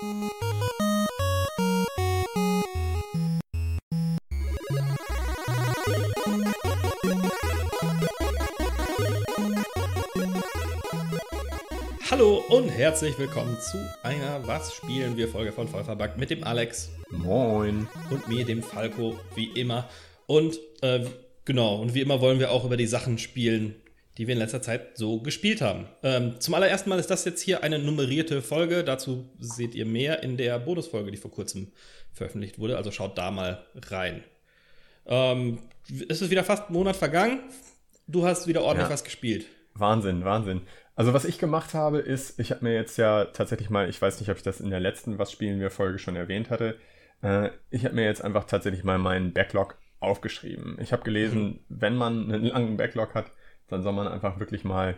[0.00, 0.12] Hallo
[12.48, 16.88] und herzlich willkommen zu einer Was spielen wir Folge von Vollverbackt mit dem Alex.
[17.10, 17.86] Moin.
[18.08, 19.86] Und mir, dem Falco, wie immer.
[20.26, 21.04] Und äh,
[21.44, 23.74] genau, und wie immer wollen wir auch über die Sachen spielen,
[24.18, 25.86] die wir in letzter Zeit so gespielt haben.
[26.02, 28.84] Ähm, zum allerersten Mal ist das jetzt hier eine nummerierte Folge.
[28.84, 31.72] Dazu seht ihr mehr in der Bonusfolge, die vor kurzem
[32.12, 32.76] veröffentlicht wurde.
[32.76, 34.24] Also schaut da mal rein.
[35.06, 35.58] Ähm,
[36.08, 37.40] es ist wieder fast ein Monat vergangen.
[38.06, 38.92] Du hast wieder ordentlich ja.
[38.92, 39.46] was gespielt.
[39.74, 40.62] Wahnsinn, Wahnsinn.
[40.96, 44.20] Also was ich gemacht habe, ist, ich habe mir jetzt ja tatsächlich mal, ich weiß
[44.20, 46.76] nicht, ob ich das in der letzten Was spielen wir Folge schon erwähnt hatte,
[47.22, 50.78] äh, ich habe mir jetzt einfach tatsächlich mal meinen Backlog aufgeschrieben.
[50.80, 51.60] Ich habe gelesen, mhm.
[51.68, 53.30] wenn man einen langen Backlog hat,
[53.70, 54.96] dann soll man einfach wirklich mal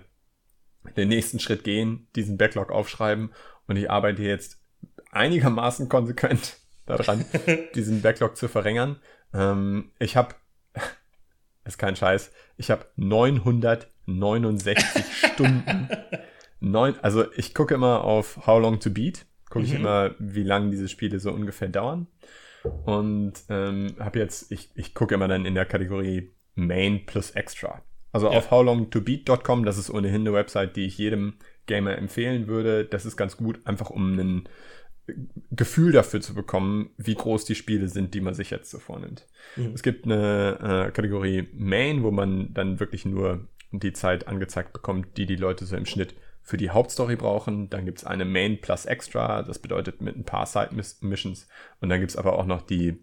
[0.97, 3.31] den nächsten Schritt gehen, diesen Backlog aufschreiben
[3.67, 4.61] und ich arbeite jetzt
[5.11, 7.25] einigermaßen konsequent daran,
[7.75, 9.01] diesen Backlog zu verringern.
[9.33, 10.35] Ähm, ich habe,
[11.65, 15.89] ist kein Scheiß, ich habe 969 Stunden.
[16.61, 19.81] Neun, also ich gucke immer auf How Long to Beat, gucke ich mhm.
[19.81, 22.07] immer, wie lange diese Spiele so ungefähr dauern.
[22.85, 27.83] Und ähm, habe jetzt, ich, ich gucke immer dann in der Kategorie Main plus Extra.
[28.13, 28.37] Also ja.
[28.39, 31.35] auf howlongtobeat.com, das ist ohnehin eine Website, die ich jedem
[31.67, 32.85] Gamer empfehlen würde.
[32.85, 34.49] Das ist ganz gut, einfach um ein
[35.51, 39.27] Gefühl dafür zu bekommen, wie groß die Spiele sind, die man sich jetzt so vornimmt.
[39.57, 39.73] Mhm.
[39.75, 45.17] Es gibt eine äh, Kategorie Main, wo man dann wirklich nur die Zeit angezeigt bekommt,
[45.17, 47.71] die die Leute so im Schnitt für die Hauptstory brauchen.
[47.71, 51.49] Dann gibt es eine Main plus Extra, das bedeutet mit ein paar Side-Missions.
[51.81, 52.99] Und dann gibt es aber auch noch die,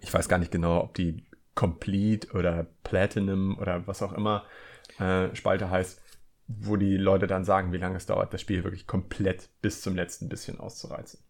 [0.00, 4.44] ich weiß gar nicht genau, ob die Complete oder Platinum oder was auch immer
[4.98, 6.00] äh, Spalte heißt,
[6.48, 9.94] wo die Leute dann sagen, wie lange es dauert, das Spiel wirklich komplett bis zum
[9.94, 11.20] letzten bisschen auszureizen.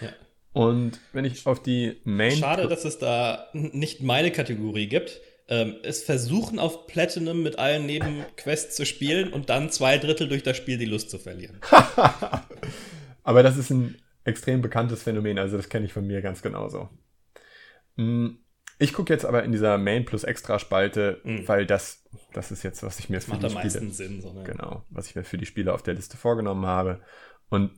[0.00, 0.10] Ja.
[0.52, 2.32] Und wenn ich auf die Main.
[2.32, 5.20] Schade, dass es da nicht meine Kategorie gibt.
[5.50, 10.42] Ähm, es versuchen auf Platinum mit allen Nebenquests zu spielen und dann zwei Drittel durch
[10.42, 11.58] das Spiel die Lust zu verlieren.
[13.22, 16.90] Aber das ist ein extrem bekanntes Phänomen, also das kenne ich von mir ganz genauso.
[17.96, 18.38] Hm,
[18.78, 21.48] ich gucke jetzt aber in dieser Main plus Extra Spalte, mhm.
[21.48, 24.20] weil das, das ist jetzt, was ich mir das für macht die am Spiele, Sinn,
[24.20, 24.44] so, ne?
[24.44, 27.00] genau, was ich mir für die Spiele auf der Liste vorgenommen habe.
[27.48, 27.72] Und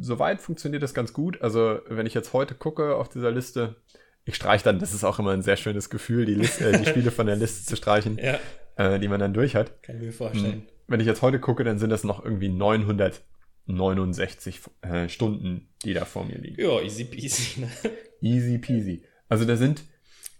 [0.00, 1.42] soweit funktioniert das ganz gut.
[1.42, 3.76] Also wenn ich jetzt heute gucke auf dieser Liste,
[4.24, 6.86] ich streiche dann, das ist auch immer ein sehr schönes Gefühl, die, Liste, äh, die
[6.90, 8.38] Spiele von der Liste zu streichen, ja.
[8.76, 9.82] äh, die man dann durch hat.
[9.82, 10.52] Kann ich mir vorstellen.
[10.52, 10.62] Hm.
[10.86, 16.04] Wenn ich jetzt heute gucke, dann sind das noch irgendwie 969 äh, Stunden, die da
[16.04, 16.60] vor mir liegen.
[16.60, 17.60] Ja, easy peasy.
[17.60, 17.68] Ne?
[18.20, 19.02] Easy peasy.
[19.28, 19.82] Also da sind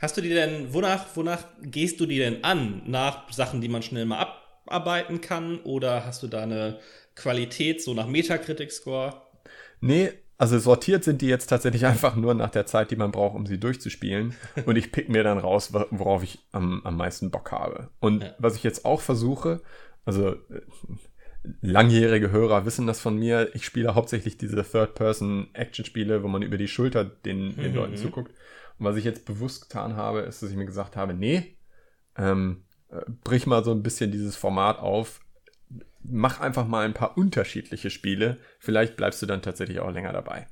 [0.00, 2.82] Hast du die denn, wonach, wonach gehst du die denn an?
[2.86, 4.26] Nach Sachen, die man schnell mal
[4.66, 5.60] abarbeiten kann?
[5.60, 6.78] Oder hast du da eine
[7.14, 9.20] Qualität, so nach Metacritic-Score?
[9.82, 13.36] Nee, also sortiert sind die jetzt tatsächlich einfach nur nach der Zeit, die man braucht,
[13.36, 14.34] um sie durchzuspielen.
[14.64, 17.90] Und ich pick mir dann raus, worauf ich am, am meisten Bock habe.
[18.00, 18.34] Und ja.
[18.38, 19.60] was ich jetzt auch versuche,
[20.06, 20.62] also äh,
[21.60, 26.68] langjährige Hörer wissen das von mir, ich spiele hauptsächlich diese Third-Person-Action-Spiele, wo man über die
[26.68, 27.76] Schulter den, den mhm.
[27.76, 28.32] Leuten zuguckt.
[28.80, 31.58] Und was ich jetzt bewusst getan habe, ist, dass ich mir gesagt habe, nee,
[32.16, 35.20] ähm, äh, brich mal so ein bisschen dieses Format auf,
[36.02, 38.38] mach einfach mal ein paar unterschiedliche Spiele.
[38.58, 40.46] Vielleicht bleibst du dann tatsächlich auch länger dabei.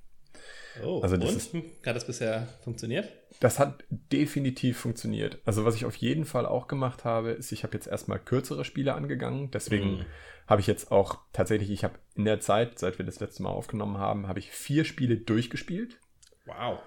[0.84, 1.64] Oh, also das und?
[1.64, 3.08] Ist, hat das bisher funktioniert?
[3.40, 5.38] Das hat definitiv funktioniert.
[5.46, 8.66] Also was ich auf jeden Fall auch gemacht habe, ist, ich habe jetzt erstmal kürzere
[8.66, 9.50] Spiele angegangen.
[9.50, 10.06] Deswegen mm.
[10.46, 13.50] habe ich jetzt auch tatsächlich, ich habe in der Zeit, seit wir das letzte Mal
[13.50, 15.98] aufgenommen haben, habe ich vier Spiele durchgespielt.
[16.44, 16.80] Wow.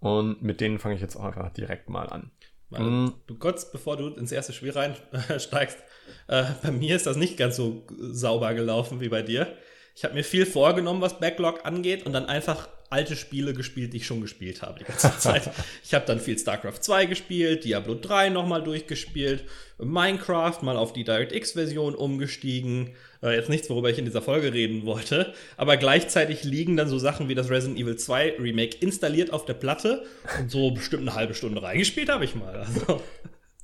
[0.00, 2.30] Und mit denen fange ich jetzt auch einfach direkt mal an.
[2.70, 3.14] Weil, mhm.
[3.26, 5.78] Du kurz bevor du ins erste Spiel reinsteigst,
[6.28, 9.56] äh, bei mir ist das nicht ganz so sauber gelaufen wie bei dir.
[9.94, 13.98] Ich habe mir viel vorgenommen, was Backlog angeht und dann einfach alte Spiele gespielt, die
[13.98, 15.50] ich schon gespielt habe die ganze Zeit.
[15.84, 19.44] ich habe dann viel StarCraft 2 gespielt, Diablo 3 nochmal durchgespielt,
[19.78, 22.90] Minecraft mal auf die DirectX-Version umgestiegen.
[23.22, 25.34] Äh, jetzt nichts, worüber ich in dieser Folge reden wollte.
[25.56, 29.54] Aber gleichzeitig liegen dann so Sachen wie das Resident Evil 2 Remake installiert auf der
[29.54, 30.04] Platte
[30.38, 32.54] und so bestimmt eine halbe Stunde reingespielt habe ich mal.
[32.56, 33.00] Also.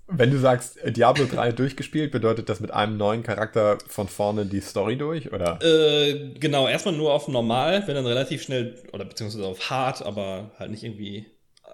[0.06, 4.44] Wenn du sagst, äh, Diablo 3 durchgespielt, bedeutet das mit einem neuen Charakter von vorne
[4.44, 5.58] die Story durch, oder?
[5.62, 10.50] Äh, genau, erstmal nur auf normal, wenn dann relativ schnell, oder beziehungsweise auf hart, aber
[10.58, 11.26] halt nicht irgendwie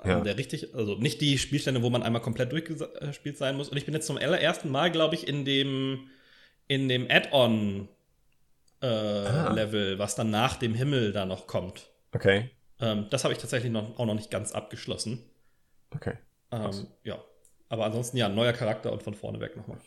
[0.04, 0.20] ja.
[0.20, 3.68] der richtig, also nicht die Spielstände, wo man einmal komplett durchgespielt sein muss.
[3.68, 6.08] Und ich bin jetzt zum allerersten Mal, glaube ich, in dem,
[6.68, 7.88] in dem Add-on
[8.80, 9.52] äh, ah.
[9.52, 11.90] Level, was dann nach dem Himmel da noch kommt.
[12.12, 12.50] Okay.
[12.80, 15.22] Ähm, das habe ich tatsächlich noch, auch noch nicht ganz abgeschlossen.
[15.94, 16.14] Okay.
[16.52, 17.22] Ähm, ja.
[17.70, 19.78] Aber ansonsten ja, neuer Charakter und von vorne weg nochmal.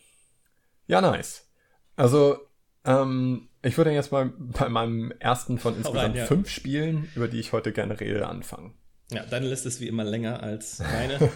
[0.87, 1.47] Ja, nice.
[1.95, 2.39] Also,
[2.85, 6.25] Ähm, ich würde jetzt mal bei meinem ersten von insgesamt rein, ja.
[6.25, 8.73] fünf Spielen, über die ich heute gerne rede, anfangen.
[9.09, 11.31] Ja, deine Liste ist wie immer länger als meine.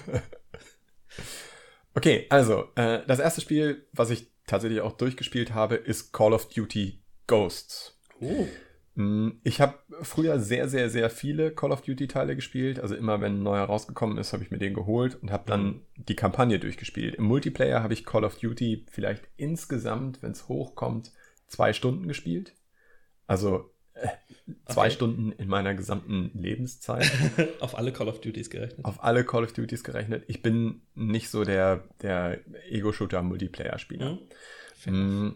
[1.96, 6.50] okay, also, äh, das erste Spiel, was ich tatsächlich auch durchgespielt habe, ist Call of
[6.50, 7.98] Duty Ghosts.
[8.20, 8.46] Oh.
[8.98, 12.80] Mm, ich habe früher sehr, sehr, sehr viele Call of Duty-Teile gespielt.
[12.80, 15.64] Also immer, wenn ein neuer rausgekommen ist, habe ich mir den geholt und habe dann
[15.64, 15.82] mhm.
[15.96, 17.14] die Kampagne durchgespielt.
[17.16, 21.12] Im Multiplayer habe ich Call of Duty vielleicht insgesamt, wenn es hochkommt,
[21.46, 22.56] zwei Stunden gespielt.
[23.28, 24.08] Also äh,
[24.66, 24.96] zwei okay.
[24.96, 27.12] Stunden in meiner gesamten Lebenszeit.
[27.60, 28.84] auf alle Call of Duties gerechnet.
[28.84, 30.24] Auf alle Call of Duties gerechnet.
[30.26, 32.40] Ich bin nicht so der, der
[32.72, 34.18] Ego-Shooter-Multiplayer-Spieler.
[34.88, 35.36] Mhm.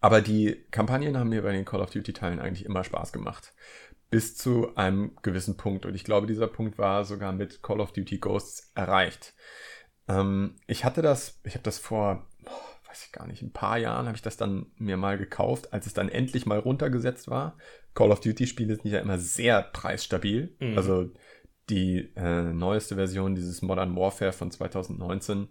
[0.00, 3.54] Aber die Kampagnen haben mir bei den Call of Duty-Teilen eigentlich immer Spaß gemacht.
[4.10, 5.84] Bis zu einem gewissen Punkt.
[5.84, 9.34] Und ich glaube, dieser Punkt war sogar mit Call of Duty Ghosts erreicht.
[10.08, 12.26] Ähm, ich hatte das, ich habe das vor
[12.96, 15.86] weiß ich gar nicht, ein paar Jahren habe ich das dann mir mal gekauft, als
[15.86, 17.56] es dann endlich mal runtergesetzt war.
[17.94, 20.56] Call of Duty Spiele sind ja immer sehr preisstabil.
[20.60, 20.78] Mhm.
[20.78, 21.10] Also
[21.68, 25.48] die äh, neueste Version dieses Modern Warfare von 2019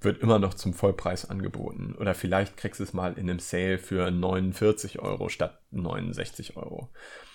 [0.00, 1.94] wird immer noch zum Vollpreis angeboten.
[1.98, 6.88] Oder vielleicht kriegst du es mal in einem Sale für 49 Euro statt 69 Euro.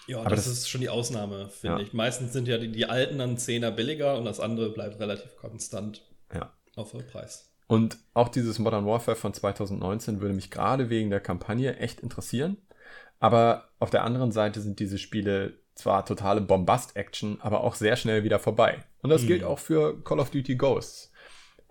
[0.07, 1.83] Ja, Aber das, das ist schon die Ausnahme, finde ja.
[1.83, 1.93] ich.
[1.93, 6.03] Meistens sind ja die, die alten dann 10er billiger und das andere bleibt relativ konstant
[6.33, 6.51] ja.
[6.75, 7.51] auf Vollpreis.
[7.67, 12.57] Und auch dieses Modern Warfare von 2019 würde mich gerade wegen der Kampagne echt interessieren.
[13.19, 18.23] Aber auf der anderen Seite sind diese Spiele zwar totale Bombast-Action, aber auch sehr schnell
[18.23, 18.83] wieder vorbei.
[19.01, 19.27] Und das mhm.
[19.27, 21.11] gilt auch für Call of Duty Ghosts.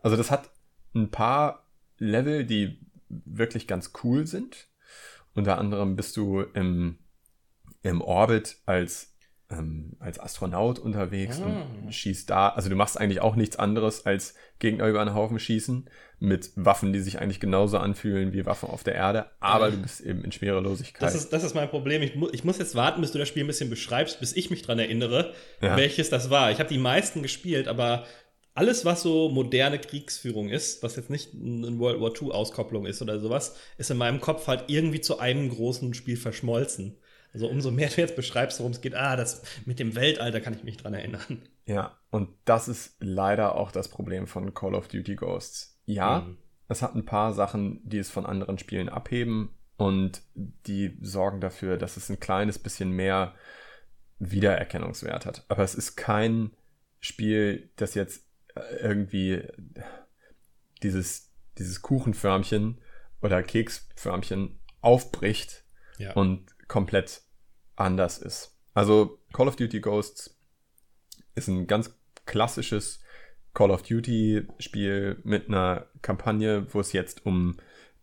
[0.02, 0.50] Also das hat
[0.94, 1.66] ein paar
[1.98, 4.68] Level, die wirklich ganz cool sind.
[5.34, 6.98] Unter anderem bist du im,
[7.82, 9.14] im Orbit als
[9.50, 11.66] ähm, als Astronaut unterwegs ah.
[11.82, 12.48] und schießt da.
[12.48, 15.88] Also du machst eigentlich auch nichts anderes als Gegner über einen Haufen schießen
[16.18, 20.00] mit Waffen, die sich eigentlich genauso anfühlen wie Waffen auf der Erde, aber du bist
[20.00, 21.02] eben in Schwerelosigkeit.
[21.02, 22.00] Das ist, das ist mein Problem.
[22.02, 24.48] Ich, mu ich muss jetzt warten, bis du das Spiel ein bisschen beschreibst, bis ich
[24.48, 25.76] mich dran erinnere, ja.
[25.76, 26.50] welches das war.
[26.50, 28.06] Ich habe die meisten gespielt, aber
[28.54, 33.18] alles, was so moderne Kriegsführung ist, was jetzt nicht eine World War II-Auskopplung ist oder
[33.18, 36.96] sowas, ist in meinem Kopf halt irgendwie zu einem großen Spiel verschmolzen.
[37.32, 40.54] Also umso mehr du jetzt beschreibst, worum es geht, ah, das mit dem Weltalter kann
[40.54, 41.42] ich mich dran erinnern.
[41.66, 45.80] Ja, und das ist leider auch das Problem von Call of Duty Ghosts.
[45.86, 46.36] Ja, mhm.
[46.68, 51.78] es hat ein paar Sachen, die es von anderen Spielen abheben und die sorgen dafür,
[51.78, 53.34] dass es ein kleines bisschen mehr
[54.18, 55.44] Wiedererkennungswert hat.
[55.48, 56.50] Aber es ist kein
[57.00, 58.23] Spiel, das jetzt
[58.80, 59.42] irgendwie
[60.82, 62.80] dieses, dieses Kuchenförmchen
[63.22, 65.64] oder Keksförmchen aufbricht
[65.98, 66.12] ja.
[66.12, 67.22] und komplett
[67.76, 68.56] anders ist.
[68.74, 70.38] Also Call of Duty Ghosts
[71.34, 71.96] ist ein ganz
[72.26, 73.00] klassisches
[73.54, 77.56] Call of Duty Spiel mit einer Kampagne, wo es jetzt um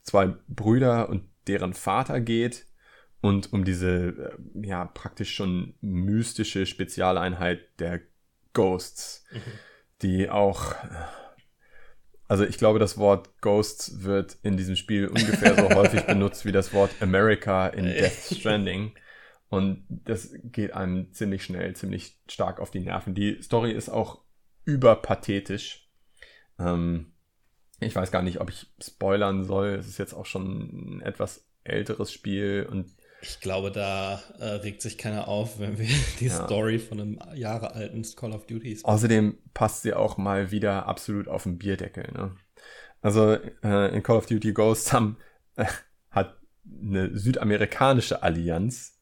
[0.04, 2.66] zwei Brüder und deren Vater geht
[3.22, 8.02] und um diese äh, ja praktisch schon mystische Spezialeinheit der
[8.54, 9.40] Ghosts, mhm.
[10.02, 10.76] Die auch
[12.32, 16.54] also ich glaube, das Wort Ghosts wird in diesem Spiel ungefähr so häufig benutzt wie
[16.54, 18.94] das Wort America in Death Stranding.
[19.50, 23.16] Und das geht einem ziemlich schnell, ziemlich stark auf die Nerven.
[23.16, 24.22] Die Story ist auch
[24.64, 25.90] überpathetisch.
[26.58, 27.12] Ähm,
[27.82, 29.72] ich weiß gar nicht, ob ich spoilern soll.
[29.72, 34.82] Es ist jetzt auch schon ein etwas älteres Spiel und ich glaube, da äh, regt
[34.82, 35.88] sich keiner auf, wenn wir
[36.20, 36.46] die ja.
[36.46, 38.86] Story von einem Jahre alten Call of Duty spielen.
[38.86, 42.12] Außerdem passt sie auch mal wieder absolut auf den Bierdeckel.
[42.14, 42.36] Ne?
[43.02, 45.18] Also äh, in Call of Duty Ghosts haben,
[45.56, 45.66] äh,
[46.10, 49.00] hat eine südamerikanische Allianz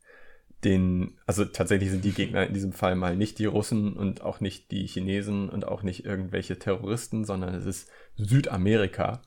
[0.63, 4.41] den, also tatsächlich sind die Gegner in diesem Fall mal nicht die Russen und auch
[4.41, 9.22] nicht die Chinesen und auch nicht irgendwelche Terroristen, sondern es ist Südamerika.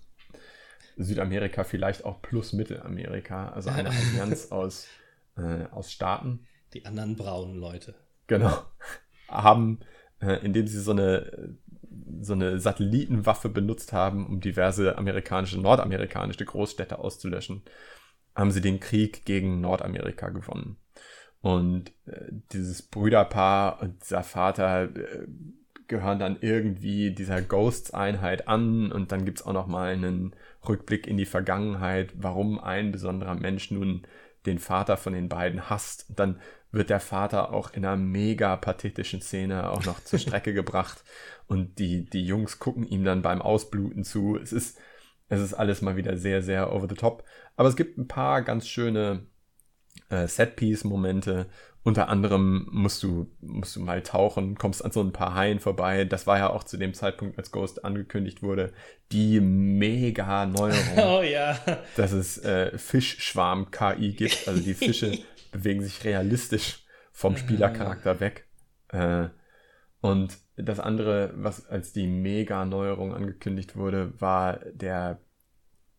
[0.97, 4.87] Südamerika vielleicht auch plus Mittelamerika, also eine Allianz aus,
[5.37, 6.47] äh, aus Staaten.
[6.75, 7.95] Die anderen braunen Leute.
[8.27, 8.53] Genau.
[9.29, 9.81] Haben,
[10.21, 11.57] äh, indem sie so eine,
[12.21, 17.63] so eine Satellitenwaffe benutzt haben, um diverse amerikanische, nordamerikanische Großstädte auszulöschen,
[18.35, 20.77] haben sie den Krieg gegen Nordamerika gewonnen.
[21.41, 25.27] Und äh, dieses Brüderpaar und dieser Vater äh,
[25.89, 30.35] gehören dann irgendwie dieser Ghosts-Einheit an und dann gibt's auch noch mal einen
[30.69, 34.07] Rückblick in die Vergangenheit, warum ein besonderer Mensch nun
[34.47, 36.07] den Vater von den beiden hasst.
[36.09, 36.41] Und dann
[36.71, 41.05] wird der Vater auch in einer mega pathetischen Szene auch noch zur Strecke gebracht
[41.47, 44.39] und die, die Jungs gucken ihm dann beim Ausbluten zu.
[44.39, 44.79] Es ist,
[45.29, 47.25] es ist alles mal wieder sehr, sehr over the top.
[47.57, 49.27] Aber es gibt ein paar ganz schöne
[50.13, 51.47] äh, Setpiece-Momente.
[51.85, 56.05] Unter anderem musst du, musst du mal tauchen, kommst an so ein paar Haien vorbei.
[56.05, 58.73] Das war ja auch zu dem Zeitpunkt, als Ghost angekündigt wurde,
[59.11, 60.97] die mega Neuerung.
[60.97, 61.59] Oh ja.
[61.97, 64.47] Dass es äh, Fischschwarm-KI gibt.
[64.47, 65.19] Also die Fische
[65.51, 68.47] bewegen sich realistisch vom Spielercharakter weg.
[68.89, 69.29] Äh,
[70.01, 75.21] und das andere, was als die Mega-Neuerung angekündigt wurde, war der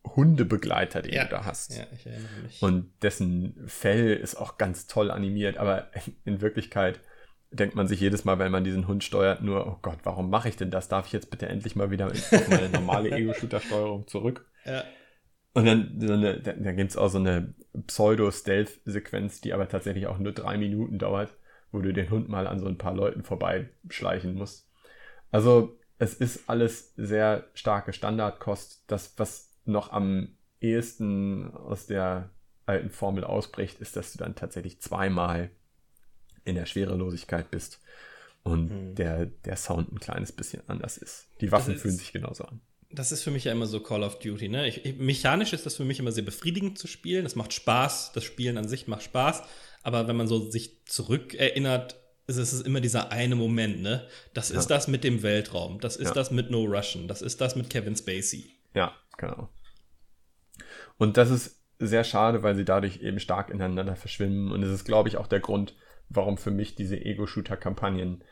[0.04, 1.24] Hundebegleiter, den Ja.
[1.24, 1.76] du da hast.
[1.76, 2.62] Ja, ich erinnere mich.
[2.62, 5.88] Und dessen Fell ist auch ganz toll animiert, aber
[6.24, 7.00] in Wirklichkeit
[7.50, 10.48] denkt man sich jedes Mal, wenn man diesen Hund steuert, nur, oh Gott, warum mache
[10.48, 10.88] ich denn das?
[10.88, 14.46] Darf ich jetzt bitte endlich mal wieder auf meine normale Ego-Shooter-Steuerung zurück?
[14.64, 14.84] ja.
[15.56, 17.54] Und dann, so eine, da, da gibt es auch so eine
[17.86, 21.32] Pseudo-Stealth-Sequenz, die aber tatsächlich auch nur drei Minuten dauert,
[21.70, 24.68] wo du den Hund mal an so ein paar Leuten vorbeischleichen musst.
[25.30, 28.82] Also es ist alles sehr starke Standardkost.
[28.88, 32.30] Das, was noch am ehesten aus der
[32.66, 35.50] alten Formel ausbricht, ist, dass du dann tatsächlich zweimal
[36.44, 37.80] in der Schwerelosigkeit bist
[38.42, 38.94] und Hm.
[38.94, 41.26] der, der Sound ein kleines bisschen anders ist.
[41.40, 42.60] Die Waffen ist- fühlen sich genauso an.
[42.90, 44.48] Das ist für mich ja immer so Call of Duty.
[44.48, 44.68] Ne?
[44.68, 47.24] Ich, ich, mechanisch ist das für mich immer sehr befriedigend zu spielen.
[47.24, 48.12] Das macht Spaß.
[48.12, 49.42] Das Spielen an sich macht Spaß.
[49.82, 53.82] Aber wenn man so sich zurückerinnert, ist es immer dieser eine Moment.
[53.82, 54.06] Ne?
[54.32, 54.76] Das ist Ja.
[54.76, 55.80] das mit dem Weltraum.
[55.80, 56.14] Das ist Ja.
[56.14, 57.08] das mit No Russian.
[57.08, 58.50] Das ist das mit Kevin Spacey.
[58.74, 59.48] Ja, genau.
[60.98, 64.52] Und das ist sehr schade, weil sie dadurch eben stark ineinander verschwimmen.
[64.52, 65.74] Und es ist, glaube ich, auch der Grund,
[66.08, 68.22] warum für mich diese Ego-Shooter-Kampagnen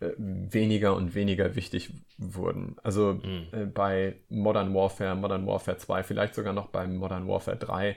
[0.00, 2.76] äh, weniger und weniger wichtig wurden.
[2.82, 3.20] Also
[3.52, 7.96] äh, bei Modern Warfare, Modern Warfare 2, vielleicht sogar noch bei Modern Warfare 3,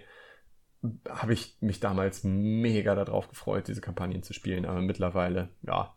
[1.09, 4.65] habe ich mich damals mega darauf gefreut, diese Kampagnen zu spielen.
[4.65, 5.95] Aber mittlerweile, ja,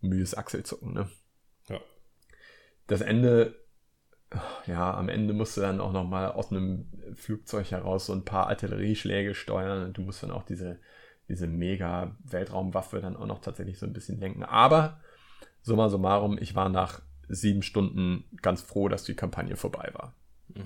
[0.00, 1.10] mühes Achselzucken, ne?
[1.68, 1.80] Ja.
[2.86, 3.54] das Ende,
[4.66, 8.46] ja, am Ende musst du dann auch nochmal aus einem Flugzeug heraus so ein paar
[8.48, 10.78] Artillerieschläge steuern und du musst dann auch diese,
[11.28, 14.44] diese mega Weltraumwaffe dann auch noch tatsächlich so ein bisschen lenken.
[14.44, 15.00] Aber
[15.62, 20.14] summa summarum, ich war nach sieben Stunden ganz froh, dass die Kampagne vorbei war.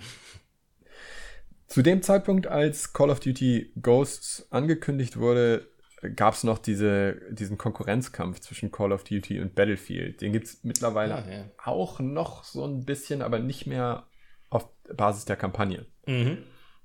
[1.67, 5.67] Zu dem Zeitpunkt, als Call of Duty Ghosts angekündigt wurde,
[6.11, 10.21] gab es noch diese, diesen Konkurrenzkampf zwischen Call of Duty und Battlefield.
[10.21, 11.45] Den gibt es mittlerweile Ah, ja.
[11.65, 14.07] auch noch so ein bisschen, aber nicht mehr
[14.51, 15.87] auf Basis der Kampagne.
[16.07, 16.39] Mhm.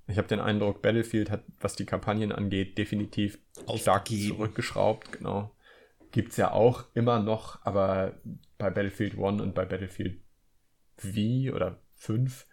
[0.07, 3.37] Ich habe den Eindruck, Battlefield hat, was die Kampagnen angeht, definitiv
[3.75, 4.35] stark Aufgegeben.
[4.37, 5.11] zurückgeschraubt.
[5.11, 5.55] Genau.
[6.11, 8.19] Gibt es ja auch immer noch, aber
[8.57, 10.19] bei Battlefield 1 und bei Battlefield
[10.97, 12.47] V oder 5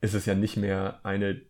[0.00, 1.40] ist es ja nicht mehr eine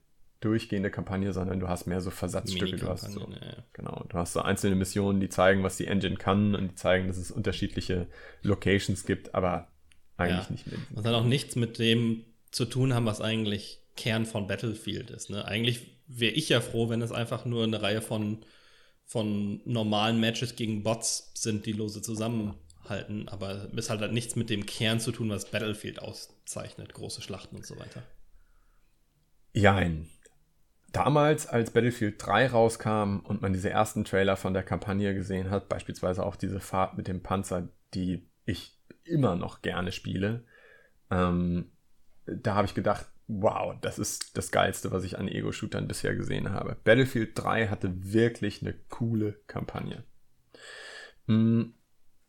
[0.46, 2.76] durchgehende Kampagne, sondern du hast mehr so Versatzstücke.
[2.76, 3.64] Du hast so, ja.
[3.72, 7.08] Genau, du hast so einzelne Missionen, die zeigen, was die Engine kann und die zeigen,
[7.08, 8.06] dass es unterschiedliche
[8.42, 9.68] Locations gibt, aber
[10.16, 10.52] eigentlich Ja.
[10.52, 10.78] nicht mehr.
[10.94, 15.30] Und dann auch nichts mit dem zu tun haben, was eigentlich Kern von Battlefield ist.
[15.30, 15.44] Ne?
[15.44, 18.44] Eigentlich wäre ich ja froh, wenn es einfach nur eine Reihe von,
[19.04, 23.28] von normalen Matches gegen Bots sind, die lose zusammenhalten.
[23.28, 26.94] Aber es hat halt nichts mit dem Kern zu tun, was Battlefield auszeichnet.
[26.94, 28.02] Große Schlachten und so weiter.
[29.52, 30.08] Jein.
[30.96, 35.68] Damals, als Battlefield 3 rauskam und man diese ersten Trailer von der Kampagne gesehen hat,
[35.68, 40.44] beispielsweise auch diese Fahrt mit dem Panzer, die ich immer noch gerne spiele,
[41.10, 41.70] ähm,
[42.24, 46.50] da habe ich gedacht, wow, das ist das Geilste, was ich an Ego-Shootern bisher gesehen
[46.50, 46.78] habe.
[46.82, 50.02] Battlefield 3 hatte wirklich eine coole Kampagne.
[51.26, 51.74] Mm,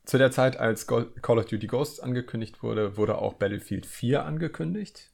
[0.03, 5.11] Zu der Zeit, als Call of Duty Ghosts angekündigt wurde, wurde auch Battlefield 4 angekündigt.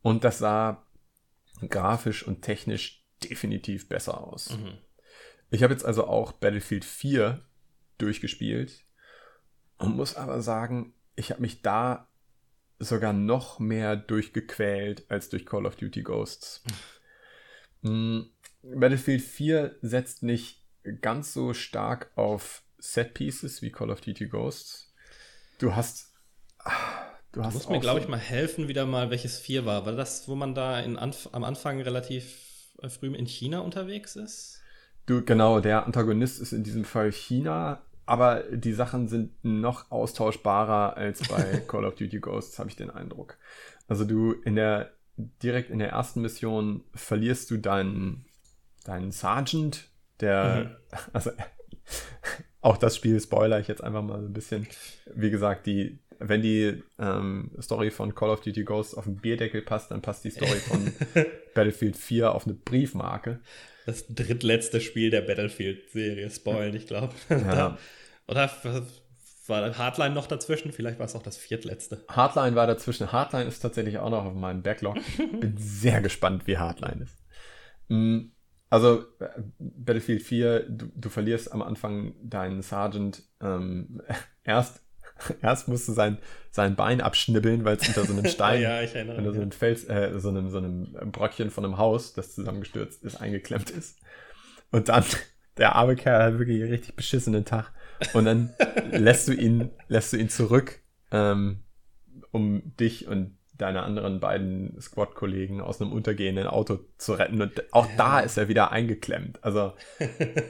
[0.00, 0.85] Und das sah
[1.68, 4.50] grafisch und technisch definitiv besser aus.
[4.50, 4.78] Mhm.
[5.50, 7.40] Ich habe jetzt also auch Battlefield 4
[7.98, 8.84] durchgespielt
[9.78, 12.08] und muss aber sagen, ich habe mich da
[12.78, 16.62] sogar noch mehr durchgequält als durch Call of Duty Ghosts.
[17.82, 18.22] Mm,
[18.62, 20.64] Battlefield 4 setzt nicht
[21.00, 24.92] ganz so stark auf Set Pieces wie Call of Duty Ghosts.
[25.58, 26.15] Du hast
[27.36, 29.86] du Du musst mir, glaube ich, mal helfen, wieder mal, welches 4 war.
[29.86, 34.16] War das, wo man da in Anf am Anfang relativ äh, früh in China unterwegs
[34.16, 34.60] ist?
[35.06, 40.96] Du, genau, der Antagonist ist in diesem Fall China, aber die Sachen sind noch austauschbarer
[40.96, 43.36] als bei Call of Duty Ghosts, habe ich den Eindruck.
[43.86, 48.24] Also du in der, direkt in der ersten Mission verlierst du deinen,
[48.84, 49.88] deinen Sergeant,
[50.20, 50.80] der,
[51.12, 51.30] also
[52.60, 54.66] auch das Spiel spoiler ich jetzt einfach mal so ein bisschen.
[55.14, 59.62] Wie gesagt, die, wenn die ähm, Story von Call of Duty Ghosts auf den Bierdeckel
[59.62, 60.92] passt, dann passt die Story von
[61.54, 63.40] Battlefield 4 auf eine Briefmarke.
[63.86, 67.14] Das drittletzte Spiel der Battlefield-Serie, spoilen, ich glaube.
[67.30, 67.78] Ja.
[68.28, 68.50] Oder
[69.46, 70.72] war Hardline noch dazwischen?
[70.72, 72.04] Vielleicht war es auch das viertletzte.
[72.08, 73.12] Hardline war dazwischen.
[73.12, 74.96] Hardline ist tatsächlich auch noch auf meinem Backlog.
[75.40, 77.16] Bin sehr gespannt, wie Hardline ist.
[77.88, 78.32] Mm,
[78.70, 79.04] Also
[79.58, 84.02] Battlefield 4, du, du verlierst am Anfang deinen Sergeant ähm,
[84.42, 84.82] erst
[85.42, 86.18] erst musst du sein,
[86.50, 88.80] sein Bein abschnibbeln, weil es unter so einem Stein, ja,
[89.16, 93.02] unter so einem Fels, äh, so einem, so einem Bröckchen von einem Haus, das zusammengestürzt
[93.02, 93.98] ist, eingeklemmt ist.
[94.70, 95.04] Und dann,
[95.56, 97.72] der arme Kerl hat wirklich einen richtig beschissenen Tag.
[98.12, 98.52] Und dann
[98.90, 100.80] lässt du ihn, lässt du ihn zurück,
[101.10, 101.60] ähm,
[102.30, 107.40] um dich und deine anderen beiden Squad-Kollegen aus einem untergehenden Auto zu retten.
[107.40, 107.96] Und auch ja.
[107.96, 109.42] da ist er wieder eingeklemmt.
[109.42, 109.72] Also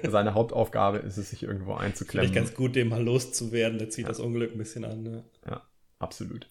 [0.08, 2.28] seine Hauptaufgabe ist es, sich irgendwo einzuklemmen.
[2.28, 3.78] Vielleicht ganz gut, dem mal loszuwerden.
[3.78, 4.08] Der zieht ja.
[4.08, 5.02] das Unglück ein bisschen an.
[5.02, 5.25] Ne?
[5.48, 5.62] Ja,
[5.98, 6.50] absolut.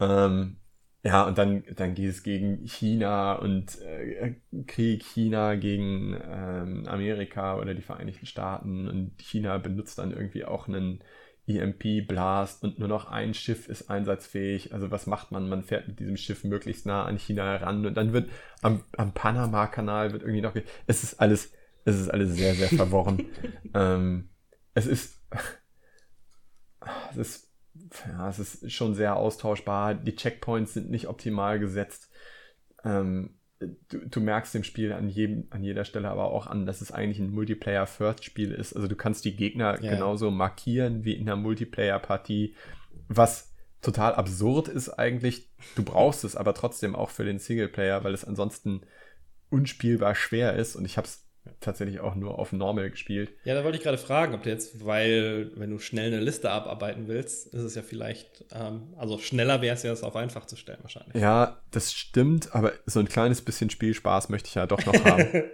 [0.00, 0.56] Ähm,
[1.04, 4.34] ja, und dann, dann geht es gegen China und äh,
[4.66, 8.88] Krieg China gegen ähm, Amerika oder die Vereinigten Staaten.
[8.88, 11.02] Und China benutzt dann irgendwie auch einen
[11.48, 14.72] EMP-Blast und nur noch ein Schiff ist einsatzfähig.
[14.72, 15.48] Also was macht man?
[15.48, 18.30] Man fährt mit diesem Schiff möglichst nah an China heran und dann wird
[18.62, 20.54] am, am Panama-Kanal wird irgendwie noch.
[20.86, 21.52] Es ist alles,
[21.84, 23.26] es ist alles sehr, sehr verworren.
[23.74, 24.28] ähm,
[24.74, 25.20] es ist,
[27.10, 27.52] es ist,
[28.06, 29.94] ja, es ist schon sehr austauschbar.
[29.94, 32.10] Die Checkpoints sind nicht optimal gesetzt.
[32.84, 36.80] Ähm, du, du merkst dem Spiel an, jedem, an jeder Stelle aber auch an, dass
[36.80, 38.74] es eigentlich ein Multiplayer-First-Spiel ist.
[38.74, 39.92] Also du kannst die Gegner ja.
[39.92, 42.54] genauso markieren wie in einer Multiplayer-Partie,
[43.08, 45.50] was total absurd ist eigentlich.
[45.74, 48.82] Du brauchst es aber trotzdem auch für den Singleplayer, weil es ansonsten
[49.50, 50.76] unspielbar schwer ist.
[50.76, 51.27] Und ich habe es
[51.60, 53.30] tatsächlich auch nur auf Normal gespielt.
[53.44, 56.50] Ja, da wollte ich gerade fragen, ob du jetzt, weil, wenn du schnell eine Liste
[56.50, 60.46] abarbeiten willst, ist es ja vielleicht, ähm, also schneller wäre es ja, es auf einfach
[60.46, 61.14] zu stellen wahrscheinlich.
[61.20, 65.22] Ja, das stimmt, aber so ein kleines bisschen Spielspaß möchte ich ja doch noch haben.
[65.30, 65.46] okay,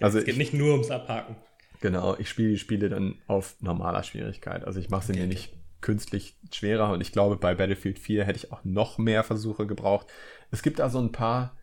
[0.00, 1.36] also es geht ich, nicht nur ums Abhaken.
[1.80, 4.64] Genau, ich spiele die Spiele dann auf normaler Schwierigkeit.
[4.64, 8.24] Also ich mache sie okay, mir nicht künstlich schwerer und ich glaube, bei Battlefield 4
[8.24, 10.06] hätte ich auch noch mehr Versuche gebraucht.
[10.50, 11.56] Es gibt da so ein paar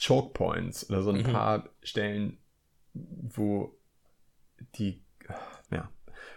[0.00, 1.32] Choke Points oder so ein mhm.
[1.32, 2.38] paar Stellen,
[2.94, 3.78] wo
[4.74, 5.04] die,
[5.70, 5.90] ja,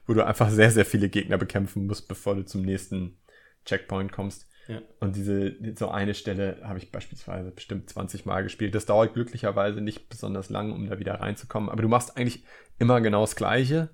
[0.06, 3.18] wo du einfach sehr, sehr viele Gegner bekämpfen musst, bevor du zum nächsten
[3.66, 4.48] Checkpoint kommst.
[4.68, 4.82] Ja.
[5.00, 8.74] Und diese, so eine Stelle habe ich beispielsweise bestimmt 20 Mal gespielt.
[8.76, 11.70] Das dauert glücklicherweise nicht besonders lang, um da wieder reinzukommen.
[11.70, 12.46] Aber du machst eigentlich
[12.80, 13.90] immer genau das Gleiche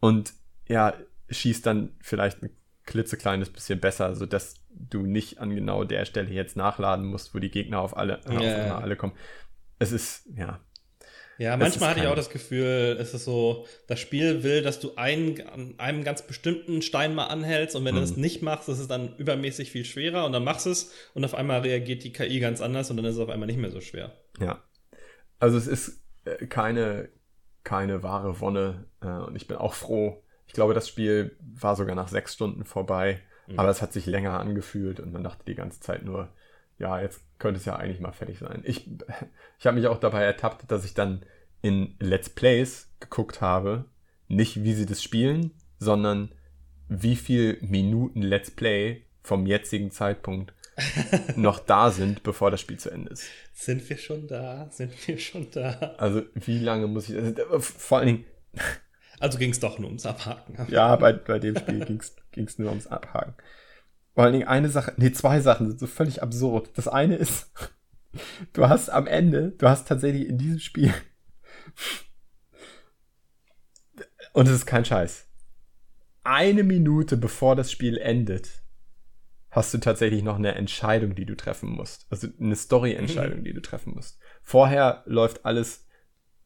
[0.00, 0.34] und
[0.68, 0.94] ja,
[1.30, 2.50] schießt dann vielleicht ein
[2.84, 7.50] klitzekleines bisschen besser, sodass du nicht an genau der Stelle jetzt nachladen musst, wo die
[7.50, 9.14] Gegner auf alle, ja, auf alle kommen.
[9.78, 10.60] Es ist, ja,
[11.40, 14.96] ja, manchmal hatte ich auch das Gefühl, es ist so, das Spiel will, dass du
[14.96, 18.00] einen, an einem ganz bestimmten Stein mal anhältst und wenn mhm.
[18.00, 20.92] du es nicht machst, ist es dann übermäßig viel schwerer und dann machst du es
[21.14, 23.58] und auf einmal reagiert die KI ganz anders und dann ist es auf einmal nicht
[23.58, 24.12] mehr so schwer.
[24.38, 24.62] Ja.
[25.38, 27.08] Also es ist äh, keine,
[27.64, 30.22] keine wahre Wonne äh, und ich bin auch froh.
[30.46, 33.58] Ich glaube, das Spiel war sogar nach sechs Stunden vorbei, mhm.
[33.58, 36.28] aber es hat sich länger angefühlt und man dachte die ganze Zeit nur,
[36.80, 38.62] ja, jetzt könnte es ja eigentlich mal fertig sein.
[38.64, 38.88] Ich,
[39.58, 41.24] ich habe mich auch dabei ertappt, dass ich dann
[41.62, 43.84] in Let's Plays geguckt habe,
[44.28, 46.34] nicht wie sie das spielen, sondern
[46.88, 50.54] wie viel Minuten Let's Play vom jetzigen Zeitpunkt
[51.36, 53.24] noch da sind, bevor das Spiel zu Ende ist.
[53.52, 54.68] Sind wir schon da?
[54.70, 55.94] Sind wir schon da?
[55.98, 57.16] Also wie lange muss ich.
[57.16, 58.24] Also, vor allen Dingen.
[59.18, 60.56] Also ging es doch nur ums Abhaken.
[60.70, 63.34] Ja, bei, bei dem Spiel ging es nur ums Abhaken.
[64.14, 66.70] Vor allen Dingen eine Sache, nee, zwei Sachen sind so völlig absurd.
[66.74, 67.50] Das eine ist,
[68.52, 70.92] du hast am Ende, du hast tatsächlich in diesem Spiel
[74.32, 75.26] und es ist kein Scheiß.
[76.22, 78.62] Eine Minute bevor das Spiel endet,
[79.50, 82.06] hast du tatsächlich noch eine Entscheidung, die du treffen musst.
[82.10, 83.44] Also eine Story-Entscheidung, mhm.
[83.44, 84.18] die du treffen musst.
[84.42, 85.86] Vorher läuft alles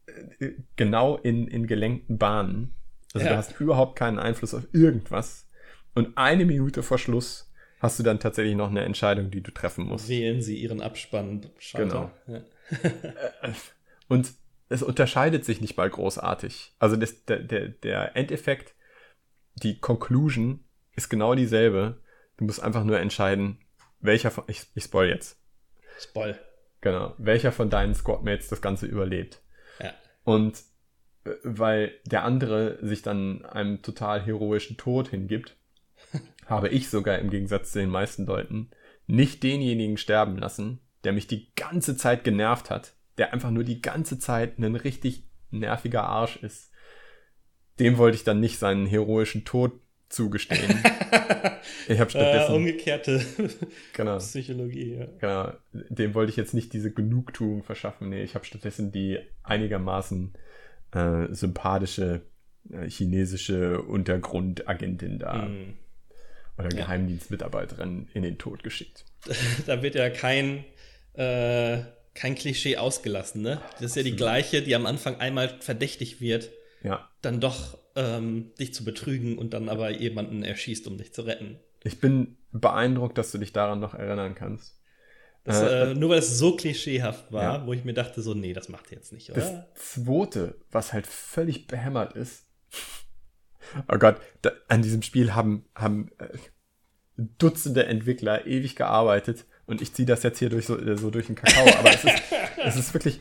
[0.06, 2.74] äh, genau in, in gelenkten Bahnen.
[3.12, 3.32] Also ja.
[3.32, 5.48] du hast überhaupt keinen Einfluss auf irgendwas.
[5.94, 9.86] Und eine Minute vor Schluss hast du dann tatsächlich noch eine Entscheidung, die du treffen
[9.86, 10.08] musst.
[10.08, 11.46] Wählen sie ihren Abspann.
[11.74, 12.10] Genau.
[12.26, 12.36] Ja.
[12.82, 13.52] Äh,
[14.08, 14.32] und
[14.68, 16.72] es unterscheidet sich nicht mal großartig.
[16.78, 18.74] Also das, der, der, der Endeffekt,
[19.56, 20.64] die Conclusion
[20.96, 22.00] ist genau dieselbe.
[22.36, 23.58] Du musst einfach nur entscheiden,
[24.00, 25.38] welcher von, ich, ich spoil jetzt.
[25.98, 26.38] Spoil.
[26.80, 27.14] Genau.
[27.18, 29.40] Welcher von deinen Squadmates das Ganze überlebt.
[29.80, 29.94] Ja.
[30.24, 30.58] Und
[31.24, 35.56] äh, weil der andere sich dann einem total heroischen Tod hingibt,
[36.46, 38.70] habe ich sogar im Gegensatz zu den meisten Leuten
[39.06, 43.82] nicht denjenigen sterben lassen, der mich die ganze Zeit genervt hat, der einfach nur die
[43.82, 46.70] ganze Zeit ein richtig nerviger Arsch ist.
[47.78, 49.72] Dem wollte ich dann nicht seinen heroischen Tod
[50.08, 50.78] zugestehen.
[51.88, 53.20] ich habe stattdessen äh, umgekehrte
[53.92, 54.94] genau, Psychologie.
[54.94, 55.06] Ja.
[55.20, 58.10] Genau, dem wollte ich jetzt nicht diese Genugtuung verschaffen.
[58.10, 60.34] Nee, ich habe stattdessen die einigermaßen
[60.92, 62.22] äh, sympathische
[62.70, 65.74] äh, chinesische Untergrundagentin da mm.
[66.58, 66.76] Oder ja.
[66.84, 69.04] Geheimdienstmitarbeiterin in den Tod geschickt.
[69.66, 70.64] da wird ja kein
[71.14, 71.78] äh,
[72.14, 73.60] kein Klischee ausgelassen, ne?
[73.74, 76.50] Das ist ja die gleiche, die am Anfang einmal verdächtig wird,
[76.82, 77.08] Ja.
[77.22, 81.58] dann doch ähm, dich zu betrügen und dann aber jemanden erschießt, um dich zu retten.
[81.82, 84.78] Ich bin beeindruckt, dass du dich daran noch erinnern kannst.
[85.44, 87.66] Das, Äh, äh, nur weil es so klischeehaft war, Ja.
[87.66, 89.66] wo ich mir dachte, so, nee, das macht ihr jetzt nicht, Das oder?
[89.74, 92.44] zweite, was halt völlig behämmert ist.
[93.92, 96.28] Oh Gott, da, an diesem Spiel haben, haben äh,
[97.16, 101.26] Dutzende Entwickler ewig gearbeitet und ich ziehe das jetzt hier durch so, äh, so durch
[101.26, 102.22] den Kakao, aber es ist,
[102.64, 103.20] es ist wirklich,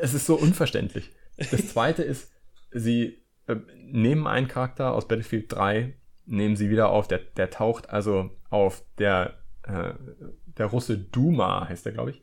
[0.00, 1.10] es ist so unverständlich.
[1.36, 2.30] Das zweite ist,
[2.70, 5.94] sie äh, nehmen einen Charakter aus Battlefield 3,
[6.26, 9.94] nehmen sie wieder auf, der, der taucht also auf, der, äh,
[10.58, 12.22] der Russe Duma heißt der, glaube ich,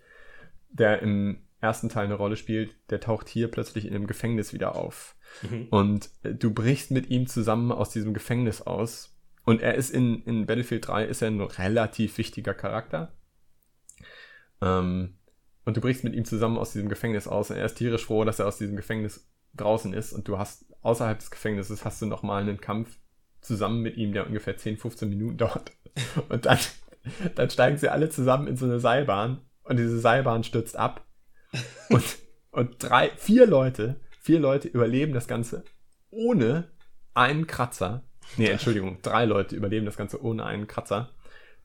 [0.70, 4.76] der im ersten Teil eine Rolle spielt, der taucht hier plötzlich in einem Gefängnis wieder
[4.76, 5.16] auf.
[5.70, 9.16] Und äh, du brichst mit ihm zusammen aus diesem Gefängnis aus.
[9.46, 13.14] Und er ist in, in Battlefield 3 ist er ein relativ wichtiger Charakter.
[14.62, 15.16] Ähm,
[15.66, 17.50] und du brichst mit ihm zusammen aus diesem Gefängnis aus.
[17.50, 20.14] Und er ist tierisch froh, dass er aus diesem Gefängnis draußen ist.
[20.14, 22.98] Und du hast außerhalb des Gefängnisses hast du nochmal einen Kampf
[23.42, 25.72] zusammen mit ihm, der ungefähr 10, 15 Minuten dauert.
[26.30, 26.60] Und dann,
[27.36, 29.42] dann steigen sie alle zusammen in so eine Seilbahn.
[29.64, 31.06] Und diese Seilbahn stürzt ab.
[31.90, 32.04] Und,
[32.52, 35.64] und drei, vier Leute, vier Leute überleben das Ganze
[36.10, 36.72] ohne
[37.14, 38.04] einen Kratzer.
[38.38, 41.10] Nee, Entschuldigung, drei Leute überleben das Ganze ohne einen Kratzer.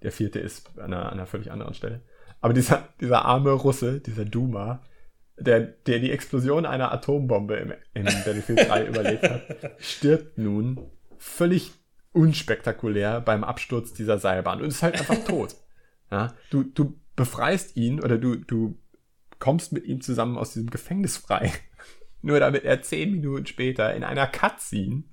[0.03, 2.03] Der vierte ist an einer, an einer völlig anderen Stelle.
[2.41, 4.83] Aber dieser, dieser arme Russe, dieser Duma,
[5.39, 9.43] der, der die Explosion einer Atombombe im, im Battlefield 3 überlebt hat,
[9.79, 11.73] stirbt nun völlig
[12.13, 15.57] unspektakulär beim Absturz dieser Seilbahn und ist halt einfach tot.
[16.11, 18.79] Ja, du, du befreist ihn oder du, du
[19.45, 21.53] kommst mit ihm zusammen aus diesem Gefängnis frei.
[22.23, 25.05] Nur damit er zehn Minuten später in einer Cutscene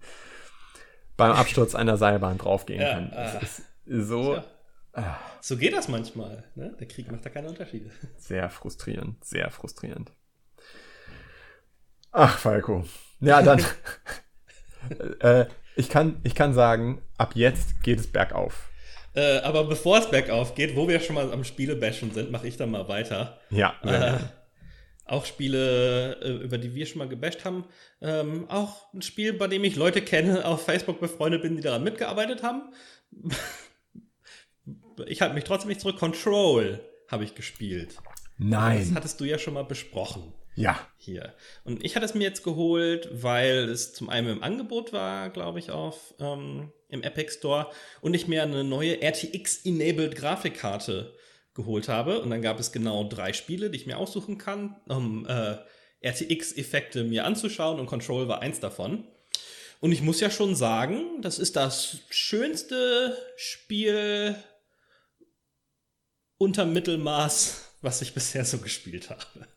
[1.18, 3.12] beim Absturz einer Seilbahn draufgehen Ja, kann.
[3.14, 3.42] ah.
[3.86, 5.20] So Tja.
[5.42, 6.46] So geht das manchmal.
[6.56, 6.74] Ne?
[6.80, 7.92] Der Krieg macht da keine Unterschiede.
[8.18, 10.14] sehr frustrierend, sehr frustrierend.
[12.14, 12.86] Ach, Falco.
[13.20, 13.62] Ja, dann.
[15.20, 18.71] äh, ich, kann, ich kann sagen, ab jetzt geht es bergauf.
[19.14, 22.58] Äh, aber bevor es bergauf geht, wo wir schon mal am Spielebashen sind, mache ich
[22.58, 23.40] dann mal weiter.
[23.50, 24.20] Ja, Äh,
[25.06, 27.66] auch Spiele, äh, über die wir schon mal gebasht haben.
[28.02, 31.84] Ähm, auch ein Spiel, bei dem ich Leute kenne, auf Facebook befreundet bin, die daran
[31.84, 32.72] mitgearbeitet haben.
[35.06, 35.98] ich halte mich trotzdem nicht zurück.
[35.98, 37.96] Control habe ich gespielt.
[37.96, 38.04] Das
[38.38, 38.92] Nein.
[38.96, 40.88] hattest du ja schon mal besprochen Ja.
[40.98, 41.34] hier.
[41.64, 45.60] Und ich hatte es mir jetzt geholt, weil es zum einen im Angebot war, glaube
[45.60, 51.14] ich, auf ähm, im Epic Store und ich mir eine neue RTX-enabled Grafikkarte
[51.54, 52.22] geholt habe.
[52.22, 55.58] Und dann gab es genau drei Spiele, die ich mir aussuchen kann, um äh,
[56.02, 59.08] RTX-Effekte mir anzuschauen und Control war eins davon.
[59.80, 64.36] Und ich muss ja schon sagen, das ist das schönste Spiel
[66.38, 69.48] unter Mittelmaß, was ich bisher so gespielt habe.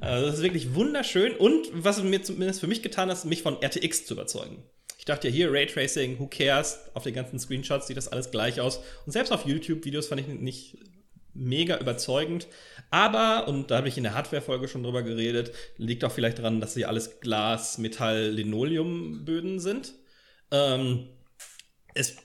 [0.00, 3.42] Also das ist wirklich wunderschön und was es mir zumindest für mich getan hat, mich
[3.42, 4.62] von RTX zu überzeugen.
[4.98, 6.78] Ich dachte ja hier Raytracing, who cares?
[6.94, 8.80] Auf den ganzen Screenshots sieht das alles gleich aus.
[9.04, 10.78] Und selbst auf YouTube-Videos fand ich nicht
[11.34, 12.46] mega überzeugend.
[12.90, 16.60] Aber, und da habe ich in der Hardware-Folge schon drüber geredet, liegt auch vielleicht daran,
[16.60, 19.94] dass sie alles Glas, Metall, Linoleum-Böden sind.
[20.50, 21.08] Ähm,
[21.94, 22.16] es,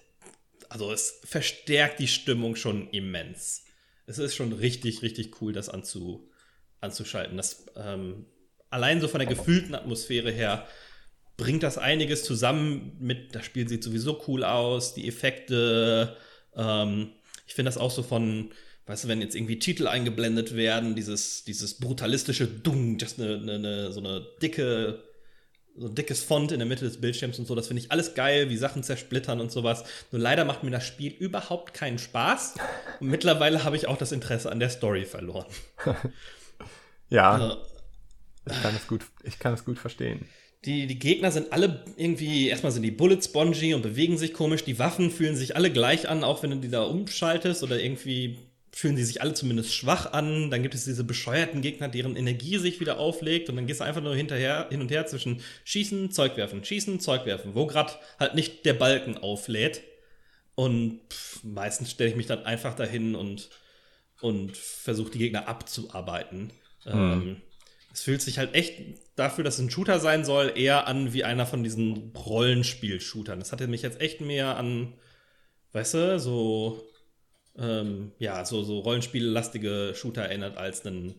[0.70, 3.64] also es verstärkt die Stimmung schon immens.
[4.06, 6.30] Es ist schon richtig, richtig cool, das anzu,
[6.82, 7.38] anzuschalten.
[7.38, 8.26] Das, ähm,
[8.70, 10.68] allein so von der gefühlten Atmosphäre her
[11.38, 16.18] bringt das einiges zusammen mit, das Spiel sieht sowieso cool aus, die Effekte.
[16.56, 17.12] Ähm,
[17.46, 18.52] ich finde das auch so von,
[18.88, 23.54] weißt du, wenn jetzt irgendwie Titel eingeblendet werden, dieses, dieses brutalistische Dung, das eine, eine,
[23.54, 25.04] eine, so eine dicke,
[25.78, 28.16] so ein dickes Font in der Mitte des Bildschirms und so, das finde ich alles
[28.16, 29.84] geil, wie Sachen zersplittern und sowas.
[30.12, 32.56] Nur leider macht mir das Spiel überhaupt keinen Spaß.
[33.00, 35.46] Und mittlerweile habe ich auch das Interesse an der Story verloren.
[37.10, 37.56] Ja, Äh,
[38.46, 40.30] ich kann es gut, ich kann es gut verstehen.
[40.66, 44.64] Die, die Gegner sind alle irgendwie, erstmal sind die Bullet spongy und bewegen sich komisch.
[44.64, 48.38] Die Waffen fühlen sich alle gleich an, auch wenn du die da umschaltest oder irgendwie
[48.74, 50.52] fühlen die sich alle zumindest schwach an.
[50.52, 53.86] Dann gibt es diese bescheuerten Gegner, deren Energie sich wieder auflegt und dann gehst du
[53.86, 57.94] einfach nur hinterher, hin und her zwischen Schießen, Zeug werfen, Schießen, Zeug werfen, wo gerade
[58.20, 59.82] halt nicht der Balken auflädt.
[60.56, 63.50] Und pff, meistens stelle ich mich dann einfach dahin und,
[64.22, 66.52] und versuche die Gegner abzuarbeiten.
[66.86, 67.38] Ähm,
[67.94, 68.80] es fühlt sich halt echt
[69.16, 73.40] dafür, dass es ein Shooter sein soll, eher an wie einer von diesen Rollenspiel-Shootern.
[73.40, 74.94] Das hatte mich jetzt echt mehr an,
[75.74, 76.84] weißt du, so,
[77.58, 81.16] ähm, ja, so, so Rollenspiellastige Shooter erinnert als einen,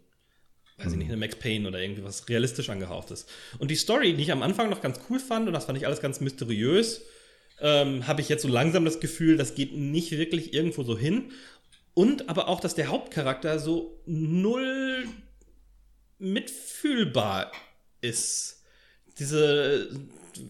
[0.77, 3.27] weiß ich nicht, eine Max Payne oder irgendwie was realistisch angehauchtes.
[3.59, 5.87] Und die Story, die ich am Anfang noch ganz cool fand, und das fand ich
[5.87, 7.03] alles ganz mysteriös,
[7.61, 11.33] ähm, habe ich jetzt so langsam das Gefühl, das geht nicht wirklich irgendwo so hin.
[11.95, 15.09] Und aber auch, dass der Hauptcharakter so null
[16.19, 17.53] mitfühlbar
[18.01, 18.63] ist.
[19.19, 19.89] Diese,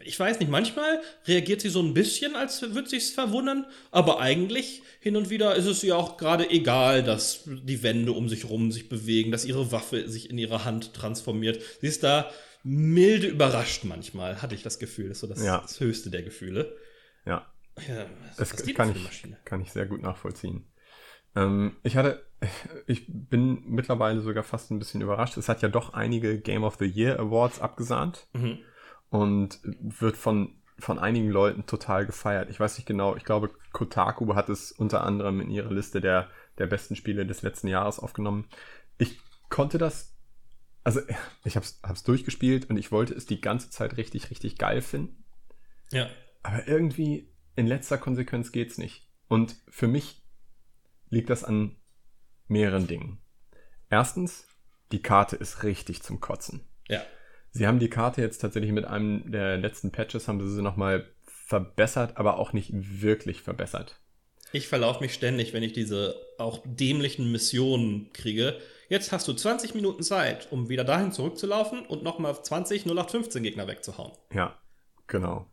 [0.05, 4.83] ich weiß nicht, manchmal reagiert sie so ein bisschen, als würde sich's verwundern, aber eigentlich
[5.01, 8.71] hin und wieder ist es ihr auch gerade egal, dass die Wände um sich rum
[8.71, 11.63] sich bewegen, dass ihre Waffe sich in ihre Hand transformiert.
[11.81, 12.31] Sie ist da
[12.63, 15.09] milde überrascht manchmal, hatte ich das Gefühl.
[15.09, 15.61] Das ist so das, Ja.
[15.61, 16.77] das höchste der Gefühle.
[17.25, 17.51] Ja,
[17.89, 20.67] Ja, das geht kann ich, kann ich sehr gut nachvollziehen.
[21.37, 22.23] Ähm, ich hatte,
[22.87, 25.37] ich bin mittlerweile sogar fast ein bisschen überrascht.
[25.37, 28.59] Es hat ja doch einige Game of the Year Awards abgesahnt Mhm.
[29.11, 32.49] und wird von, von einigen Leuten total gefeiert.
[32.51, 36.29] Ich weiß nicht genau, ich glaube, Kotaku hat es unter anderem in ihre Liste der,
[36.59, 38.47] der besten Spiele des letzten Jahres aufgenommen.
[38.99, 40.15] Ich konnte das,
[40.85, 41.01] also
[41.45, 45.25] ich habe es durchgespielt und ich wollte es die ganze Zeit richtig, richtig geil finden.
[45.91, 46.09] Ja.
[46.45, 49.09] Aber irgendwie in letzter Konsequenz geht's nicht.
[49.27, 50.23] Und für mich
[51.11, 51.75] liegt das an
[52.49, 53.19] mehreren Dingen.
[53.91, 54.47] Erstens,
[54.93, 56.67] die Karte ist richtig zum Kotzen.
[56.89, 57.03] Ja.
[57.51, 61.09] Sie haben die Karte jetzt tatsächlich mit einem der letzten Patches haben sie sie nochmal
[61.25, 64.01] verbessert, aber auch nicht wirklich verbessert.
[64.53, 68.59] Ich verlaufe mich ständig, wenn ich diese auch dämlichen Missionen kriege.
[68.89, 73.67] Jetzt hast du 20 Minuten Zeit, um wieder dahin zurückzulaufen und nochmal 20 0815 Gegner
[73.67, 74.13] wegzuhauen.
[74.33, 74.59] Ja,
[75.07, 75.47] genau.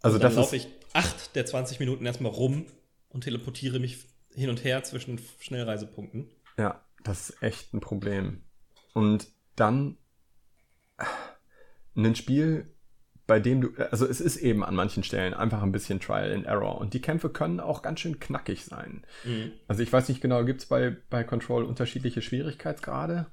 [0.00, 2.66] Also dann das laufe ich acht der 20 Minuten erstmal rum
[3.10, 3.98] und teleportiere mich
[4.34, 6.30] hin und her zwischen Schnellreisepunkten.
[6.58, 8.42] ja, das ist echt ein Problem.
[8.94, 9.96] Und dann
[11.96, 12.74] ein Spiel,
[13.26, 16.46] bei dem du, also es ist eben an manchen Stellen einfach ein bisschen Trial and
[16.46, 19.06] Error und die Kämpfe können auch ganz schön knackig sein.
[19.24, 19.52] Mhm.
[19.68, 23.26] Also ich weiß nicht genau, gibt es bei, bei Control unterschiedliche Schwierigkeitsgrade?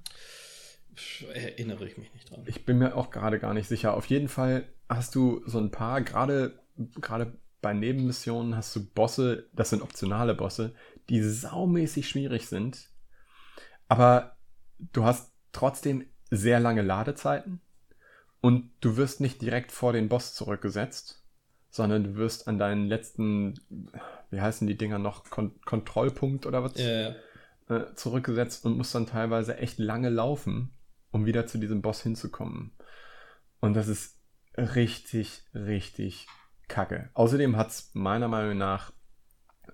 [1.33, 2.43] Erinnere ich mich nicht dran.
[2.45, 3.93] Ich bin mir auch gerade gar nicht sicher.
[3.93, 6.59] Auf jeden Fall hast du so ein paar, gerade
[7.01, 10.73] gerade bei Nebenmissionen hast du Bosse, das sind optionale Bosse,
[11.09, 12.89] die saumäßig schwierig sind.
[13.87, 14.37] Aber
[14.79, 17.61] du hast trotzdem sehr lange Ladezeiten
[18.41, 21.23] und du wirst nicht direkt vor den Boss zurückgesetzt,
[21.69, 23.59] sondern du wirst an deinen letzten,
[24.29, 26.75] wie heißen die Dinger noch, Kon Kontrollpunkt oder was?
[26.75, 27.15] Äh,
[27.69, 30.71] äh, zurückgesetzt und muss dann teilweise echt lange laufen,
[31.11, 32.71] um wieder zu diesem Boss hinzukommen.
[33.59, 34.19] Und das ist
[34.57, 36.27] richtig, richtig
[36.67, 37.09] kacke.
[37.13, 38.91] Außerdem hat es meiner Meinung nach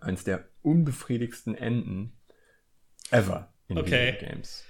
[0.02, 2.18] eins der unbefriedigsten Enden
[3.12, 4.14] ever in Okay.
[4.14, 4.64] Videogames.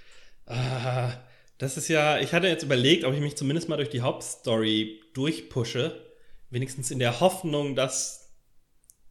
[0.46, 1.12] Ah,
[1.58, 5.02] das ist ja, ich hatte jetzt überlegt, ob ich mich zumindest mal durch die Hauptstory
[5.14, 6.04] durchpushe.
[6.50, 8.32] Wenigstens in der Hoffnung, dass,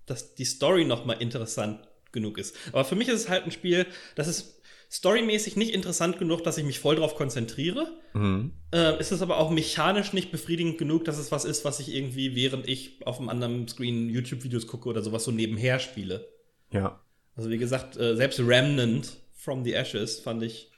[0.06, 2.56] dass die Story noch mal interessant genug ist.
[2.70, 4.62] Aber für mich ist es halt ein Spiel, das ist
[4.94, 7.92] storymäßig nicht interessant genug, dass ich mich voll drauf konzentriere.
[8.14, 8.54] Mhm.
[8.72, 11.94] Äh, ist es aber auch mechanisch nicht befriedigend genug, dass es was ist, was ich
[11.96, 16.28] irgendwie, während ich auf einem anderen Screen YouTube-Videos gucke oder sowas so nebenher spiele.
[16.70, 17.02] Ja.
[17.36, 20.72] Also wie gesagt, äh, selbst Remnant from the Ashes fand ich,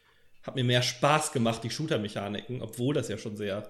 [0.43, 3.69] hat mir mehr Spaß gemacht, die Shooter-Mechaniken, obwohl das ja schon sehr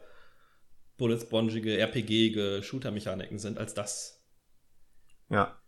[0.97, 4.23] bullet-spongige, RPG-ge Shooter-Mechaniken sind, als das.
[5.31, 5.59] Ja.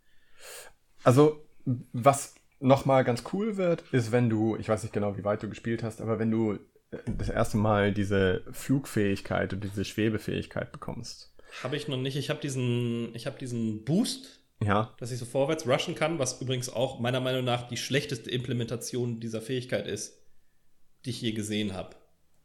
[1.04, 5.44] Also, was nochmal ganz cool wird, ist, wenn du, ich weiß nicht genau, wie weit
[5.44, 6.54] du gespielt hast, aber wenn du
[6.92, 11.34] äh, das erste Mal diese Flugfähigkeit und diese Schwebefähigkeit bekommst.
[11.64, 12.18] Habe ich noch nicht.
[12.18, 16.42] Ich habe diesen, ich habe diesen Boost, Ja, dass ich so vorwärts rushen kann, was
[16.42, 20.14] übrigens auch meiner Meinung nach die schlechteste Implementation dieser Fähigkeit ist,
[21.06, 21.96] die ich je gesehen habe.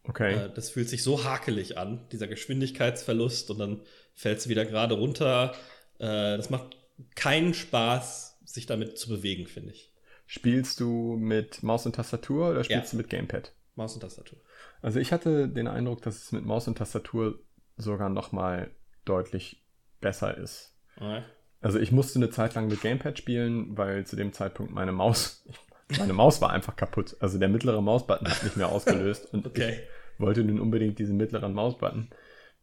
[0.05, 0.35] okay.
[0.35, 3.81] Äh, Das fühlt sich so hakelig an, dieser Geschwindigkeitsverlust und dann
[4.15, 5.53] fällt es wieder gerade runter.
[5.99, 6.77] Äh, Das macht
[7.17, 9.92] keinen Spaß, sich damit zu bewegen, finde ich.
[10.35, 12.91] Spielst du mit Maus und Tastatur oder spielst Ja.
[12.93, 13.53] du mit Gamepad?
[13.75, 14.39] Maus und Tastatur.
[14.81, 17.39] Also ich hatte den Eindruck, dass es mit Maus und Tastatur
[17.77, 18.71] sogar nochmal
[19.05, 19.63] deutlich
[20.01, 20.75] besser ist.
[20.97, 21.23] Okay.
[21.61, 25.47] Also ich musste eine Zeit lang mit Gamepad spielen, weil zu dem Zeitpunkt meine Maus,
[25.99, 27.15] meine Maus war einfach kaputt.
[27.21, 29.81] Also der mittlere Mausbutton hat nicht mehr ausgelöst und Okay.
[30.15, 32.09] ich wollte nun unbedingt diesen mittleren Mausbutton.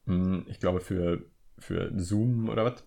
[0.08, 1.22] Hm, Ich glaube für,
[1.60, 2.84] für Zoom oder was.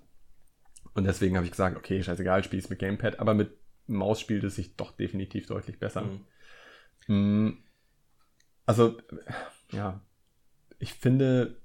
[0.95, 4.45] Und deswegen habe ich gesagt, okay, scheißegal, spiele es mit Gamepad, aber mit Maus spielt
[4.45, 6.03] es sich doch definitiv deutlich besser.
[7.09, 7.47] Mhm.
[7.49, 7.59] Mm,
[8.64, 8.97] Also,
[9.73, 10.01] ja,
[10.79, 11.57] ich finde,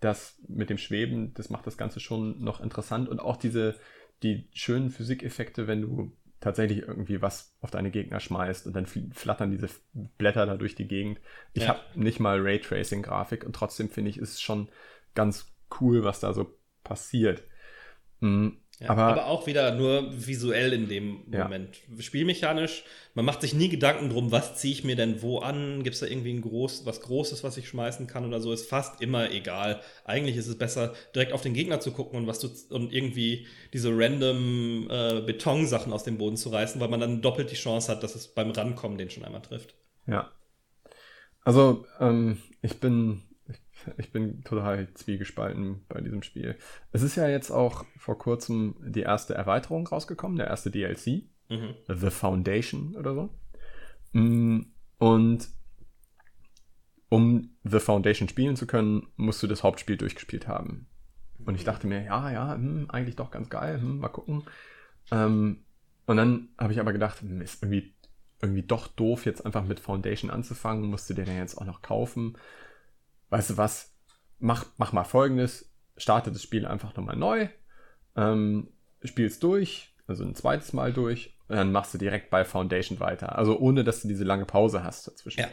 [0.00, 3.78] das mit dem Schweben, das macht das Ganze schon noch interessant und auch diese,
[4.22, 9.12] die schönen Physikeffekte, wenn du tatsächlich irgendwie was auf deine Gegner schmeißt und dann fl-
[9.12, 9.68] flattern diese
[10.16, 11.20] Blätter da durch die Gegend.
[11.52, 11.68] Ich Ja.
[11.68, 14.70] habe nicht mal Raytracing-Grafik und trotzdem finde ich, ist es schon
[15.14, 17.44] ganz cool, was da so passiert.
[18.20, 21.44] Mm, Ja, aber, aber, auch wieder nur visuell in dem Ja.
[21.44, 21.76] Moment.
[21.98, 25.82] Spielmechanisch, man macht sich nie Gedanken drum, was ziehe ich mir denn wo an?
[25.82, 28.52] Gibt es da irgendwie ein groß, was Großes, was ich schmeißen kann oder so?
[28.54, 29.82] Ist fast immer egal.
[30.06, 33.46] Eigentlich ist es besser, direkt auf den Gegner zu gucken und was du und irgendwie
[33.74, 37.92] diese random äh, Betonsachen aus dem Boden zu reißen, weil man dann doppelt die Chance
[37.92, 39.74] hat, dass es beim Rankommen den schon einmal trifft.
[40.06, 40.30] Ja.
[41.44, 43.22] Also, ähm, ich bin,
[43.98, 46.56] ich, bin total zwiegespalten bei diesem Spiel.
[46.92, 51.24] Es ist ja jetzt auch vor kurzem die erste Erweiterung rausgekommen, der erste DLC.
[51.48, 51.74] Mhm.
[51.88, 53.30] The Foundation oder so.
[54.12, 54.60] Mm,
[54.98, 55.48] Und
[57.08, 60.86] um The Foundation spielen zu können, musst du das Hauptspiel durchgespielt haben.
[61.44, 64.44] Und ich dachte mir, ja, ja, hm, eigentlich doch ganz geil, hm, mal gucken.
[65.10, 65.64] Ähm,
[66.06, 67.94] und dann habe ich aber gedacht, hm, ist irgendwie,
[68.40, 71.82] irgendwie doch doof, jetzt einfach mit Foundation anzufangen, musst du dir den jetzt auch noch
[71.82, 72.36] kaufen.
[73.30, 73.96] Weißt du was?
[74.38, 77.48] Mach, mach mal folgendes, starte das Spiel einfach nochmal neu,
[78.16, 78.68] ähm,
[79.04, 83.36] spielst durch, also ein zweites Mal durch, und dann machst du direkt bei Foundation weiter.
[83.36, 85.40] Also ohne, dass du diese lange Pause hast dazwischen.
[85.40, 85.48] Ja.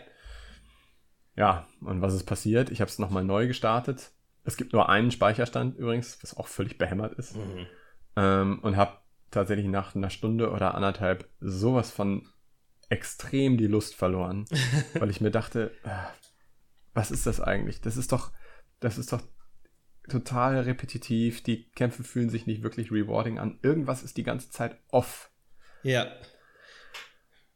[1.35, 2.71] Ja, und was ist passiert?
[2.71, 4.11] Ich habe es nochmal neu gestartet.
[4.43, 7.35] Es gibt nur einen Speicherstand übrigens, was auch völlig behämmert ist.
[7.35, 7.67] Mhm.
[8.15, 8.93] Ähm, und habe
[9.29, 12.27] tatsächlich nach einer Stunde oder anderthalb sowas von
[12.89, 14.45] extrem die Lust verloren,
[14.93, 15.89] weil ich mir dachte, äh,
[16.97, 17.79] was ist das eigentlich?
[17.81, 18.31] Das ist doch,
[18.79, 19.21] das ist doch
[20.09, 21.43] total repetitiv.
[21.43, 23.59] Die Kämpfe fühlen sich nicht wirklich rewarding an.
[23.61, 25.29] Irgendwas ist die ganze Zeit off.
[25.83, 26.07] Ja.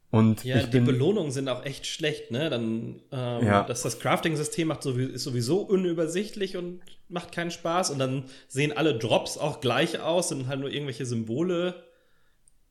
[0.09, 2.49] Und Ja, die bin, Belohnungen sind auch echt schlecht, ne?
[2.49, 3.63] Dann, ähm, Ja.
[3.63, 7.91] dass das Crafting-System macht sowie- ist sowieso unübersichtlich und macht keinen Spaß.
[7.91, 11.85] Und dann sehen alle Drops auch gleich aus, sind halt nur irgendwelche Symbole.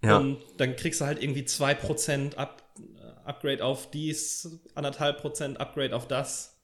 [0.03, 2.63] ja, Und dann kriegst du halt irgendwie 2% Up,
[3.25, 6.60] Upgrade auf dies, anderthalb Prozent Upgrade auf das.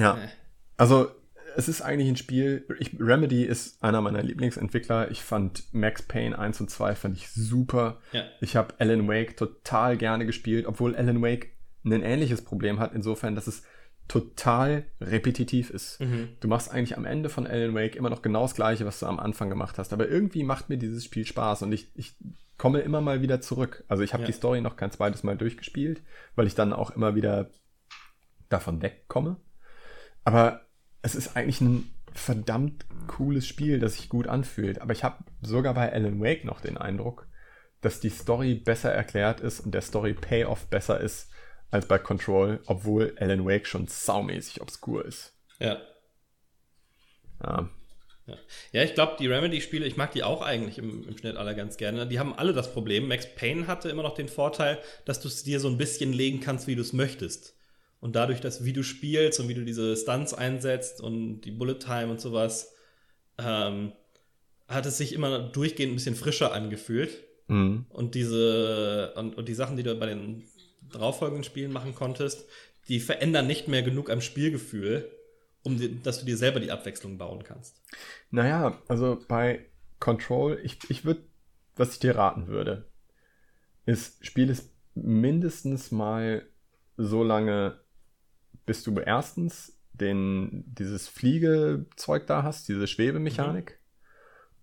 [0.00, 0.16] Ja.
[0.16, 0.28] Äh.
[0.76, 1.10] Also,
[1.56, 2.64] es ist eigentlich ein Spiel.
[2.78, 5.10] Ich, Remedy ist einer meiner Lieblingsentwickler.
[5.10, 8.00] Ich fand Max Payne 1 und 2 fand ich super.
[8.12, 8.24] Ja.
[8.40, 11.50] Ich habe Alan Wake total gerne gespielt, obwohl Alan Wake
[11.84, 13.62] ein ähnliches Problem hat, insofern, dass es
[14.06, 16.00] total repetitiv ist.
[16.00, 16.30] Mhm.
[16.40, 19.06] Du machst eigentlich am Ende von Alan Wake immer noch genau das Gleiche, was du
[19.06, 19.92] am Anfang gemacht hast.
[19.92, 22.16] Aber irgendwie macht mir dieses Spiel Spaß und ich, ich
[22.58, 23.84] komme immer mal wieder zurück.
[23.88, 24.26] Also ich habe Ja.
[24.26, 26.02] die Story noch kein zweites Mal durchgespielt,
[26.34, 27.50] weil ich dann auch immer wieder
[28.48, 29.36] davon wegkomme.
[30.24, 30.66] Aber
[31.02, 34.80] es ist eigentlich ein verdammt cooles Spiel, das sich gut anfühlt.
[34.80, 37.28] Aber ich habe sogar bei Alan Wake noch den Eindruck,
[37.80, 41.30] dass die Story besser erklärt ist und der Story Payoff besser ist
[41.70, 45.34] als bei Control, obwohl Alan Wake schon saumäßig obskur ist.
[45.60, 45.80] Ja.
[47.42, 47.70] Ja,
[48.72, 51.76] Ja, ich glaube, die Remedy-Spiele, ich mag die auch eigentlich im, im Schnitt alle ganz
[51.76, 52.06] gerne.
[52.06, 53.08] Die haben alle das Problem.
[53.08, 56.40] Max Payne hatte immer noch den Vorteil, dass du es dir so ein bisschen legen
[56.40, 57.54] kannst, wie du es möchtest.
[58.00, 61.78] Und dadurch, dass wie du spielst und wie du diese Stunts einsetzt und die Bullet
[61.78, 62.74] Time und sowas,
[63.38, 63.92] ähm,
[64.68, 67.24] hat es sich immer durchgehend ein bisschen frischer angefühlt.
[67.48, 67.86] mhm.
[67.90, 70.44] Und diese und, und die Sachen, die du bei den
[70.92, 72.46] darauffolgenden Spielen machen konntest,
[72.88, 75.10] die verändern nicht mehr genug am Spielgefühl,
[75.62, 77.80] um die, dass du dir selber die Abwechslung bauen kannst.
[78.30, 79.66] Naja, also bei
[79.98, 81.22] Control, ich, ich würde,
[81.76, 82.88] was ich dir raten würde,
[83.86, 86.46] ist, spiel es mindestens mal
[86.96, 87.80] so lange,
[88.70, 93.80] bis du erstens den, dieses Fliegezeug da hast, diese Schwebemechanik.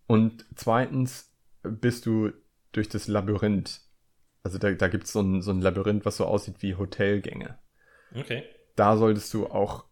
[0.06, 2.32] Und zweitens, bis du
[2.72, 3.82] durch das Labyrinth,
[4.44, 7.60] also da, da gibt es so ein, so ein Labyrinth, was so aussieht wie Hotelgänge.
[8.16, 8.46] Okay.
[8.78, 9.84] Da solltest du auch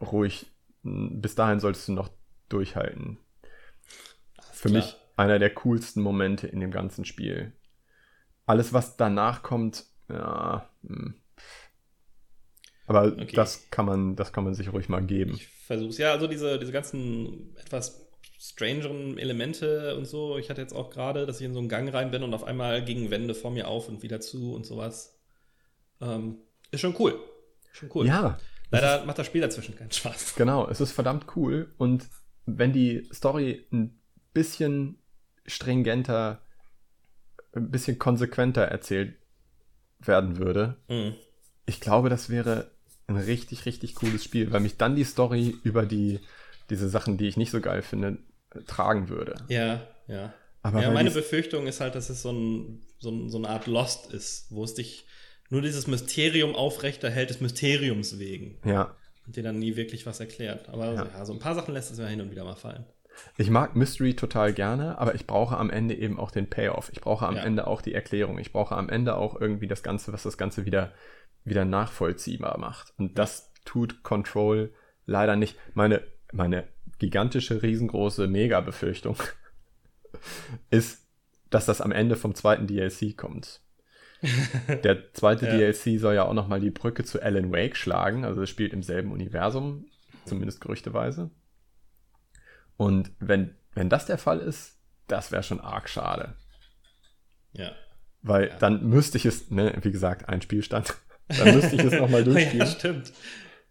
[0.00, 2.10] ruhig, bis dahin solltest du noch
[2.48, 3.20] durchhalten.
[4.50, 4.82] Für klar.
[4.82, 7.52] mich einer der coolsten Momente in dem ganzen Spiel.
[8.46, 10.68] Alles, was danach kommt, ja.
[10.84, 11.20] hm.
[12.86, 13.34] Aber Okay.
[13.34, 15.34] das kann man, das kann man sich ruhig mal geben.
[15.34, 15.98] Ich versuch's.
[15.98, 18.06] Ja, also diese, diese ganzen etwas
[18.38, 20.36] strangeren Elemente und so.
[20.36, 22.44] Ich hatte jetzt auch gerade, dass ich in so einen Gang rein bin und auf
[22.44, 25.18] einmal gegen Wände vor mir auf und wieder zu und sowas.
[26.02, 26.38] Ähm,
[26.70, 27.18] ist schon cool.
[27.72, 28.06] Schon cool.
[28.06, 28.38] Ja,
[28.70, 30.34] Leider macht das Spiel dazwischen keinen Spaß.
[30.34, 30.68] genau.
[30.68, 31.72] Es ist verdammt cool.
[31.78, 32.08] Und
[32.44, 33.98] wenn die Story ein
[34.34, 34.98] bisschen
[35.46, 36.42] stringenter,
[37.54, 39.14] ein bisschen konsequenter erzählt
[40.00, 41.14] werden würde, Mhm.
[41.66, 42.70] ich glaube, das wäre
[43.06, 46.20] ein richtig, richtig cooles Spiel, weil mich dann die Story über die,
[46.70, 48.18] diese Sachen, die ich nicht so geil finde,
[48.66, 49.34] tragen würde.
[49.48, 50.32] Ja, ja.
[50.62, 53.66] Aber ja, meine Befürchtung ist halt, dass es so, ein, so, ein, so eine Art
[53.66, 55.06] Lost ist, wo es dich
[55.50, 58.58] nur dieses Mysterium aufrechterhält, des Mysteriums wegen.
[58.64, 60.70] Ja, Und dir dann nie wirklich was erklärt.
[60.70, 61.06] Aber Ja.
[61.06, 61.24] ja.
[61.26, 62.86] so ein paar Sachen lässt es mir hin und wieder mal fallen.
[63.36, 66.88] ich mag Mystery total gerne, aber ich brauche am Ende eben auch den Payoff.
[66.92, 67.42] Ich brauche am Ja.
[67.42, 68.38] Ende auch die Erklärung.
[68.38, 70.92] Ich brauche am Ende auch irgendwie das Ganze, was das Ganze wieder,
[71.44, 72.92] wieder nachvollziehbar macht.
[72.98, 74.72] Und das tut Control
[75.06, 75.56] leider nicht.
[75.74, 76.68] Meine, meine
[76.98, 79.16] gigantische, riesengroße Mega-Befürchtung
[80.70, 81.06] ist,
[81.50, 83.60] dass das am Ende vom zweiten DLC kommt.
[84.84, 85.52] Der zweite Ja.
[85.52, 88.24] DLC soll ja auch nochmal die Brücke zu Alan Wake schlagen.
[88.24, 89.86] Also es spielt im selben Universum,
[90.24, 91.30] zumindest gerüchteweise.
[92.76, 94.78] Und wenn, wenn das der Fall ist,
[95.08, 96.34] das wäre schon arg schade.
[97.52, 97.72] Ja.
[98.22, 98.56] Weil Ja.
[98.56, 100.94] dann müsste ich es, ne, wie gesagt, ein Spielstand.
[101.28, 102.58] Dann müsste ich es nochmal durchspielen.
[102.58, 103.12] ja, stimmt.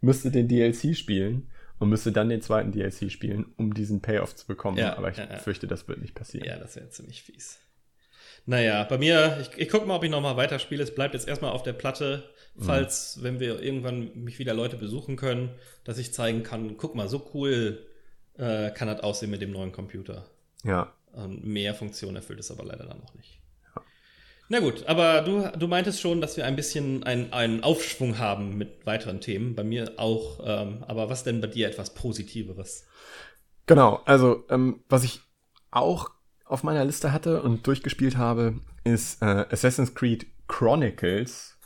[0.01, 1.49] Müsste den DLC spielen
[1.79, 4.77] und müsste dann den zweiten DLC spielen, um diesen Payoff zu bekommen.
[4.77, 5.37] Ja, Aber ich ja, ja.
[5.37, 6.47] fürchte, das wird nicht passieren.
[6.47, 7.59] Ja, das wäre ziemlich fies.
[8.45, 10.83] Naja, bei mir, ich, ich gucke mal, ob ich nochmal weiterspiele.
[10.83, 15.15] Es bleibt jetzt erstmal auf der Platte, falls, wenn wir irgendwann mich wieder Leute besuchen
[15.15, 15.51] können,
[15.85, 17.85] dass ich zeigen kann, guck mal, so cool
[18.37, 20.25] äh, kann das aussehen mit dem neuen Computer.
[20.63, 20.93] Ja.
[21.13, 23.39] Und mehr Funktionen erfüllt es aber leider dann noch nicht.
[24.49, 28.57] Na gut, aber du, du meintest schon, dass wir ein bisschen einen, einen Aufschwung haben
[28.57, 29.55] mit weiteren Themen.
[29.55, 30.39] Bei mir auch.
[30.45, 32.85] Ähm, aber was denn bei dir etwas Positiveres?
[33.65, 35.21] Genau, also ähm, was ich
[35.71, 36.11] auch
[36.45, 41.57] auf meiner Liste hatte und durchgespielt habe, ist äh, Assassin's Creed Chronicles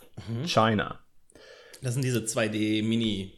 [0.45, 0.99] China.
[1.81, 3.33] Das sind diese 2D-Mini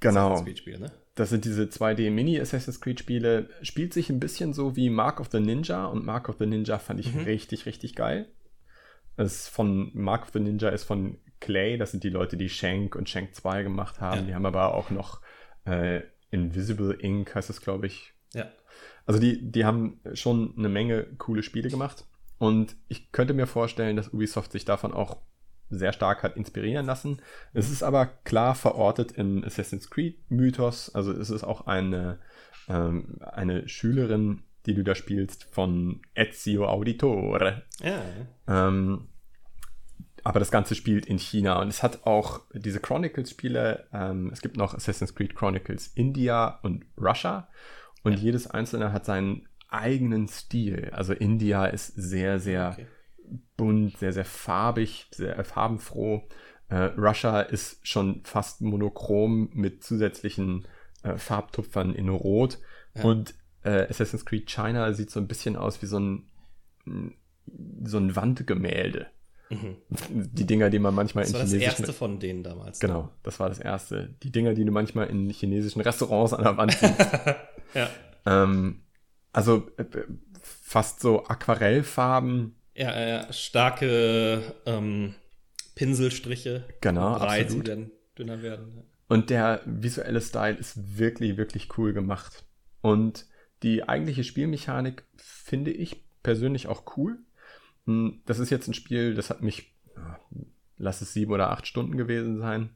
[0.00, 0.44] Genau.
[0.54, 0.92] Spiele, ne?
[1.14, 3.48] Das sind diese 2D Mini Assassin's Creed Spiele.
[3.62, 6.78] Spielt sich ein bisschen so wie Mark of the Ninja und Mark of the Ninja
[6.78, 8.28] fand ich richtig, richtig geil.
[9.16, 12.96] Es von Mark of the Ninja ist von Clay, das sind die Leute, die Shank
[12.96, 14.20] und Shank 2 gemacht haben.
[14.20, 14.26] Ja.
[14.26, 15.20] Die haben aber auch noch
[15.66, 16.00] äh,
[16.30, 18.50] Invisible Ink, heißt es, glaube ich, Ja.
[19.06, 22.06] Also die, die haben schon eine Menge coole Spiele gemacht.
[22.38, 25.18] Und ich könnte mir vorstellen, dass Ubisoft sich davon auch
[25.70, 27.20] sehr stark hat inspirieren lassen.
[27.52, 30.94] Es ist aber klar verortet im Assassin's Creed-Mythos.
[30.94, 32.18] Also es ist auch eine,
[32.68, 37.62] ähm, eine Schülerin, die du da spielst, von Ezio Auditore.
[37.82, 38.02] Ja.
[38.48, 39.08] Ähm,
[40.22, 43.88] aber das Ganze spielt in China und es hat auch diese Chronicles-Spiele.
[43.92, 47.48] Ähm, es gibt noch Assassin's Creed Chronicles India und Russia
[48.02, 50.90] und jedes einzelne hat seinen eigenen Stil.
[50.92, 52.86] Also India ist sehr, sehr Okay.
[53.56, 56.22] bunt, sehr, sehr farbig, sehr farbenfroh.
[56.68, 60.66] Äh, Russia ist schon fast monochrom mit zusätzlichen
[61.02, 62.58] äh, Farbtupfern in Rot.
[63.02, 63.34] Und
[63.64, 66.28] äh, Assassin's Creed China sieht so ein bisschen aus wie so ein,
[67.84, 69.08] so ein Wandgemälde.
[70.08, 71.32] Die Dinger, die man manchmal Mhm.
[71.32, 72.80] Das in war das chinesischen erste von denen damals.
[72.80, 74.14] Genau, das war das erste.
[74.22, 76.94] Die Dinger, die du manchmal in chinesischen Restaurants an der Wand siehst.
[77.74, 77.90] Ja.
[78.24, 78.82] ähm,
[79.32, 79.84] also äh,
[80.40, 82.54] fast so Aquarellfarben.
[82.76, 85.16] Ja, ja, starke ähm,
[85.74, 86.64] Pinselstriche.
[86.80, 87.66] Genau, die absolut.
[87.66, 88.84] dann dünner werden.
[89.08, 92.44] Und der visuelle Style ist wirklich, wirklich cool gemacht.
[92.80, 93.26] Und
[93.64, 97.18] die eigentliche Spielmechanik finde ich persönlich auch cool.
[97.86, 99.74] Hm, Das ist jetzt ein Spiel, das hat mich,
[100.76, 102.70] lass es sieben oder acht Stunden gewesen sein,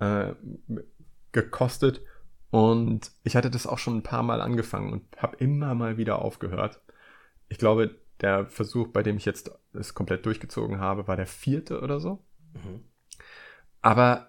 [0.00, 0.34] äh,
[1.32, 2.02] gekostet.
[2.50, 6.20] Und ich hatte das auch schon ein paar Mal angefangen und habe immer mal wieder
[6.20, 6.80] aufgehört.
[7.48, 11.80] Ich glaube, der Versuch, bei dem ich jetzt es komplett durchgezogen habe, war der vierte
[11.82, 12.24] oder so.
[12.54, 12.84] Mhm.
[13.82, 14.27] Aber,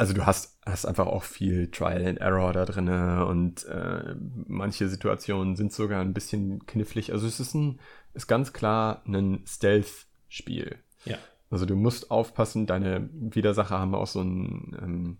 [0.00, 4.14] also du hast, hast einfach auch viel Trial and Error da drinne und äh,
[4.46, 7.12] manche Situationen sind sogar ein bisschen knifflig.
[7.12, 7.80] Also es ist ein,
[8.14, 10.78] ist ganz klar ein Stealth-Spiel.
[11.04, 11.18] Ja.
[11.50, 15.18] Also du musst aufpassen, deine Widersacher haben auch so einen ähm,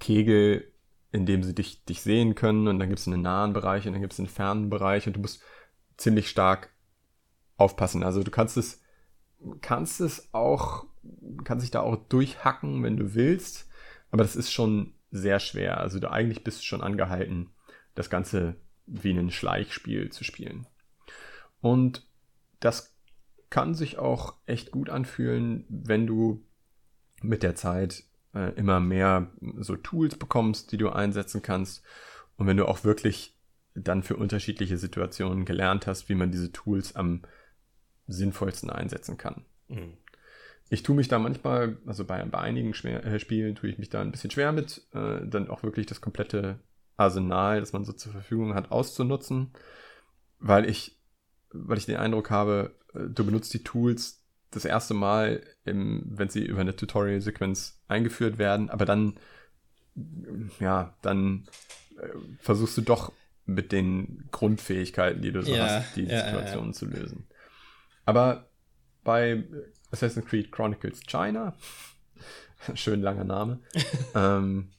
[0.00, 0.70] Kegel,
[1.10, 3.94] in dem sie dich, dich sehen können und dann gibt es einen nahen Bereich und
[3.94, 5.40] dann gibt es einen fernen Bereich und du musst
[5.96, 6.74] ziemlich stark
[7.56, 8.02] aufpassen.
[8.02, 8.82] Also du kannst es,
[9.62, 10.84] kannst es auch,
[11.44, 13.68] kannst dich da auch durchhacken, wenn du willst,
[14.10, 15.78] aber das ist schon sehr schwer.
[15.78, 17.50] Also du eigentlich bist schon angehalten,
[17.94, 20.66] das Ganze wie ein Schleichspiel zu spielen.
[21.60, 22.06] Und
[22.60, 22.96] das
[23.50, 26.44] kann sich auch echt gut anfühlen, wenn du
[27.20, 31.84] mit der Zeit äh, immer mehr so Tools bekommst, die du einsetzen kannst.
[32.36, 33.38] Und wenn du auch wirklich
[33.74, 37.22] dann für unterschiedliche Situationen gelernt hast, wie man diese Tools am
[38.06, 39.44] sinnvollsten einsetzen kann.
[39.68, 39.96] Mhm.
[40.72, 43.90] Ich tue mich da manchmal, also bei, bei einigen schwer, äh, Spielen tue ich mich
[43.90, 46.60] da ein bisschen schwer mit, äh, dann auch wirklich das komplette
[46.96, 49.52] Arsenal, das man so zur Verfügung hat, auszunutzen,
[50.38, 50.98] weil ich,
[51.52, 56.30] weil ich den Eindruck habe, äh, du benutzt die Tools das erste Mal, im, wenn
[56.30, 59.18] sie über eine Tutorial-Sequenz eingeführt werden, aber dann,
[60.58, 61.48] ja, dann
[61.98, 62.08] äh,
[62.38, 63.12] versuchst du doch
[63.44, 67.26] mit den Grundfähigkeiten, die du so Ja, hast, die ja, ja, Situationen zu lösen.
[68.06, 68.48] Aber
[69.04, 69.44] bei
[69.92, 71.54] Assassin's Creed Chronicles China,
[72.74, 73.60] schön langer Name,
[74.14, 74.72] ähm,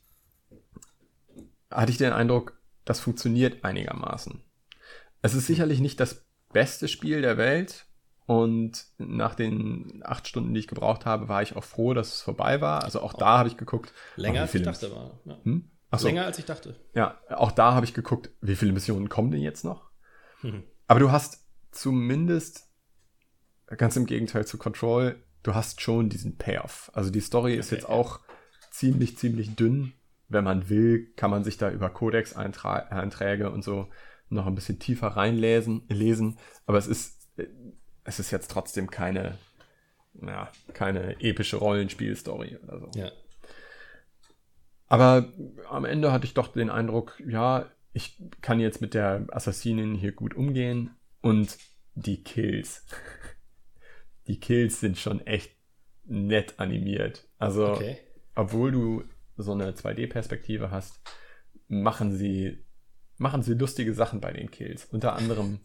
[1.71, 4.43] hatte ich den Eindruck, das funktioniert einigermaßen.
[5.21, 7.85] Es ist sicherlich nicht das beste Spiel der Welt
[8.25, 12.21] und nach den acht Stunden, die ich gebraucht habe, war ich auch froh, dass es
[12.21, 12.83] vorbei war.
[12.83, 13.93] Also auch da habe ich geguckt.
[14.15, 15.19] Länger als ich dachte war.
[15.25, 15.37] Ja.
[15.43, 15.69] Hm?
[15.95, 16.07] So.
[16.07, 16.79] Länger als ich dachte.
[16.95, 19.91] Ja, auch da habe ich geguckt, wie viele Missionen kommen denn jetzt noch?
[20.41, 20.63] Mhm.
[20.87, 22.67] Aber du hast zumindest,
[23.75, 26.91] ganz im Gegenteil zu Control, du hast schon diesen Payoff.
[26.93, 27.95] Also die Story ist Okay, jetzt ja.
[27.95, 28.19] auch
[28.71, 29.93] ziemlich, ziemlich dünn.
[30.29, 33.89] Wenn man will, kann man sich da über Codex-Einträge und so
[34.29, 35.83] noch ein bisschen tiefer reinlesen.
[35.89, 36.39] Lesen.
[36.65, 37.47] Aber es ist, äh,
[38.03, 39.37] es ist jetzt trotzdem keine,
[40.21, 42.91] ja, keine epische Rollenspielstory oder so.
[42.95, 43.11] Ja.
[44.87, 45.31] Aber
[45.69, 50.11] am Ende hatte ich doch den Eindruck, ja, ich kann jetzt mit der Assassinin hier
[50.11, 51.57] gut umgehen und
[51.95, 52.85] die Kills.
[54.27, 55.51] Die Kills sind schon echt
[56.05, 57.27] nett animiert.
[57.37, 57.97] Also, Okay.
[58.35, 59.03] obwohl du
[59.37, 61.01] so eine 2D-Perspektive hast,
[61.67, 62.63] machen sie,
[63.17, 64.85] machen sie lustige Sachen bei den Kills.
[64.85, 65.59] Unter anderem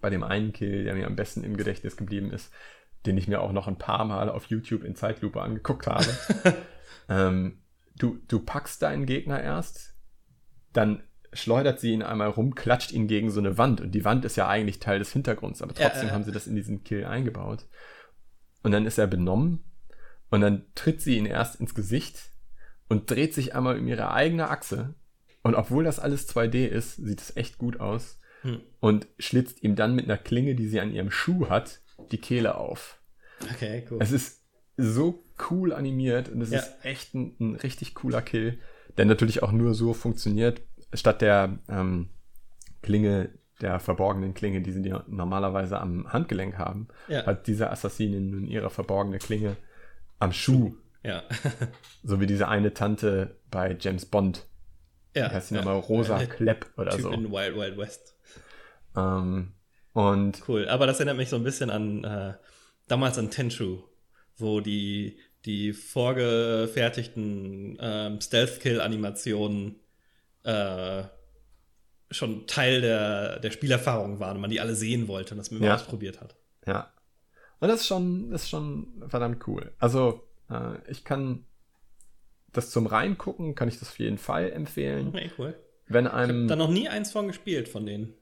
[0.00, 2.52] bei dem einen Kill, der mir am besten im Gedächtnis geblieben ist,
[3.06, 6.06] den ich mir auch noch ein paar Mal auf YouTube in Zeitlupe angeguckt habe.
[7.08, 7.62] ähm,
[7.96, 9.96] du, du packst deinen Gegner erst,
[10.72, 11.02] dann
[11.32, 14.36] schleudert sie ihn einmal rum, klatscht ihn gegen so eine Wand und die Wand ist
[14.36, 16.14] ja eigentlich Teil des Hintergrunds, aber trotzdem ja.
[16.14, 17.66] haben sie das in diesen Kill eingebaut.
[18.62, 19.64] Und dann ist er benommen
[20.30, 22.30] und dann tritt sie ihn erst ins Gesicht
[22.88, 24.94] und dreht sich einmal um ihre eigene Achse.
[25.42, 28.20] Und obwohl das alles 2D ist, sieht es echt gut aus.
[28.42, 28.60] Hm.
[28.80, 31.80] Und schlitzt ihm dann mit einer Klinge, die sie an ihrem Schuh hat,
[32.10, 33.00] die Kehle auf.
[33.52, 33.98] Okay, cool.
[34.00, 34.42] Es ist
[34.76, 36.60] so cool animiert und es Ja.
[36.60, 38.58] ist echt ein, ein richtig cooler Kill,
[38.96, 40.62] der natürlich auch nur so funktioniert,
[40.94, 42.08] statt der ähm,
[42.82, 43.30] Klinge,
[43.60, 47.24] der verborgenen Klinge, die sie ja normalerweise am Handgelenk haben, Ja.
[47.26, 49.56] hat diese Assassinin nun ihre verborgene Klinge
[50.18, 50.74] am Schuh,
[51.04, 51.22] ja.
[52.02, 54.46] so wie diese eine Tante bei James Bond.
[55.14, 55.28] ja.
[55.28, 55.60] Die heißt sie ja.
[55.62, 57.10] nochmal Rosa Äh, Klepp oder Typ so.
[57.10, 58.16] in Wild Wild West.
[58.96, 59.52] Ähm,
[59.92, 60.68] und Cool.
[60.68, 62.34] Aber das erinnert mich so ein bisschen an äh,
[62.88, 63.82] damals an Tenchu,
[64.38, 69.76] wo die, die vorgefertigten ähm, Stealth-Kill-Animationen
[70.44, 71.04] äh,
[72.10, 75.62] schon Teil der, der Spielerfahrung waren und man die alle sehen wollte und das man
[75.62, 75.74] Ja.
[75.74, 76.36] ausprobiert hat.
[76.66, 76.92] Ja.
[77.60, 79.72] Und das ist schon, das ist schon verdammt cool.
[79.78, 81.44] Also, äh, ich kann
[82.52, 85.08] das zum Reingucken, kann ich das auf jeden Fall empfehlen.
[85.08, 85.54] Okay, cool.
[85.86, 88.12] Wenn Ich habe einem, da noch nie eins von gespielt von denen.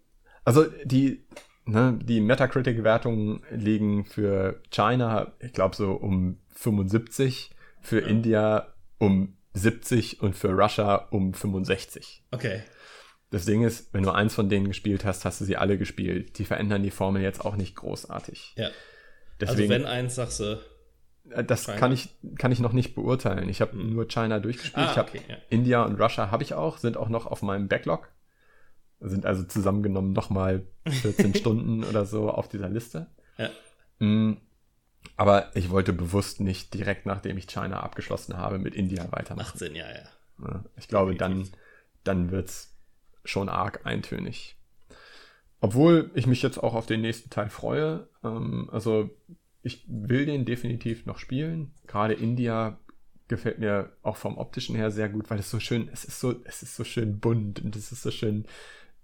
[0.44, 1.24] also die,
[1.64, 7.50] ne, die Metacritic-Wertungen liegen für China, ich glaube so um 75,
[7.80, 8.06] für Ja.
[8.06, 12.24] India um 70 und für Russia um 65.
[12.30, 12.62] Okay.
[13.30, 16.38] Das Ding ist, wenn du eins von denen gespielt hast, hast du sie alle gespielt.
[16.38, 18.54] Die verändern die Formel jetzt auch nicht großartig.
[18.56, 18.70] Ja.
[19.40, 20.60] Deswegen, also wenn eins sagst du.
[21.30, 21.76] Äh, Das China.
[21.78, 23.48] kann ich, kann ich noch nicht beurteilen.
[23.48, 23.94] Ich habe Hm.
[23.94, 24.86] nur China durchgespielt.
[24.88, 25.36] Ah, ich habe ja.
[25.48, 28.08] India und Russia habe ich auch, sind auch noch auf meinem Backlog.
[29.02, 33.06] Sind also zusammengenommen nochmal 14 Stunden oder so auf dieser Liste.
[33.38, 33.48] Ja.
[33.98, 34.36] Mm,
[35.16, 39.46] Aber ich wollte bewusst nicht direkt nachdem ich China abgeschlossen habe mit India weitermachen.
[39.48, 40.64] Macht Sinn, ja, ja.
[40.76, 41.48] Ich glaube, dann,
[42.04, 42.74] dann wird es
[43.24, 44.56] schon arg eintönig.
[45.60, 48.08] Obwohl ich mich jetzt auch auf den nächsten Teil freue.
[48.24, 49.10] Ähm, also
[49.62, 51.74] ich will den definitiv noch spielen.
[51.86, 52.78] Gerade India
[53.28, 56.34] gefällt mir auch vom optischen her sehr gut, weil es so schön, es ist so,
[56.44, 58.46] es ist so schön bunt und es ist so schön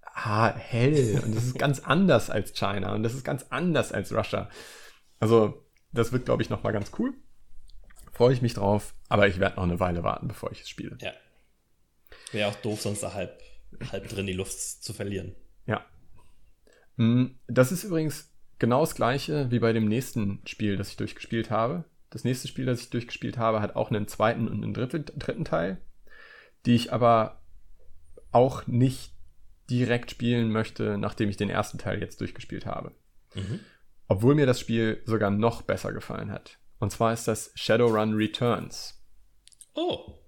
[0.03, 4.12] ah, hell und es ist ganz anders als China und das ist ganz anders als
[4.12, 4.49] Russia.
[5.20, 5.62] Also
[5.97, 7.14] das wird, glaube ich, noch mal ganz cool.
[8.12, 10.97] Freue ich mich drauf, aber ich werde noch eine Weile warten, bevor ich es spiele.
[11.01, 11.12] Ja.
[12.32, 13.40] Wäre auch doof, sonst da halb,
[13.92, 15.34] halb drin die Luft zu verlieren.
[15.66, 15.84] Ja.
[16.97, 21.51] Mm, Das ist übrigens genau das gleiche wie bei dem nächsten Spiel, das ich durchgespielt
[21.51, 21.84] habe.
[22.11, 25.44] Das nächste Spiel, das ich durchgespielt habe, hat auch einen zweiten und einen dritten, dritten
[25.44, 25.78] Teil,
[26.64, 27.42] die ich aber
[28.32, 29.12] auch nicht
[29.68, 32.92] direkt spielen möchte, nachdem ich den ersten Teil jetzt durchgespielt habe.
[33.34, 33.61] Mhm.
[34.09, 36.59] Obwohl mir das Spiel sogar noch besser gefallen hat.
[36.79, 39.03] Und zwar ist das Shadowrun Returns.
[39.75, 40.19] Oh.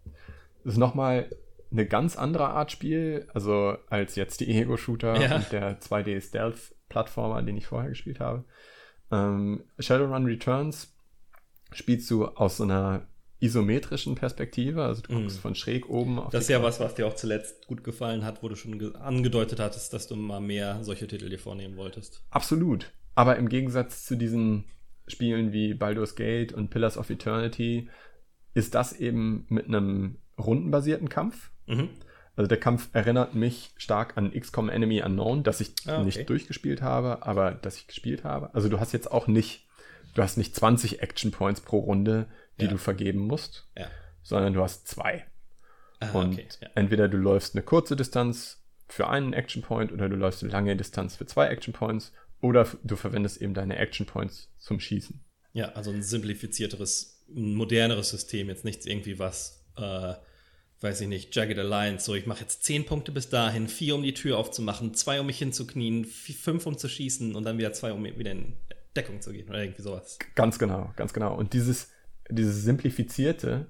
[0.64, 1.31] Das ist nochmal
[1.70, 5.37] eine ganz andere Art Spiel, also als jetzt die Ego-Shooter Ja.
[5.37, 8.45] und der 2D-Stealth-Plattformer, den ich vorher gespielt habe.
[9.11, 10.95] Ähm, Shadowrun Returns
[11.72, 13.07] spielst du aus so einer
[13.41, 15.41] isometrischen Perspektive, also du guckst Mhm.
[15.41, 18.43] von schräg oben auf Das ist ja was, was dir auch zuletzt gut gefallen hat,
[18.43, 22.24] wo du schon ge- angedeutet hattest, dass du mal mehr solche Titel dir vornehmen wolltest.
[22.31, 22.91] Absolut.
[23.18, 24.64] Aber im Gegensatz zu diesen
[25.08, 27.88] Spielen wie Baldur's Gate und Pillars of Eternity
[28.54, 31.50] ist das eben mit einem rundenbasierten Kampf.
[31.66, 31.88] Mhm.
[32.36, 36.04] Also der Kampf erinnert mich stark an XCOM Enemy Unknown, das ich Ah, okay.
[36.04, 38.54] nicht durchgespielt habe, aber das ich gespielt habe.
[38.54, 39.66] Also du hast jetzt auch nicht,
[40.14, 42.26] du hast nicht 20 Action Points pro Runde,
[42.60, 42.70] die Ja.
[42.70, 43.88] du vergeben musst, Ja.
[44.22, 45.24] sondern du hast zwei.
[45.98, 46.46] Ah, Und okay.
[46.60, 46.68] Ja.
[46.76, 50.76] entweder du läufst eine kurze Distanz für einen Action Point oder du läufst eine lange
[50.76, 55.20] Distanz für zwei Action Points oder du verwendest eben deine Action Points zum Schießen.
[55.53, 60.14] ja, also ein simplifizierteres, ein moderneres System, jetzt nichts irgendwie was, äh,
[60.80, 64.03] weiß ich nicht, Jagged Alliance, so ich mache jetzt zehn Punkte bis dahin, vier um
[64.03, 67.93] die Tür aufzumachen, zwei um mich hinzuknien, fünf um zu schießen und dann wieder zwei
[67.93, 68.57] um wieder in
[68.95, 70.18] Deckung zu gehen oder irgendwie sowas.
[70.36, 71.34] Ganz genau, ganz genau.
[71.36, 71.91] Und dieses,
[72.30, 73.66] dieses simplifizierte,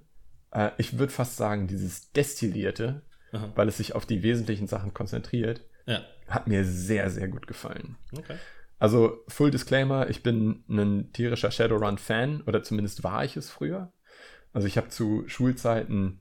[0.52, 3.02] äh, ich würde fast sagen, dieses destillierte,
[3.32, 3.52] Aha.
[3.54, 7.96] weil es sich auf die wesentlichen Sachen konzentriert, Ja, hat mir sehr, sehr gut gefallen.
[8.16, 8.36] okay.
[8.78, 13.92] Also, Full Disclaimer, ich bin ein tierischer Shadowrun-Fan, oder zumindest war ich es früher.
[14.52, 16.20] Also, ich habe zu Schulzeiten,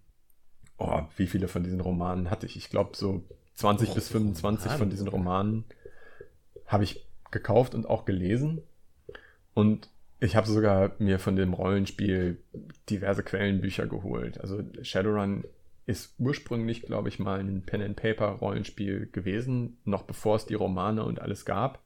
[0.78, 2.58] oh, wie viele von diesen Romanen hatte ich?
[2.58, 3.24] Ich glaube, so
[3.56, 4.78] 20 oh, bis 25 Roman.
[4.80, 5.66] von diesen Romanen
[6.68, 8.62] habe ich gekauft und auch gelesen.
[9.54, 9.90] Und
[10.20, 12.44] ich habe sogar mir von dem Rollenspiel
[12.90, 14.40] diverse Quellenbücher geholt.
[14.40, 15.46] Also Shadowrun
[15.86, 21.46] ist ursprünglich, glaube ich, mal ein Pen-and-Paper-Rollenspiel gewesen, noch bevor es die Romane und alles
[21.46, 21.84] gab.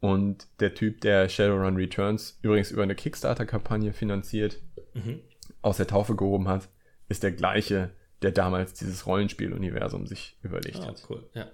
[0.00, 4.60] Und der Typ, der Shadowrun Returns übrigens über eine Kickstarter-Kampagne finanziert,
[4.94, 5.20] mhm.
[5.60, 6.68] aus der Taufe gehoben hat,
[7.08, 7.90] ist der gleiche,
[8.22, 11.02] der damals dieses Rollenspiel-Universum sich überlegt oh, hat.
[11.08, 11.50] Cool, ja.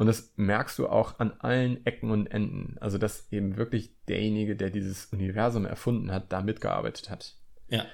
[0.00, 2.78] Und das merkst du auch an allen Ecken und Enden.
[2.80, 7.36] Also, dass eben wirklich derjenige, der dieses Universum erfunden hat, da mitgearbeitet hat.
[7.68, 7.84] Ja.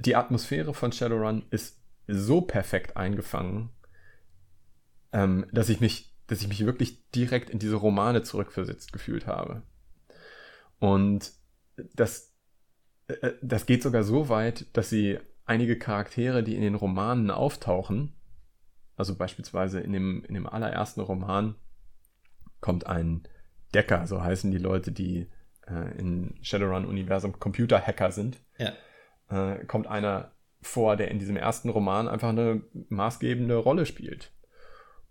[0.00, 3.70] Die Atmosphäre von Shadowrun ist so perfekt eingefangen,
[5.12, 9.62] ähm, dass ich mich, dass ich mich wirklich direkt in diese Romane zurückversetzt gefühlt habe.
[10.78, 11.32] Und
[11.96, 12.32] das,
[13.08, 18.14] äh, das geht sogar so weit, dass sie einige Charaktere, die in den Romanen auftauchen,
[18.96, 21.56] also beispielsweise in dem, in dem allerersten Roman
[22.60, 23.24] kommt ein
[23.74, 25.28] Decker, so heißen die Leute, die
[25.66, 28.38] äh, in Shadowrun-Universum Computer-Hacker sind.
[28.56, 28.72] Ja.
[29.30, 30.30] Äh, kommt einer
[30.62, 34.30] vor, der in diesem ersten Roman einfach eine maßgebende Rolle spielt.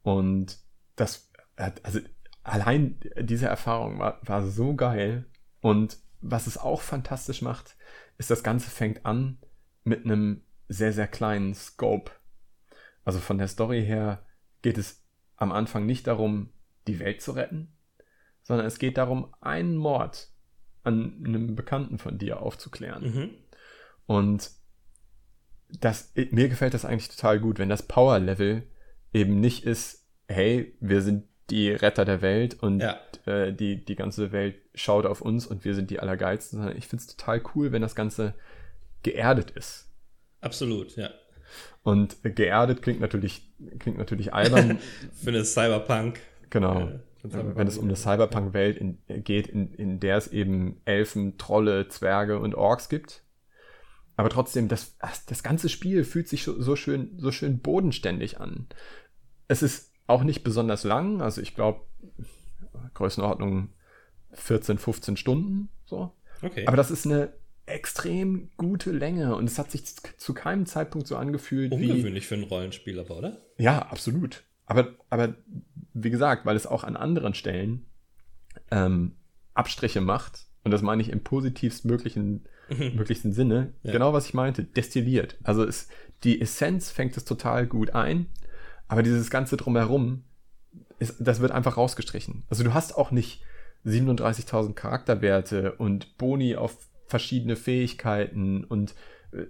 [0.02, 0.69] Und
[1.00, 2.00] das, also
[2.44, 5.26] allein diese Erfahrung war, war so geil.
[5.62, 7.76] Und was es auch fantastisch macht,
[8.18, 9.38] ist, das Ganze fängt an
[9.84, 12.12] mit einem sehr, sehr kleinen Scope.
[13.04, 14.26] Also von der Story her
[14.62, 15.04] geht es
[15.36, 16.50] am Anfang nicht darum,
[16.88, 17.74] die Welt zu retten,
[18.44, 20.32] sondern es geht darum, einen Mord
[20.84, 23.04] an einem Bekannten von dir aufzuklären.
[23.04, 23.30] Mhm.
[24.06, 24.52] Und
[25.70, 28.64] das, mir gefällt das eigentlich total gut, wenn das Power-Level
[29.14, 33.00] eben nicht ist, hey, wir sind die Retter der Welt und ja.
[33.26, 36.88] äh, die, die ganze Welt schaut auf uns und wir sind die Allergeilsten, sondern ich
[36.88, 38.36] finde es total cool, wenn das Ganze
[39.04, 39.90] geerdet ist.
[40.42, 41.10] Absolut, ja.
[41.82, 43.50] Und geerdet klingt natürlich,
[43.80, 44.80] klingt natürlich albern.
[45.14, 46.20] Für eine Cyberpunk.
[46.52, 46.82] Genau.
[46.82, 48.80] Äh, wenn es um eine Cyberpunk-Welt
[49.26, 53.24] geht, in, in der es eben Elfen, Trolle, Zwerge und Orks gibt.
[54.16, 58.68] Aber trotzdem, das, das ganze Spiel fühlt sich so schön, so schön bodenständig an.
[59.48, 61.82] Es ist auch nicht besonders lang, also ich glaube,
[62.94, 63.70] Größenordnung
[64.34, 66.12] 14, 15 Stunden, so.
[66.42, 66.66] Okay.
[66.68, 67.34] Aber das ist eine
[67.66, 72.36] extrem gute Länge und es hat sich zu keinem Zeitpunkt so angefühlt Ungewöhnlich wie, für
[72.36, 73.38] ein Rollenspiel, aber, oder?
[73.58, 74.44] Ja, absolut.
[74.66, 75.36] Aber, aber
[75.94, 77.86] wie gesagt, weil es auch an anderen Stellen
[78.72, 79.16] ähm,
[79.54, 83.92] Abstriche macht, und das meine ich im positivst möglichen möglichsten Sinne, ja.
[83.92, 85.38] genau was ich meinte, destilliert.
[85.44, 85.88] Also es,
[86.24, 88.28] die Essenz fängt es total gut ein,
[88.90, 90.24] aber dieses ganze drumherum,
[91.00, 92.44] ist, das wird einfach rausgestrichen.
[92.50, 93.42] Also du hast auch nicht
[93.86, 96.78] 37.000 Charakterwerte und Boni auf
[97.08, 98.94] verschiedene Fähigkeiten und
[99.32, 99.46] äh,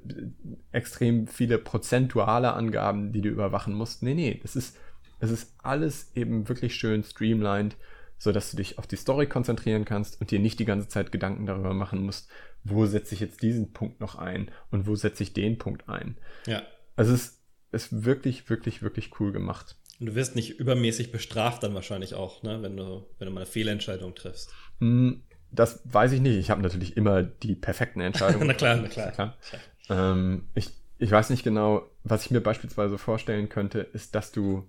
[0.71, 4.03] extrem viele prozentuale Angaben, die du überwachen musst.
[4.03, 4.77] Nee, nee, das ist,
[5.19, 7.75] das ist alles eben wirklich schön streamlined,
[8.17, 11.11] so dass du dich auf die Story konzentrieren kannst und dir nicht die ganze Zeit
[11.11, 12.29] Gedanken darüber machen musst,
[12.63, 16.17] wo setze ich jetzt diesen Punkt noch ein und wo setze ich den Punkt ein.
[16.45, 16.61] Ja.
[16.95, 17.38] Also es ist
[17.71, 19.75] wirklich, wirklich, wirklich cool gemacht.
[19.99, 22.61] Und du wirst nicht übermäßig bestraft dann wahrscheinlich auch, ne?
[22.61, 24.53] wenn, du, wenn du mal eine Fehlentscheidung triffst.
[24.79, 26.37] Hm, das weiß ich nicht.
[26.37, 28.47] Ich habe natürlich immer die perfekten Entscheidungen.
[28.47, 29.11] na klar, na klar.
[29.11, 29.35] klar.
[29.89, 34.67] Ähm, ich, ich weiß nicht genau, was ich mir beispielsweise vorstellen könnte, ist, dass du,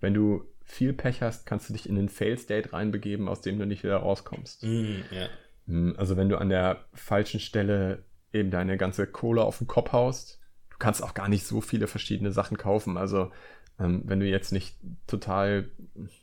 [0.00, 3.66] wenn du viel Pech hast, kannst du dich in den Fail-State reinbegeben, aus dem du
[3.66, 4.64] nicht wieder rauskommst.
[4.64, 5.28] Mm, ja.
[5.66, 9.92] Hm, also wenn du an der falschen Stelle eben deine ganze Kohle auf den Kopf
[9.92, 10.40] haust,
[10.74, 12.98] du kannst auch gar nicht so viele verschiedene Sachen kaufen.
[12.98, 13.30] Also
[13.78, 15.70] ähm, wenn du jetzt nicht total,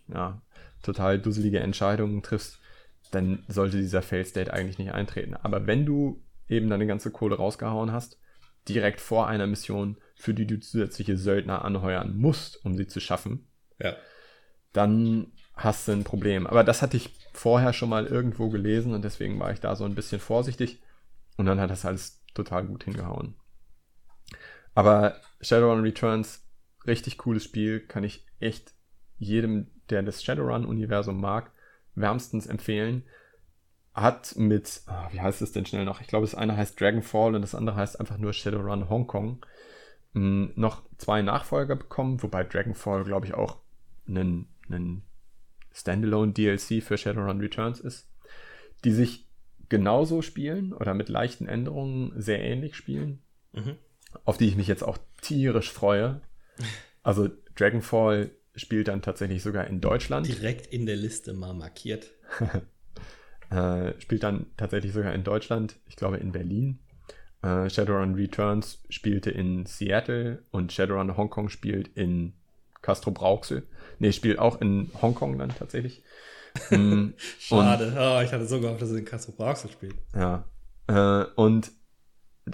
[0.08, 0.42] ja,
[0.84, 2.60] total dusselige Entscheidungen triffst,
[3.12, 5.36] dann sollte dieser Fail State eigentlich nicht eintreten.
[5.36, 8.20] Aber wenn du eben deine ganze Kohle rausgehauen hast,
[8.68, 13.48] direkt vor einer Mission, für die du zusätzliche Söldner anheuern musst, um sie zu schaffen,
[13.80, 13.96] ja.
[14.74, 16.46] dann hast du ein Problem.
[16.46, 19.86] Aber das hatte ich vorher schon mal irgendwo gelesen und deswegen war ich da so
[19.86, 20.82] ein bisschen vorsichtig.
[21.38, 23.36] Und dann hat das alles total gut hingehauen.
[24.74, 26.46] Aber Shadowrun Returns,
[26.86, 28.74] richtig cooles Spiel, kann ich echt
[29.18, 31.52] jedem, der das Shadowrun-Universum mag,
[31.96, 33.04] wärmstens empfehlen.
[33.94, 36.00] Hat mit, oh, wie heißt es denn schnell noch?
[36.00, 39.46] Ich glaube, das eine heißt Dragonfall und das andere heißt einfach nur Shadowrun Hongkong.
[40.14, 43.58] Hm, noch zwei Nachfolger bekommen, wobei Dragonfall, glaube ich, auch
[44.08, 45.04] einen
[45.74, 48.10] Standalone DLC für Shadowrun Returns ist,
[48.84, 49.28] die sich
[49.70, 53.22] genauso spielen oder mit leichten Änderungen sehr ähnlich spielen,
[53.54, 53.78] mhm.
[54.26, 56.22] Auf die ich mich jetzt auch tierisch freue.
[57.04, 60.28] Also Dragonfall spielt dann tatsächlich sogar in Deutschland.
[60.28, 62.12] Direkt in der Liste mal markiert.
[63.50, 66.80] äh, spielt dann tatsächlich sogar in Deutschland, ich glaube in Berlin.
[67.42, 72.34] Äh, Shadowrun Returns spielte in Seattle und Shadowrun Hongkong spielt in
[72.82, 73.64] Castro Brauxel.
[74.00, 76.04] Ne, spielt auch in Hongkong dann tatsächlich.
[76.70, 77.88] Mm, Schade.
[77.88, 79.96] Und, oh, ich hatte so gehofft, dass er in Castro Brauxel spielt.
[80.14, 80.44] Ja.
[80.88, 81.72] Äh, und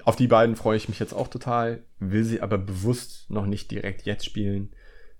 [0.05, 3.71] auf die beiden freue ich mich jetzt auch total, will sie aber bewusst noch nicht
[3.71, 4.73] direkt jetzt spielen,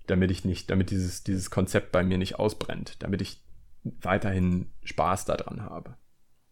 [0.07, 3.41] damit ich nicht, damit dieses, dieses Konzept bei mir nicht ausbrennt, damit ich
[3.83, 5.95] weiterhin Spaß daran habe.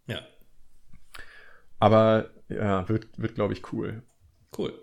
[0.08, 0.22] Ja.
[1.80, 4.04] Aber ja, wird, wird glaube ich, cool.
[4.58, 4.74] Cool.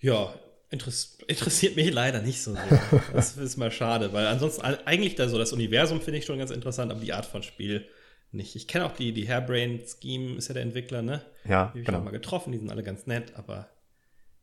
[0.00, 0.34] Ja,
[0.70, 3.02] interess interessiert mich leider nicht so sehr.
[3.12, 6.50] Das ist mal schade, weil ansonsten eigentlich da so das Universum finde ich schon ganz
[6.50, 7.88] interessant, aber die Art von Spiel
[8.32, 8.56] nicht.
[8.56, 11.24] Ich kenne auch die, die Hairbrain Scheme, ist ja der Entwickler, ne?
[11.44, 11.48] Ja.
[11.48, 11.98] Die habe ich genau.
[11.98, 13.68] auch mal getroffen, die sind alle ganz nett, aber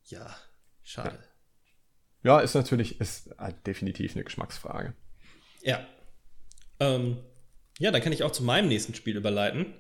[0.06, 0.36] ja,
[0.84, 1.20] schade.
[2.24, 4.94] Ja, ja ist natürlich, ist definitiv eine Geschmacksfrage.
[5.62, 5.86] Ja.
[6.80, 7.18] Ähm,
[7.80, 9.74] ja, dann kann ich auch zu meinem nächsten Spiel überleiten.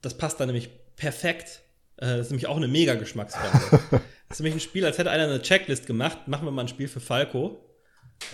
[0.00, 1.62] Das passt da nämlich perfekt.
[1.96, 3.80] Äh, das ist nämlich auch eine mega Geschmacksfrage.
[4.28, 6.28] das ist nämlich ein Spiel, als hätte einer eine Checklist gemacht.
[6.28, 7.60] Machen wir mal ein Spiel für Falco.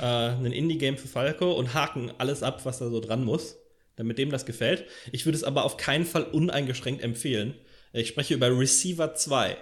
[0.01, 3.60] Äh, ein Indie-Game für Falco und haken alles ab, was da so dran muss
[4.01, 4.87] damit dem das gefällt.
[5.13, 7.55] Ich würde es aber auf keinen Fall uneingeschränkt empfehlen.
[7.93, 9.59] Ich spreche über Receiver 2,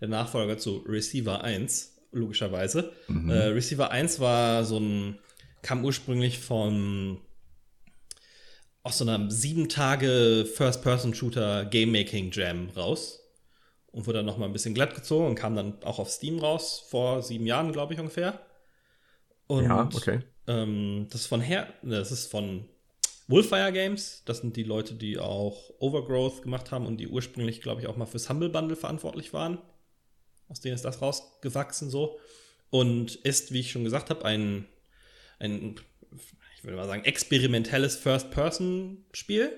[0.00, 2.92] der Nachfolger zu Receiver 1, logischerweise.
[3.06, 3.30] Mhm.
[3.30, 5.20] Äh, Receiver 1 war so ein,
[5.62, 7.20] kam ursprünglich von
[8.82, 13.20] aus so einer sieben Tage First-Person-Shooter Game-Making-Jam raus
[13.92, 16.40] und wurde dann noch mal ein bisschen glatt gezogen und kam dann auch auf Steam
[16.40, 18.40] raus, vor sieben Jahren, glaube ich, ungefähr.
[19.46, 20.20] Und ja, okay.
[20.48, 22.68] Ähm, das ist von her, das ist von
[23.28, 27.82] Wolfire Games, das sind die Leute, die auch Overgrowth gemacht haben und die ursprünglich, glaube
[27.82, 29.58] ich, auch mal fürs Humble Bundle verantwortlich waren.
[30.48, 32.18] Aus denen ist das rausgewachsen so.
[32.70, 34.66] Und ist, wie ich schon gesagt habe, ein,
[35.38, 35.76] ein,
[36.56, 39.52] ich würde mal sagen, experimentelles First-Person-Spiel.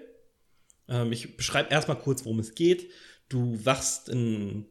[0.88, 2.90] Ähm, ich beschreibe erstmal kurz, worum es geht.
[3.28, 4.66] Du wachst in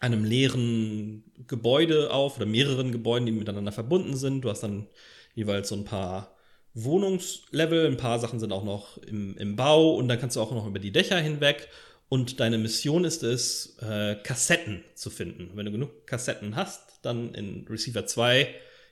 [0.00, 4.42] einem leeren Gebäude auf oder mehreren Gebäuden, die miteinander verbunden sind.
[4.42, 4.86] Du hast dann
[5.34, 6.33] jeweils so ein paar
[6.74, 7.86] Wohnungslevel.
[7.86, 10.66] Ein paar Sachen sind auch noch im, im Bau und dann kannst du auch noch
[10.66, 11.68] über die Dächer hinweg.
[12.08, 15.50] Und deine Mission ist es, äh, Kassetten zu finden.
[15.54, 18.48] Wenn du genug Kassetten hast, dann in Receiver 2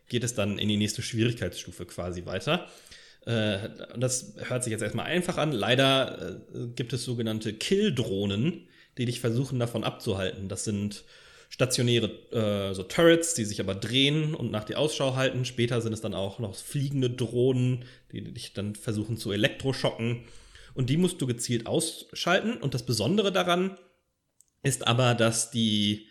[0.09, 2.69] geht es dann in die nächste Schwierigkeitsstufe quasi weiter.
[3.27, 5.53] Äh, das hört sich jetzt erstmal einfach an.
[5.53, 8.69] Leider äh, gibt es sogenannte Kill-Drohnen,
[8.99, 10.49] die dich versuchen davon abzuhalten.
[10.49, 11.05] Das sind
[11.53, 15.45] stationäre äh, so Turrets, die sich aber drehen und nach dir Ausschau halten.
[15.45, 20.25] Später sind es dann auch noch fliegende Drohnen, die dich dann versuchen zu elektroschocken.
[20.73, 22.57] Und die musst du gezielt ausschalten.
[22.57, 23.77] Und das Besondere daran
[24.63, 26.09] ist aber, dass die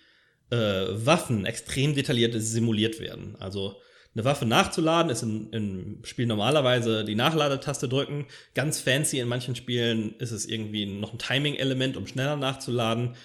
[0.52, 3.36] äh, Waffen extrem detailliert simuliert werden.
[3.40, 3.82] Also
[4.14, 8.28] eine Waffe nachzuladen ist im Spiel normalerweise die Nachladetaste drücken.
[8.54, 13.16] Ganz fancy in manchen Spielen ist es irgendwie noch ein Timing-Element, um schneller nachzuladen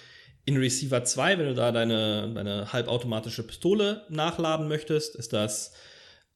[0.47, 5.73] in Receiver 2, wenn du da deine, deine halbautomatische Pistole nachladen möchtest, ist das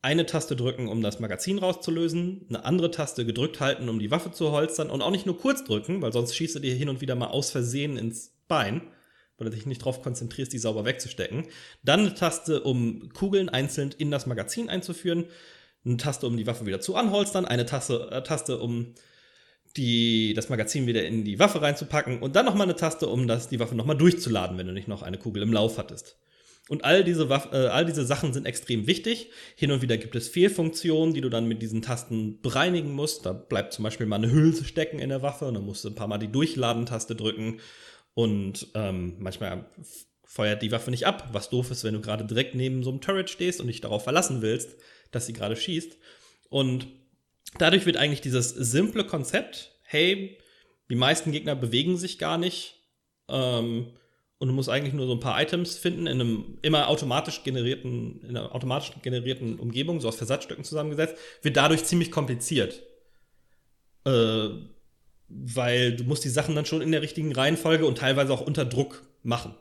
[0.02, 4.34] eine Taste drücken, um das Magazin rauszulösen, eine andere Taste gedrückt halten, um die Waffe
[4.34, 7.00] zu holstern und auch nicht nur kurz drücken, weil sonst schießt du dir hin und
[7.00, 8.82] wieder mal aus Versehen ins Bein,
[9.38, 11.48] weil du dich nicht darauf konzentrierst, die sauber wegzustecken.
[11.82, 15.28] Dann eine Taste, um Kugeln einzeln in das Magazin einzuführen,
[15.86, 18.94] eine Taste, um die Waffe wieder zu anholstern, eine Taste, äh, Taste um
[19.78, 23.50] die, das Magazin wieder in die Waffe reinzupacken und dann nochmal eine Taste, um das,
[23.50, 26.18] die Waffe nochmal durchzuladen, wenn du nicht noch eine Kugel im Lauf hattest.
[26.70, 29.30] Und all diese, Waff äh, all diese Sachen sind extrem wichtig.
[29.56, 33.26] Hin und wieder gibt es Fehlfunktionen, die du dann mit diesen Tasten bereinigen musst.
[33.26, 35.90] Da bleibt zum Beispiel mal eine Hülse stecken in der Waffe und dann musst du
[35.90, 37.60] ein paar Mal die Durchladen-Taste drücken.
[38.14, 39.66] Und ähm, manchmal
[40.24, 43.02] feuert die Waffe nicht ab, was doof ist, wenn du gerade direkt neben so einem
[43.02, 44.78] Turret stehst und dich darauf verlassen willst,
[45.12, 45.98] dass sie gerade schießt.
[46.50, 46.88] Und
[47.58, 50.38] dadurch wird eigentlich dieses simple Konzept, hey,
[50.90, 52.84] die meisten Gegner bewegen sich gar nicht
[53.30, 53.92] ähm,
[54.40, 58.22] und du musst eigentlich nur so ein paar Items finden in einem immer automatisch generierten,
[58.22, 62.82] in einer automatisch generierten Umgebung, so aus Versatzstücken zusammengesetzt, wird dadurch ziemlich kompliziert.
[64.06, 64.50] Äh,
[65.30, 68.66] weil du musst die Sachen dann schon in der richtigen Reihenfolge und teilweise auch unter
[68.66, 69.56] Druck machen.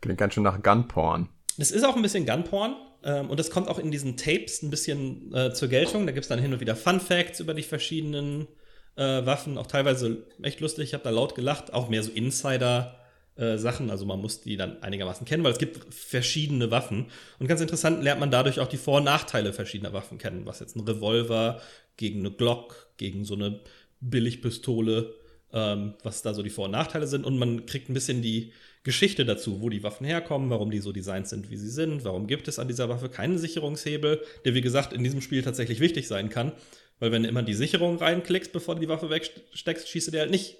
[0.00, 1.28] Klingt ganz schön nach Gunporn.
[1.58, 2.76] Das ist auch ein bisschen Gunporn.
[3.02, 6.06] Ähm, und das kommt auch in diesen Tapes ein bisschen äh, zur Geltung.
[6.06, 8.48] Da gibt es dann hin und wieder Fun Facts über die verschiedenen
[8.96, 10.88] äh, Waffen, auch teilweise echt lustig.
[10.88, 12.98] Ich habe da laut gelacht, auch mehr so Insider.
[13.36, 17.06] Äh, Sachen, also man muss die dann einigermaßen kennen, weil es gibt verschiedene Waffen.
[17.40, 20.46] Und ganz interessant lernt man dadurch auch die Vor- und Nachteile verschiedener Waffen kennen.
[20.46, 21.60] Was jetzt ein Revolver
[21.96, 23.60] gegen eine Glock, gegen so eine
[24.00, 25.14] Billigpistole
[25.54, 27.24] ähm, was da so die Vor- und Nachteile sind.
[27.24, 28.52] Und man kriegt ein bisschen die
[28.82, 32.26] Geschichte dazu, wo die Waffen herkommen, warum die so designt sind, wie sie sind, warum
[32.26, 36.08] gibt es an dieser Waffe keinen Sicherungshebel, der wie gesagt in diesem Spiel tatsächlich wichtig
[36.08, 36.52] sein kann.
[36.98, 40.20] Weil wenn du immer die Sicherung reinklickst, bevor du die Waffe wegsteckst, schießt du dir
[40.20, 40.58] halt nicht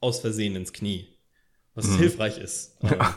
[0.00, 1.08] aus Versehen ins Knie.
[1.74, 1.98] Was hm.
[1.98, 2.76] hilfreich ist.
[2.82, 3.16] Ja.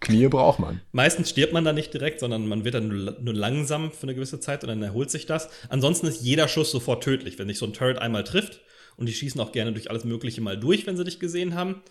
[0.00, 0.80] Knie braucht man.
[0.92, 4.38] Meistens stirbt man da nicht direkt, sondern man wird dann nur langsam für eine gewisse
[4.38, 5.48] Zeit und dann erholt sich das.
[5.68, 7.38] Ansonsten ist jeder Schuss sofort tödlich.
[7.38, 8.60] Wenn dich so ein Turret einmal trifft,
[8.96, 11.82] und die schießen auch gerne durch alles Mögliche mal durch, wenn sie dich gesehen haben,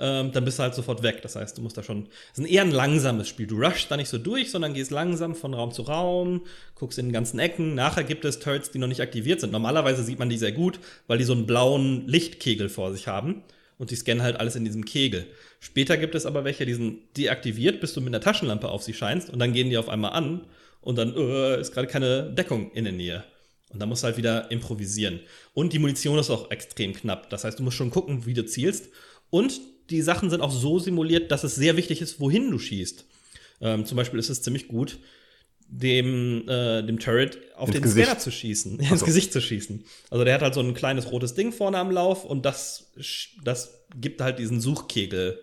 [0.00, 1.20] ähm, dann bist du halt sofort weg.
[1.22, 2.08] Das heißt, du musst da schon.
[2.32, 3.46] Es ist eher ein langsames Spiel.
[3.46, 6.42] Du rushst da nicht so durch, sondern gehst langsam von Raum zu Raum,
[6.74, 7.74] guckst in den ganzen Ecken.
[7.74, 9.52] Nachher gibt es Turrets, die noch nicht aktiviert sind.
[9.52, 13.42] Normalerweise sieht man die sehr gut, weil die so einen blauen Lichtkegel vor sich haben
[13.76, 15.26] und die scannen halt alles in diesem Kegel.
[15.58, 18.94] Später gibt es aber welche, die sind deaktiviert, bis du mit einer Taschenlampe auf sie
[18.94, 20.46] scheinst und dann gehen die auf einmal an
[20.80, 23.24] und dann äh, ist gerade keine Deckung in der Nähe.
[23.72, 25.20] Und dann musst du halt wieder improvisieren.
[25.54, 27.30] Und die Munition ist auch extrem knapp.
[27.30, 28.88] Das heißt, du musst schon gucken, wie du zielst.
[29.30, 29.60] Und
[29.90, 33.04] die Sachen sind auch so simuliert, dass es sehr wichtig ist, wohin du schießt.
[33.60, 34.98] Ähm, zum Beispiel ist es ziemlich gut,
[35.68, 38.06] dem, äh, dem Turret auf ins den Gesicht.
[38.06, 39.84] Scanner zu schießen, ins Gesicht zu schießen.
[40.10, 42.92] Also der hat halt so ein kleines rotes Ding vorne am Lauf und das,
[43.44, 45.40] das gibt halt diesen Suchkegel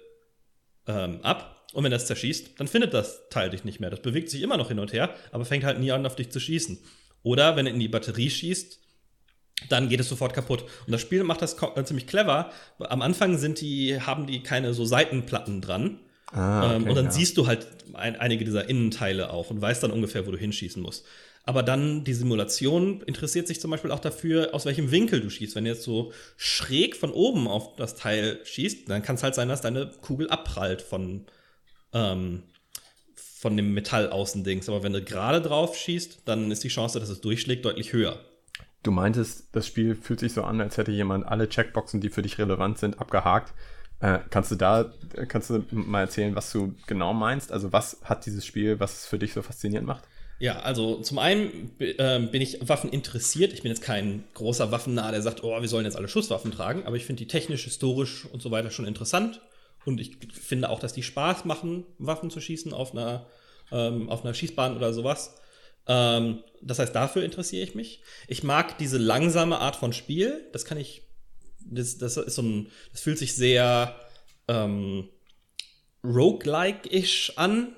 [0.87, 1.53] ähm, ab.
[1.73, 3.89] Und wenn das zerschießt, dann findet das Teil dich nicht mehr.
[3.89, 6.29] Das bewegt sich immer noch hin und her, aber fängt halt nie an, auf dich
[6.29, 6.79] zu schießen.
[7.27, 8.79] Oder wenn er in die Batterie schießt,
[9.67, 10.63] dann geht es sofort kaputt.
[10.85, 12.51] Und das Spiel macht das äh, ziemlich clever.
[12.79, 15.99] Am Anfang sind die, haben die keine so Seitenplatten dran.
[16.31, 17.11] Ah, ähm, okay, und dann ja.
[17.11, 20.81] siehst du halt ein, einige dieser Innenteile auch und weißt dann ungefähr, wo du hinschießen
[20.81, 21.05] musst.
[21.43, 25.55] Aber dann die Simulation interessiert sich zum Beispiel auch dafür, aus welchem Winkel du schießt.
[25.55, 29.35] Wenn du jetzt so schräg von oben auf das Teil schießt, dann kann es halt
[29.35, 31.25] sein, dass deine Kugel abprallt von,
[31.93, 32.43] ähm,
[33.39, 34.67] von dem Metall-Außendings.
[34.67, 38.19] Aber wenn du gerade drauf schießt, dann ist die Chance, dass es durchschlägt, deutlich höher.
[38.83, 42.21] Du meintest, das Spiel fühlt sich so an, als hätte jemand alle Checkboxen, die für
[42.21, 43.53] dich relevant sind, abgehakt.
[43.99, 44.91] Äh, kannst du da,
[45.27, 47.51] kannst du mal erzählen, was du genau meinst?
[47.51, 50.05] Also was hat dieses Spiel, was es für dich so faszinierend macht?
[50.39, 53.53] Ja, also zum einen äh, bin ich Waffen interessiert.
[53.53, 56.83] Ich bin jetzt kein großer Waffennah, der sagt, oh, wir sollen jetzt alle Schusswaffen tragen,
[56.85, 59.41] aber ich finde die technisch, historisch und so weiter schon interessant.
[59.87, 63.25] Und ich finde auch, dass die Spaß machen, Waffen zu schießen auf einer,
[63.71, 65.35] ähm, auf einer Schießbahn oder sowas.
[65.87, 68.01] Ähm, das heißt, dafür interessiere ich mich.
[68.27, 70.45] Ich mag diese langsame Art von Spiel.
[70.51, 71.03] Das kann ich.
[71.61, 72.69] Das, das ist so ein.
[72.91, 73.95] Das fühlt sich sehr
[74.49, 75.07] ähm,
[76.03, 77.73] roguelike-ish an.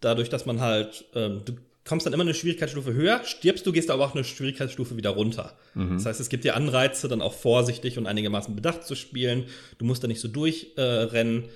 [0.00, 1.06] Dadurch, dass man halt.
[1.14, 1.42] Ähm,
[1.86, 5.56] kommst dann immer eine Schwierigkeitsstufe höher, stirbst du, gehst aber auch eine Schwierigkeitsstufe wieder runter.
[5.74, 5.94] Mhm.
[5.94, 9.44] Das heißt, es gibt dir Anreize, dann auch vorsichtig und einigermaßen bedacht zu spielen.
[9.78, 11.44] Du musst da nicht so durchrennen.
[11.44, 11.48] Äh,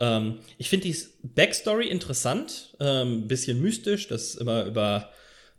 [0.00, 5.10] ähm, ich finde die Backstory interessant, ähm, bisschen mystisch, das immer über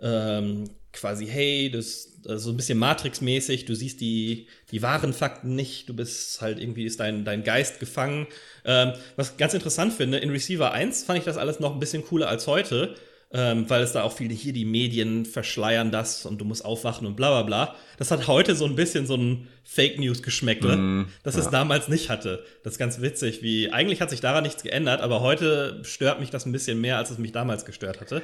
[0.02, 5.88] ähm, quasi, hey, das so ein bisschen Matrix-mäßig, du siehst die, die wahren Fakten nicht,
[5.88, 8.26] du bist halt irgendwie, ist dein, dein Geist gefangen.
[8.66, 11.80] Ähm, was ich ganz interessant finde, in Receiver 1 fand ich das alles noch ein
[11.80, 12.96] bisschen cooler als heute
[13.36, 17.06] ähm, weil es da auch viele hier die Medien verschleiern das und du musst aufwachen
[17.06, 17.76] und bla bla bla.
[17.98, 21.42] Das hat heute so ein bisschen so ein Fake News Geschmäckle, mm, das ja.
[21.42, 22.46] es damals nicht hatte.
[22.64, 26.30] Das ist ganz witzig, wie eigentlich hat sich daran nichts geändert, aber heute stört mich
[26.30, 28.22] das ein bisschen mehr, als es mich damals gestört hatte.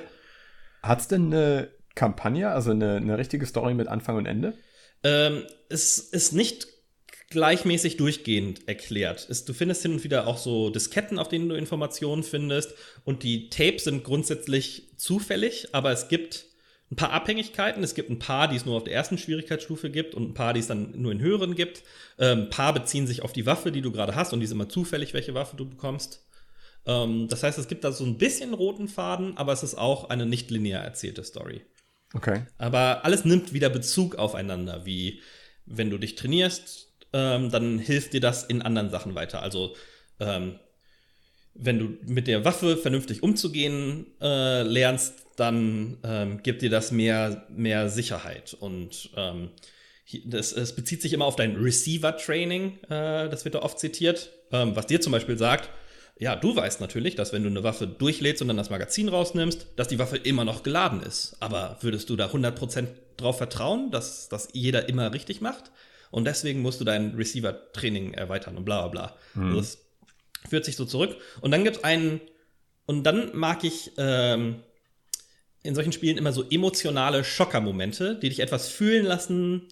[0.82, 4.53] Hat es denn eine Kampagne, also eine, eine richtige Story mit Anfang und Ende?
[5.03, 6.68] Ähm, es ist nicht
[7.32, 9.25] gleichmäßig durchgehend erklärt.
[9.25, 12.75] Ist, du findest hin und wieder auch so Disketten, auf denen du Informationen findest.
[13.03, 16.45] Und die Tapes sind grundsätzlich zufällig, aber es gibt
[16.91, 17.84] ein paar Abhängigkeiten.
[17.84, 20.53] Es gibt ein paar, die es nur auf der ersten Schwierigkeitsstufe gibt und ein paar,
[20.53, 21.84] die es dann nur in höheren gibt.
[22.19, 24.51] Ähm, ein paar beziehen sich auf die Waffe, die du gerade hast und die ist
[24.51, 26.27] immer zufällig, welche Waffe du bekommst.
[26.86, 30.09] Ähm, das heißt, es gibt da so ein bisschen roten Faden, aber es ist auch
[30.09, 31.61] eine nicht linear erzählte Story.
[32.13, 32.45] Okay.
[32.57, 35.21] Aber alles nimmt wieder Bezug aufeinander, wie
[35.65, 39.41] wenn du dich trainierst, ähm, dann hilft dir das in anderen Sachen weiter.
[39.41, 39.76] Also
[40.20, 40.59] ähm,
[41.53, 47.45] wenn du mit der Waffe vernünftig umzugehen äh, lernst, dann ähm, gibt dir das mehr,
[47.49, 48.53] mehr Sicherheit.
[48.53, 49.49] Und ähm,
[50.26, 54.76] das, es bezieht sich immer auf dein Receiver-Training, äh, das wird da oft zitiert, ähm,
[54.76, 55.70] was dir zum Beispiel sagt,
[56.20, 59.68] ja, du weißt natürlich, dass wenn du eine Waffe durchlädst und dann das Magazin rausnimmst,
[59.76, 61.36] dass die Waffe immer noch geladen ist.
[61.39, 62.88] Aber würdest du da 100%
[63.18, 65.72] drauf vertrauen, dass das jeder immer richtig macht?
[66.12, 69.18] Und deswegen musst du dein Receiver-Training erweitern und bla bla bla.
[69.34, 69.47] Mhm.
[69.47, 69.78] Also das
[70.49, 71.18] führt sich so zurück.
[71.39, 72.22] Und dann gibt es einen,
[72.86, 74.62] und dann mag ich ähm,
[75.64, 79.68] in solchen Spielen immer so emotionale Schockermomente, die dich etwas fühlen lassen,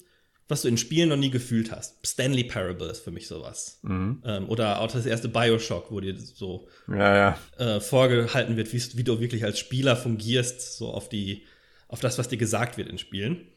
[0.47, 2.05] was du in Spielen noch nie gefühlt hast.
[2.05, 3.79] Stanley Parable ist für mich sowas.
[3.83, 4.23] Mhm.
[4.25, 7.39] Ähm, oder auch das erste Bioshock, wo dir so ja, ja.
[7.57, 11.45] Äh, vorgehalten wird, wie du wirklich als Spieler fungierst, so auf die,
[11.87, 13.47] auf das, was dir gesagt wird in Spielen.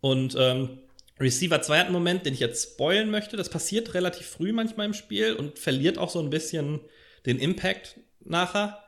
[0.00, 0.80] Und ähm,
[1.22, 3.36] Receiver 2 hat einen Moment, den ich jetzt spoilen möchte.
[3.36, 6.80] Das passiert relativ früh manchmal im Spiel und verliert auch so ein bisschen
[7.24, 8.78] den Impact nachher.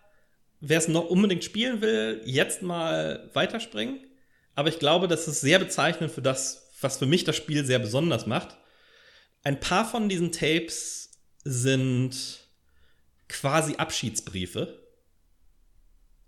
[0.61, 4.01] Wer es noch unbedingt spielen will, jetzt mal weiterspringen.
[4.55, 7.79] Aber ich glaube, das ist sehr bezeichnend für das, was für mich das Spiel sehr
[7.79, 8.57] besonders macht.
[9.43, 11.11] Ein paar von diesen Tapes
[11.45, 12.49] sind
[13.29, 14.81] quasi Abschiedsbriefe.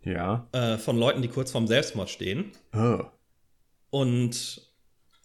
[0.02, 0.48] Ja.
[0.52, 2.52] Äh, von Leuten, die kurz vorm Selbstmord stehen.
[2.72, 3.04] Oh.
[3.90, 4.62] Und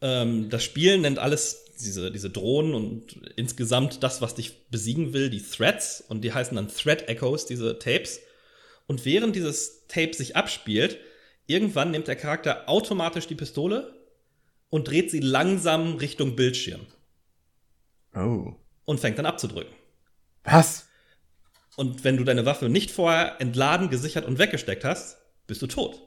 [0.01, 5.29] ähm, das Spiel nennt alles diese, diese Drohnen und insgesamt das, was dich besiegen will,
[5.29, 6.03] die Threads.
[6.07, 8.19] Und die heißen dann Thread Echoes, diese Tapes.
[8.87, 10.97] Und während dieses Tape sich abspielt,
[11.47, 13.93] irgendwann nimmt der Charakter automatisch die Pistole
[14.69, 16.81] und dreht sie langsam Richtung Bildschirm.
[18.15, 18.53] Oh.
[18.85, 19.73] Und fängt dann abzudrücken.
[20.43, 20.87] Was?
[21.77, 26.01] Und wenn du deine Waffe nicht vorher entladen, gesichert und weggesteckt hast, bist du tot.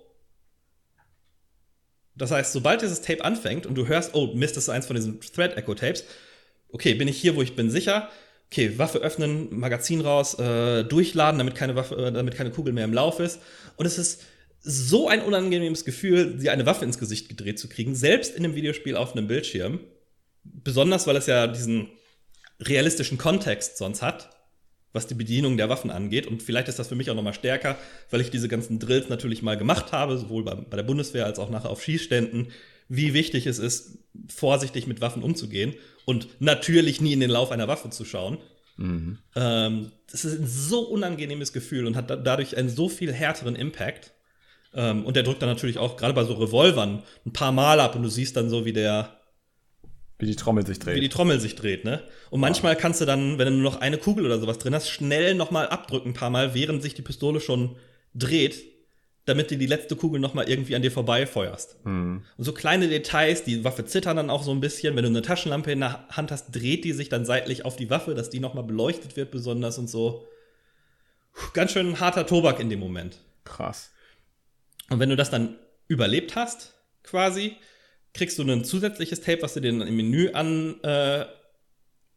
[2.17, 4.97] Das heißt, sobald dieses Tape anfängt und du hörst, oh Mist, das ist eins von
[4.97, 6.05] diesen Thread Echo Tapes,
[6.71, 8.09] okay, bin ich hier, wo ich bin, sicher.
[8.51, 12.85] Okay, Waffe öffnen, Magazin raus, äh, durchladen, damit keine Waffe, äh, damit keine Kugel mehr
[12.85, 13.41] im Lauf ist.
[13.77, 14.23] Und es ist
[14.61, 18.55] so ein unangenehmes Gefühl, dir eine Waffe ins Gesicht gedreht zu kriegen, selbst in einem
[18.55, 19.81] Videospiel auf einem Bildschirm.
[20.45, 21.89] Besonders, weil es ja diesen
[22.61, 24.34] realistischen Kontext sonst hat
[24.95, 26.27] was die Bedienung der Waffen angeht.
[26.27, 27.77] Und vielleicht ist das für mich auch noch mal stärker,
[28.11, 31.39] weil ich diese ganzen Drills natürlich mal gemacht habe, sowohl bei, bei der Bundeswehr als
[31.39, 32.49] auch nachher auf Schießständen,
[32.89, 33.99] wie wichtig es ist,
[34.35, 35.75] vorsichtig mit Waffen umzugehen
[36.05, 38.39] und natürlich nie in den Lauf einer Waffe zu schauen.
[38.77, 39.19] Mhm.
[39.35, 43.57] Ähm, das ist ein so unangenehmes Gefühl und hat da, dadurch einen so viel härteren
[43.57, 44.13] Impact.
[44.75, 47.97] Ähm, und der drückt dann natürlich auch gerade bei so Revolvern ein paar Mal ab
[47.97, 49.19] und du siehst dann so, wie der
[50.19, 50.97] wie die Trommel sich dreht.
[50.97, 52.03] Wie die Trommel sich dreht, ne?
[52.31, 54.89] Und manchmal kannst du dann, wenn du nur noch eine Kugel oder sowas drin hast,
[54.89, 57.77] schnell nochmal abdrücken ein paar Mal, während sich die Pistole schon
[58.15, 58.63] dreht,
[59.25, 61.85] damit du die letzte Kugel nochmal irgendwie an dir vorbeifeuerst.
[61.85, 62.23] Mhm.
[62.37, 64.97] Und so kleine Details, die Waffe zittern dann auch so ein bisschen.
[64.97, 67.91] Wenn du eine Taschenlampe in der Hand hast, dreht die sich dann seitlich auf die
[67.91, 70.27] Waffe, dass die nochmal beleuchtet wird besonders und so.
[71.55, 73.19] Ganz schön harter Tobak in dem Moment.
[73.45, 73.91] Krass.
[74.91, 75.57] Und wenn du das dann
[75.89, 77.57] überlebt hast, quasi,
[78.15, 81.27] kriegst du ein zusätzliches Tape, was du dir im Menü an, äh,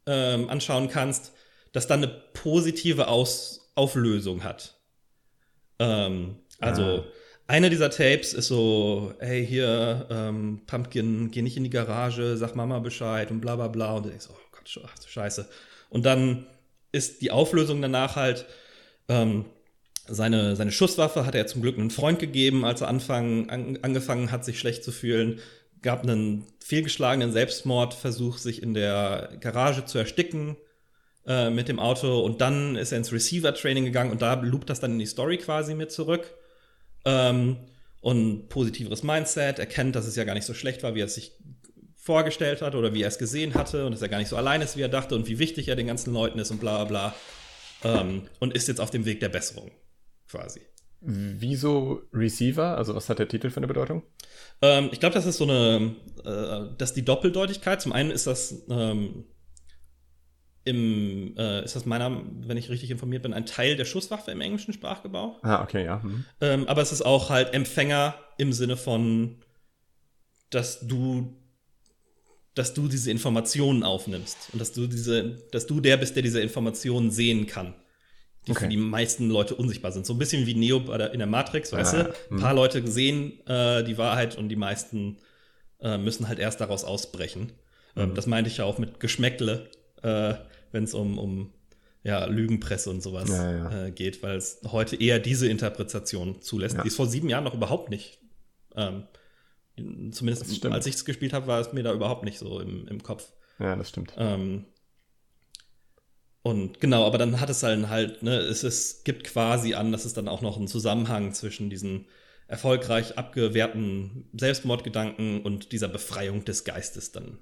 [0.05, 1.33] ähm, anschauen kannst,
[1.73, 4.75] das dann eine positive Aus Auflösung hat.
[5.79, 7.03] Ähm, also ah.
[7.47, 12.55] eine dieser Tapes ist so, hey hier, ähm, Pumpkin, geh nicht in die Garage, sag
[12.55, 13.95] Mama Bescheid und bla bla bla.
[13.95, 15.47] Und du denkst, oh Gott, ach, scheiße.
[15.89, 16.47] Und dann
[16.91, 18.45] ist die Auflösung danach halt,
[19.09, 19.45] ähm,
[20.09, 24.31] seine, seine Schusswaffe hat er zum Glück einen Freund gegeben, als er anfang, an, angefangen
[24.31, 25.41] hat, sich schlecht zu fühlen
[25.87, 30.57] gab einen fehlgeschlagenen Selbstmordversuch, sich in der Garage zu ersticken
[31.25, 32.19] äh, mit dem Auto.
[32.19, 35.37] Und dann ist er ins Receiver-Training gegangen und da loopt das dann in die Story
[35.37, 36.33] quasi mit zurück.
[37.05, 37.55] Ähm,
[38.01, 41.15] und positiveres Mindset, erkennt, dass es ja gar nicht so schlecht war, wie er es
[41.15, 41.31] sich
[41.95, 44.61] vorgestellt hat oder wie er es gesehen hatte und dass er gar nicht so allein
[44.61, 47.13] ist, wie er dachte und wie wichtig er den ganzen Leuten ist und bla bla
[47.81, 48.01] bla.
[48.01, 49.71] Ähm, und ist jetzt auf dem Weg der Besserung
[50.27, 50.59] quasi.
[51.01, 52.77] Wieso Receiver?
[52.77, 54.03] Also was hat der Titel für eine Bedeutung?
[54.61, 57.81] Ähm, ich glaube, das ist so eine, äh, das ist die Doppeldeutigkeit.
[57.81, 59.25] Zum einen ist das ähm,
[60.63, 64.41] im, äh, ist das meiner, wenn ich richtig informiert bin, ein Teil der Schusswaffe im
[64.41, 65.41] englischen Sprachgebrauch.
[65.43, 66.01] Ah, okay, ja.
[66.03, 66.25] Mhm.
[66.41, 69.37] Ähm, aber es ist auch halt Empfänger im Sinne von,
[70.49, 71.33] dass du
[72.55, 76.41] dass du diese Informationen aufnimmst und dass du diese, dass du der bist, der diese
[76.41, 77.75] Informationen sehen kann
[78.47, 78.61] die okay.
[78.61, 80.05] für die meisten Leute unsichtbar sind.
[80.05, 82.35] So ein bisschen wie Neo in der Matrix, weißt ah, du?
[82.35, 85.17] Ein paar Leute sehen äh, die Wahrheit und die meisten
[85.81, 87.51] äh, müssen halt erst daraus ausbrechen.
[87.95, 88.15] Ähm, mhm.
[88.15, 89.69] das meinte ich ja auch mit Geschmäckle,
[90.01, 90.35] äh,
[90.71, 91.53] wenn es um, um
[92.03, 93.85] ja, Lügenpresse und sowas ja, ja.
[93.85, 96.83] Äh, geht, weil es heute eher diese Interpretation zulässt, ja.
[96.83, 98.19] die es vor sieben Jahren noch überhaupt nicht.
[98.75, 99.03] Ähm,
[100.11, 103.03] zumindest als ich es gespielt habe, war es mir da überhaupt nicht so im, im
[103.03, 103.27] Kopf.
[103.59, 104.13] Ja, das stimmt.
[104.17, 104.65] Ähm,
[106.47, 110.05] und genau, aber dann hat es halt halt, ne, es, es gibt quasi an, dass
[110.05, 112.05] es dann auch noch einen Zusammenhang zwischen diesen
[112.47, 117.37] erfolgreich abgewehrten Selbstmordgedanken und dieser Befreiung des Geistes dann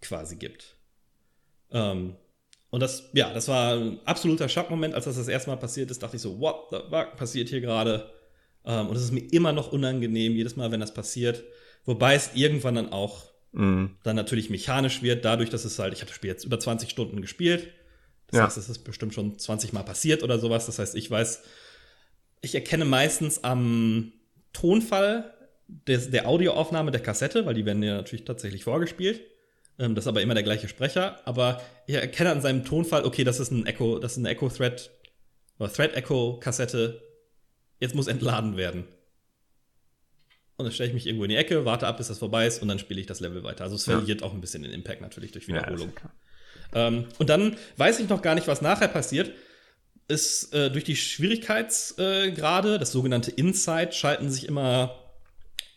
[0.00, 0.74] quasi gibt.
[1.70, 2.16] Ähm,
[2.70, 6.02] und das, ja, das war ein absoluter Schockmoment, als das das erste Mal passiert ist,
[6.02, 8.10] dachte ich so, what the fuck passiert hier gerade?
[8.64, 11.44] Ähm, und es ist mir immer noch unangenehm, jedes Mal, wenn das passiert.
[11.84, 13.98] Wobei es irgendwann dann auch mhm.
[14.02, 16.90] dann natürlich mechanisch wird, dadurch, dass es halt, ich habe das Spiel jetzt über 20
[16.90, 17.68] Stunden gespielt.
[18.34, 18.46] Das ja.
[18.46, 20.66] heißt, es ist bestimmt schon 20 Mal passiert oder sowas.
[20.66, 21.42] Das heißt, ich weiß,
[22.40, 24.12] ich erkenne meistens am
[24.52, 25.32] Tonfall
[25.68, 29.20] des, der Audioaufnahme der Kassette, weil die werden ja natürlich tatsächlich vorgespielt.
[29.78, 31.20] Ähm, das ist aber immer der gleiche Sprecher.
[31.26, 34.48] Aber ich erkenne an seinem Tonfall, okay, das ist ein Echo, das ist eine Echo
[34.48, 34.90] Thread
[35.60, 37.00] oder Thread Echo Kassette.
[37.78, 38.84] Jetzt muss entladen werden.
[40.56, 42.62] und dann stelle ich mich irgendwo in die Ecke, warte ab, bis das vorbei ist
[42.62, 43.62] und dann spiele ich das Level weiter.
[43.62, 44.26] Also es verliert ja.
[44.26, 45.92] auch ein bisschen den Impact natürlich durch Wiederholung.
[46.02, 46.10] Ja,
[46.74, 49.32] ähm, und dann weiß ich noch gar nicht, was nachher passiert.
[50.06, 54.98] Ist äh, durch die Schwierigkeitsgrade, äh, das sogenannte Insight, schalten sich immer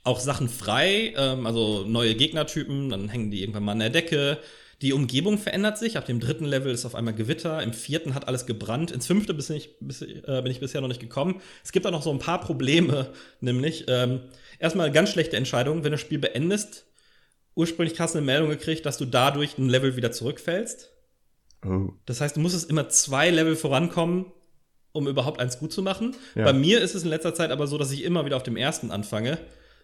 [0.04, 4.40] auch Sachen frei, ähm, also neue Gegnertypen, dann hängen die irgendwann mal an der Decke.
[4.82, 5.98] Die Umgebung verändert sich.
[5.98, 7.64] Ab dem dritten Level ist auf einmal Gewitter.
[7.64, 8.92] Im vierten hat alles gebrannt.
[8.92, 11.42] Ins fünfte bin ich, äh, bin ich bisher noch nicht gekommen.
[11.64, 13.10] Es gibt auch noch so ein paar Probleme,
[13.42, 14.22] nämlich ähm,
[14.60, 15.78] erstmal ganz schlechte Entscheidung.
[15.78, 16.86] Wenn du das Spiel beendest,
[17.58, 20.92] ursprünglich hast du eine Meldung gekriegt, dass du dadurch ein Level wieder zurückfällst.
[21.66, 21.90] Oh.
[22.06, 24.32] Das heißt, du musstest immer zwei Level vorankommen,
[24.92, 26.16] um überhaupt eins gut zu machen.
[26.36, 26.46] Ja.
[26.46, 28.58] Bei mir ist es in letzter Zeit aber so, dass ich immer wieder auf dem
[28.58, 29.40] ersten anfange.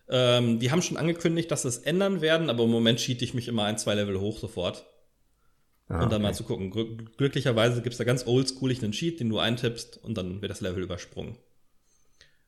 [0.08, 3.34] Ähm, die haben schon angekündigt, dass sie es ändern werden, aber im Moment cheat ich
[3.34, 4.86] mich immer ein, zwei Level hoch sofort.
[5.88, 6.30] Ah, und dann okay.
[6.30, 6.70] mal zu gucken.
[6.70, 10.52] Gl glücklicherweise gibt es da ganz oldschoolig einen Cheat, den du eintippst und dann wird
[10.52, 11.38] das Level übersprungen.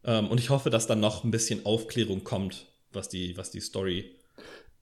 [0.03, 3.59] Ähm, und ich hoffe, dass dann noch ein bisschen Aufklärung kommt, was die, was die
[3.59, 4.15] Story.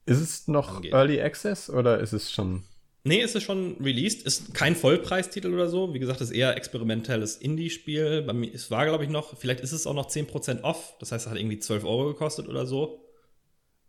[0.06, 0.92] Ist es noch angeht.
[0.92, 2.64] Early Access oder ist es schon
[3.06, 4.22] Nee, es ist schon released.
[4.22, 5.92] Ist kein Vollpreistitel oder so.
[5.92, 8.22] Wie gesagt, ist eher experimentelles Indie-Spiel.
[8.22, 10.94] Bei mir, es war, glaube ich, noch, vielleicht ist es auch noch 10% off.
[11.00, 13.04] Das heißt, es hat irgendwie 12 Euro gekostet oder so.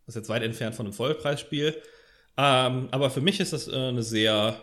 [0.04, 1.74] Das ist jetzt weit entfernt von einem Vollpreisspiel.
[2.36, 4.62] Ähm, aber für mich ist das äh, eine sehr,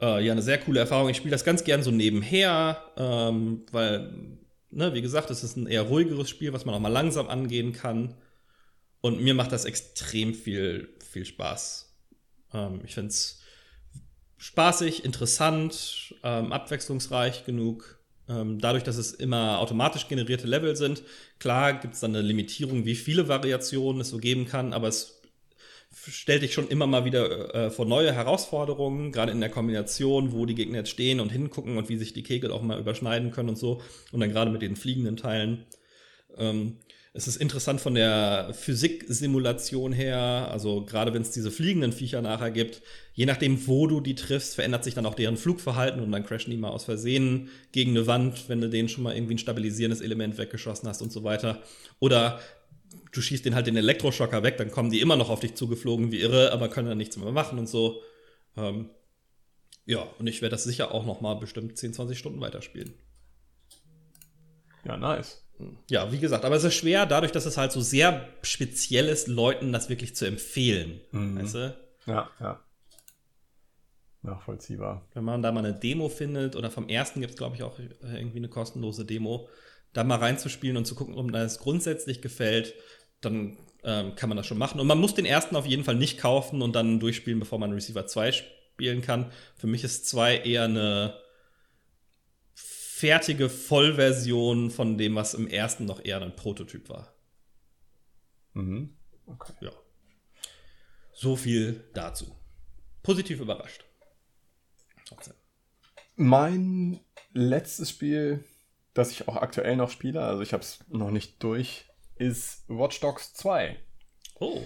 [0.00, 1.08] äh, ja, eine sehr coole Erfahrung.
[1.08, 4.10] Ich spiele das ganz gern so nebenher, ähm, weil,
[4.72, 7.72] ne, wie gesagt, es ist ein eher ruhigeres Spiel, was man auch mal langsam angehen
[7.72, 8.16] kann.
[9.04, 11.94] Und mir macht das extrem viel, viel Spaß.
[12.54, 13.38] Ähm, ich finde es
[14.38, 17.98] spaßig, interessant, ähm, abwechslungsreich genug.
[18.30, 21.02] Ähm, dadurch, dass es immer automatisch generierte Level sind,
[21.38, 25.20] klar gibt es dann eine Limitierung, wie viele Variationen es so geben kann, aber es
[25.92, 30.46] stellt dich schon immer mal wieder äh, vor neue Herausforderungen, gerade in der Kombination, wo
[30.46, 33.50] die Gegner jetzt stehen und hingucken und wie sich die Kegel auch mal überschneiden können
[33.50, 33.82] und so.
[34.12, 35.66] Und dann gerade mit den fliegenden Teilen.
[36.38, 36.78] Ähm,
[37.16, 42.50] es ist interessant von der Physiksimulation her, also gerade wenn es diese fliegenden Viecher nachher
[42.50, 46.26] gibt, je nachdem, wo du die triffst, verändert sich dann auch deren Flugverhalten und dann
[46.26, 49.38] crashen die mal aus Versehen gegen eine Wand, wenn du denen schon mal irgendwie ein
[49.38, 51.62] stabilisierendes Element weggeschossen hast und so weiter.
[52.00, 52.40] Oder
[53.12, 56.10] du schießt den halt den Elektroschocker weg, dann kommen die immer noch auf dich zugeflogen
[56.10, 58.02] wie irre, aber können dann nichts mehr machen und so.
[58.56, 58.90] Ähm,
[59.86, 62.94] ja, und ich werde das sicher auch noch mal bestimmt 10, 20 Stunden weiterspielen.
[64.84, 65.43] Ja, nice.
[65.88, 69.28] Ja, wie gesagt, aber es ist schwer, dadurch, dass es halt so sehr speziell ist,
[69.28, 71.00] Leuten das wirklich zu empfehlen.
[71.12, 71.38] Mhm.
[71.38, 71.76] Weißt du?
[72.06, 72.60] Ja, ja.
[74.22, 75.06] Nachvollziehbar.
[75.12, 77.78] Wenn man da mal eine Demo findet, oder vom ersten gibt es, glaube ich, auch
[78.02, 79.48] irgendwie eine kostenlose Demo,
[79.92, 82.74] da mal reinzuspielen und zu gucken, ob das grundsätzlich gefällt,
[83.20, 84.80] dann ähm, kann man das schon machen.
[84.80, 87.72] Und man muss den ersten auf jeden Fall nicht kaufen und dann durchspielen, bevor man
[87.72, 89.30] Receiver 2 spielen kann.
[89.56, 91.14] Für mich ist 2 eher eine
[93.04, 97.14] fertige Vollversion von dem, was im ersten noch eher ein Prototyp war.
[98.54, 98.96] Mhm.
[99.26, 99.52] Okay.
[99.60, 99.72] Ja.
[101.12, 102.34] So viel dazu.
[103.02, 103.84] Positiv überrascht.
[106.16, 106.98] Mein
[107.34, 108.42] letztes Spiel,
[108.94, 111.84] das ich auch aktuell noch spiele, also ich habe es noch nicht durch,
[112.16, 113.76] ist Watch Dogs 2.
[114.40, 114.62] Oh.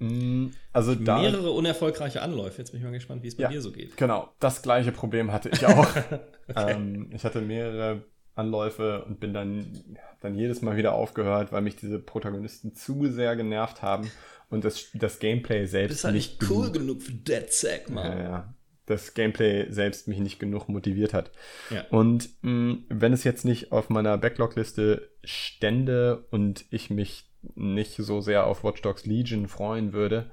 [0.00, 2.58] Mm, also da, mehrere unerfolgreiche Anläufe.
[2.58, 3.96] Jetzt bin ich mal gespannt, wie es bei ja, dir so geht.
[3.96, 5.88] Genau, das gleiche Problem hatte ich auch.
[6.48, 6.72] okay.
[6.72, 8.02] ähm, ich hatte mehrere
[8.34, 13.36] Anläufe und bin dann, dann jedes Mal wieder aufgehört, weil mich diese Protagonisten zu sehr
[13.36, 14.10] genervt haben
[14.48, 18.18] und das, das Gameplay selbst Bist halt nicht cool genug, genug für Dead Sack, Mann.
[18.18, 18.54] Ja, ja.
[18.86, 21.30] Das Gameplay selbst mich nicht genug motiviert hat.
[21.70, 21.84] Ja.
[21.90, 27.96] Und mh, mm, wenn es jetzt nicht auf meiner Backlog-Liste stände und ich mich nicht
[27.96, 30.30] so sehr auf Watch Dogs Legion freuen würde,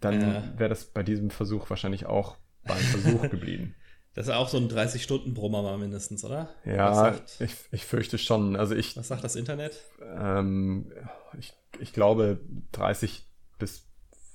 [0.00, 0.58] dann ja.
[0.58, 3.74] wäre das bei diesem Versuch wahrscheinlich auch beim Versuch geblieben.
[4.14, 6.48] Das ist auch so ein 30-Stunden-Brummer mal mindestens, oder?
[6.64, 8.56] Ja, ich, ich fürchte schon.
[8.56, 9.82] Also ich, Was sagt das Internet?
[10.00, 10.90] Ähm,
[11.38, 12.40] ich, ich glaube,
[12.72, 13.26] 30
[13.58, 13.86] bis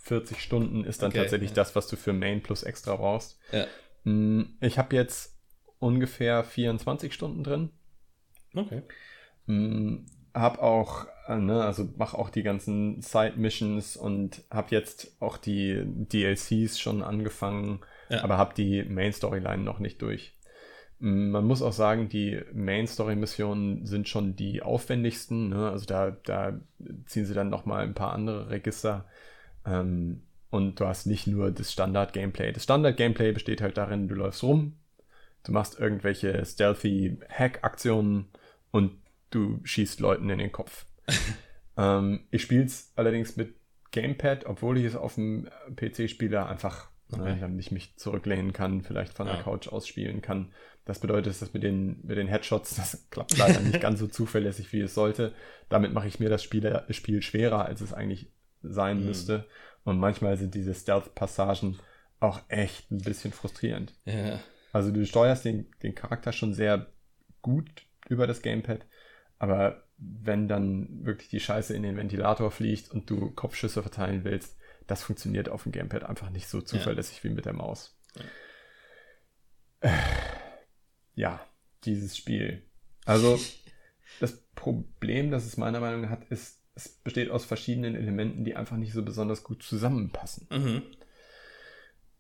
[0.04, 1.56] 40 Stunden ist dann okay, tatsächlich ja.
[1.56, 3.40] das, was du für Main plus extra brauchst.
[3.52, 3.66] Ja.
[4.04, 5.36] Hm, ich habe jetzt
[5.80, 7.72] ungefähr 24 Stunden drin.
[8.54, 8.84] Okay.
[10.34, 15.38] Hm, hab auch, äh, ne, also mach auch die ganzen Side-Missions und hab jetzt auch
[15.38, 17.80] die DLCs schon angefangen,
[18.10, 18.24] ja.
[18.24, 20.34] aber hab die Main-Storyline noch nicht durch.
[21.04, 25.50] Man muss auch sagen, die Main-Story-Missionen sind schon die aufwendigsten.
[25.50, 25.72] Ne?
[25.72, 26.60] Also da, da
[27.08, 29.06] ziehen sie dann nochmal ein paar andere Register.
[29.66, 30.22] Ähm,
[30.52, 32.52] und du hast nicht nur das Standard-Gameplay.
[32.52, 34.74] Das Standard-Gameplay besteht halt darin, du läufst rum,
[35.44, 38.26] du machst irgendwelche stealthy Hack-Aktionen
[38.70, 39.01] und
[39.32, 40.86] du schießt Leuten in den Kopf.
[41.78, 43.56] ähm, ich spiele es allerdings mit
[43.92, 47.38] Gamepad, obwohl ich es auf dem PC spiele, einfach okay.
[47.40, 49.34] damit ich mich zurücklehnen kann, vielleicht von ja.
[49.34, 50.54] der Couch aus spielen kann.
[50.86, 54.72] Das bedeutet, dass mit den, mit den Headshots, das klappt leider nicht ganz so zuverlässig,
[54.74, 55.34] wie es sollte.
[55.70, 58.32] Damit mache ich mir das Spiel, Spiel schwerer, als es eigentlich
[58.62, 59.06] sein mhm.
[59.06, 59.46] müsste.
[59.84, 61.80] Und manchmal sind diese Stealth-Passagen
[62.20, 63.94] auch echt ein bisschen frustrierend.
[64.06, 64.40] Ja.
[64.72, 66.88] Also du steuerst den, den Charakter schon sehr
[67.42, 67.70] gut
[68.08, 68.86] über das Gamepad,
[69.42, 74.56] aber wenn dann wirklich die Scheiße in den Ventilator fliegt und du Kopfschüsse verteilen willst,
[74.86, 77.24] das funktioniert auf dem Gamepad einfach nicht so zuverlässig ja.
[77.24, 77.98] wie mit der Maus.
[79.82, 79.94] Ja.
[81.16, 81.48] Ja,
[81.86, 82.62] dieses Spiel.
[83.06, 83.40] Also
[84.20, 88.56] das Problem, das es meiner Meinung nach hat, ist, es besteht aus verschiedenen Elementen, die
[88.56, 90.84] einfach nicht so besonders gut zusammenpassen.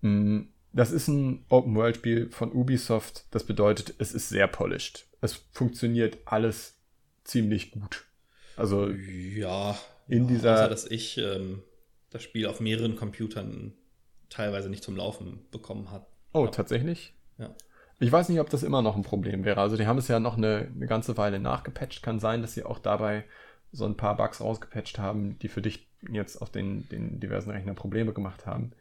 [0.02, 0.10] Mhm.
[0.10, 3.28] Mm, das ist ein Open-World-Spiel von Ubisoft.
[3.30, 5.08] Das bedeutet, es ist sehr polished.
[5.22, 6.81] Es funktioniert alles
[7.24, 8.06] ziemlich gut.
[8.56, 9.78] Also ja,
[10.08, 10.54] in dieser.
[10.54, 11.64] Außer, dass ich ähm,
[12.10, 13.74] das Spiel auf mehreren Computern
[14.30, 16.06] teilweise nicht zum Laufen bekommen habe.
[16.34, 17.14] Oh, tatsächlich?
[17.38, 17.54] Ja.
[18.00, 19.62] Ich weiß nicht, ob das immer noch ein Problem wäre.
[19.62, 22.02] Also die haben es ja noch eine, eine ganze Weile nachgepatcht.
[22.02, 23.26] Kann sein, dass sie auch dabei
[23.72, 27.76] so ein paar Bugs rausgepatcht haben, die für dich jetzt auf den, den diversen Rechnern
[27.76, 28.72] Probleme gemacht haben.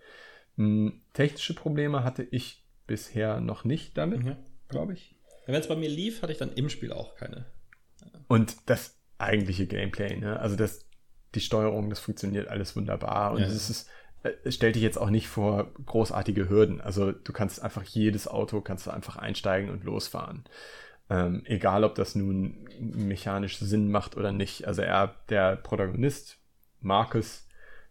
[0.56, 4.36] Hm, technische Probleme hatte ich bisher noch nicht damit, mhm.
[4.68, 5.14] glaube ich.
[5.46, 7.46] Wenn es bei mir lief, hatte ich dann im Spiel auch keine.
[8.28, 10.38] Und das eigentliche Gameplay, ne?
[10.38, 10.86] Also das,
[11.34, 13.32] die Steuerung, das funktioniert alles wunderbar.
[13.32, 13.46] Und ja.
[13.46, 13.88] es ist,
[14.44, 16.80] es stellt dich jetzt auch nicht vor großartige Hürden.
[16.80, 20.44] Also du kannst einfach jedes Auto, kannst du einfach einsteigen und losfahren.
[21.08, 24.66] Ähm, egal, ob das nun mechanisch Sinn macht oder nicht.
[24.66, 26.38] Also er, der Protagonist,
[26.80, 27.46] Marcus,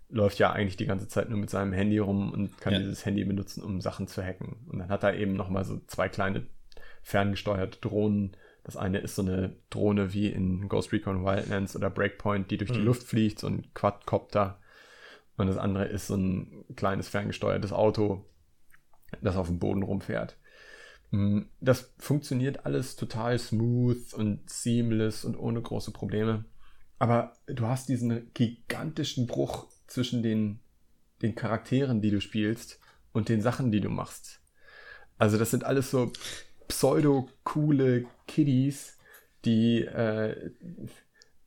[0.09, 2.79] läuft ja eigentlich die ganze Zeit nur mit seinem Handy rum und kann ja.
[2.79, 4.65] dieses Handy benutzen, um Sachen zu hacken.
[4.67, 6.47] Und dann hat er eben nochmal so zwei kleine
[7.01, 8.35] ferngesteuerte Drohnen.
[8.63, 12.69] Das eine ist so eine Drohne wie in Ghost Recon Wildlands oder Breakpoint, die durch
[12.71, 12.75] mhm.
[12.75, 14.59] die Luft fliegt, so ein Quadcopter.
[15.37, 18.25] Und das andere ist so ein kleines ferngesteuertes Auto,
[19.21, 20.37] das auf dem Boden rumfährt.
[21.11, 26.45] Mm, das funktioniert alles total smooth und seamless und ohne große Probleme.
[26.99, 30.59] Aber du hast diesen gigantischen Bruch zwischen den,
[31.21, 32.79] den Charakteren, die du spielst
[33.13, 34.41] und den Sachen, die du machst.
[35.17, 36.11] Also das sind alles so
[36.69, 38.97] pseudo-coole Kiddies,
[39.43, 40.51] die, äh,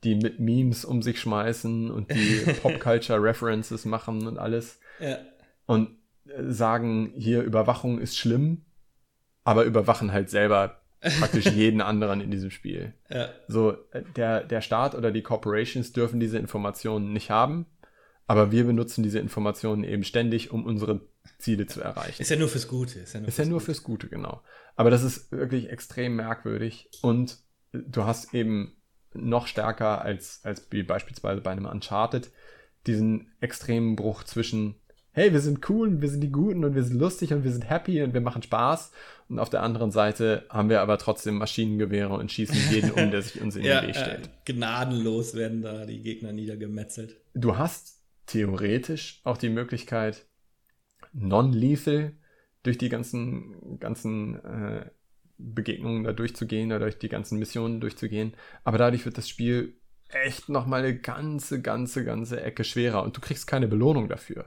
[0.05, 4.79] die mit Memes um sich schmeißen und die Pop-Culture-References machen und alles.
[5.01, 5.19] Ja.
[5.65, 5.97] Und
[6.39, 8.65] sagen, hier Überwachung ist schlimm,
[9.45, 10.83] aber überwachen halt selber
[11.19, 12.95] praktisch jeden anderen in diesem Spiel.
[13.09, 13.31] Ja.
[13.49, 17.67] So, äh, der, der Staat oder die Corporations dürfen diese Informationen nicht haben,
[18.27, 21.01] aber wir benutzen diese Informationen eben ständig, um unsere
[21.39, 22.23] Ziele zu erreichen.
[22.23, 23.01] Ist ja nur fürs Gute.
[23.01, 23.65] Ist ja nur, ist fürs, ja nur Gute.
[23.67, 24.43] fürs Gute, genau.
[24.77, 27.39] Aber das ist wirklich extrem merkwürdig und
[27.73, 28.77] du hast eben
[29.15, 32.31] noch stärker als, als beispielsweise bei einem Uncharted
[32.87, 34.77] diesen extremen Bruch zwischen
[35.13, 37.53] hey, wir sind cool und wir sind die Guten und wir sind lustig und wir
[37.53, 38.93] sind happy und wir machen Spaß.
[39.29, 43.23] Und auf der anderen Seite haben wir aber trotzdem Maschinengewehre und schießen jeden um, der
[43.23, 44.27] sich uns in ja, den Weg stellt.
[44.27, 47.17] Ja, gnadenlos werden da die Gegner niedergemetzelt.
[47.35, 50.27] Du hast theoretisch auch die Möglichkeit,
[51.13, 52.13] non-lethal
[52.63, 54.91] durch die ganzen, ganzen äh,
[55.39, 58.35] Begegnungen da durchzugehen oder durch die ganzen Missionen durchzugehen.
[58.65, 59.77] Aber dadurch wird das Spiel
[60.09, 64.47] echt nochmal eine ganze, ganze, ganze Ecke schwerer und du kriegst keine Belohnung dafür.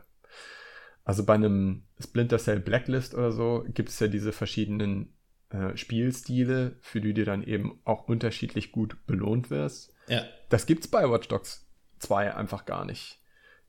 [1.03, 5.13] Also bei einem Splinter Cell Blacklist oder so gibt es ja diese verschiedenen
[5.49, 9.93] äh, Spielstile, für die du dann eben auch unterschiedlich gut belohnt wirst.
[10.07, 10.23] Ja.
[10.49, 11.67] Das gibt's bei Watch Dogs
[11.99, 13.19] 2 einfach gar nicht.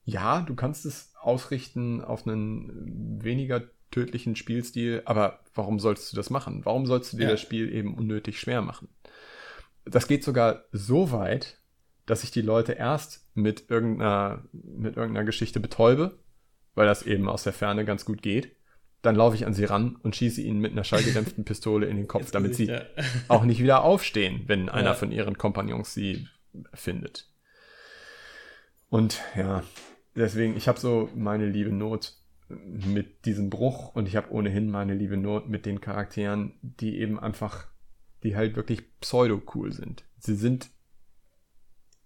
[0.04, 6.30] Ja, du kannst es ausrichten auf einen weniger tödlichen Spielstil, aber warum sollst du das
[6.30, 6.64] machen?
[6.64, 7.30] Warum sollst du dir ja.
[7.30, 8.88] das Spiel eben unnötig schwer machen?
[9.84, 11.60] Das geht sogar so weit,
[12.04, 16.18] dass ich die Leute erst mit irgendeiner, mit irgendeiner Geschichte betäube
[16.76, 18.54] weil das eben aus der Ferne ganz gut geht.
[19.02, 22.06] Dann laufe ich an sie ran und schieße ihnen mit einer schallgedämpften Pistole in den
[22.06, 22.82] Kopf, damit sie ja.
[23.28, 24.94] auch nicht wieder aufstehen, wenn einer ja.
[24.94, 26.28] von ihren Kompagnons sie
[26.72, 27.28] findet.
[28.88, 29.64] Und ja,
[30.16, 32.14] deswegen, ich habe so meine liebe Not
[32.48, 37.18] mit diesem Bruch und ich habe ohnehin meine liebe Not mit den Charakteren, die eben
[37.18, 37.68] einfach,
[38.22, 40.04] die halt wirklich pseudo-cool sind.
[40.18, 40.70] Sie sind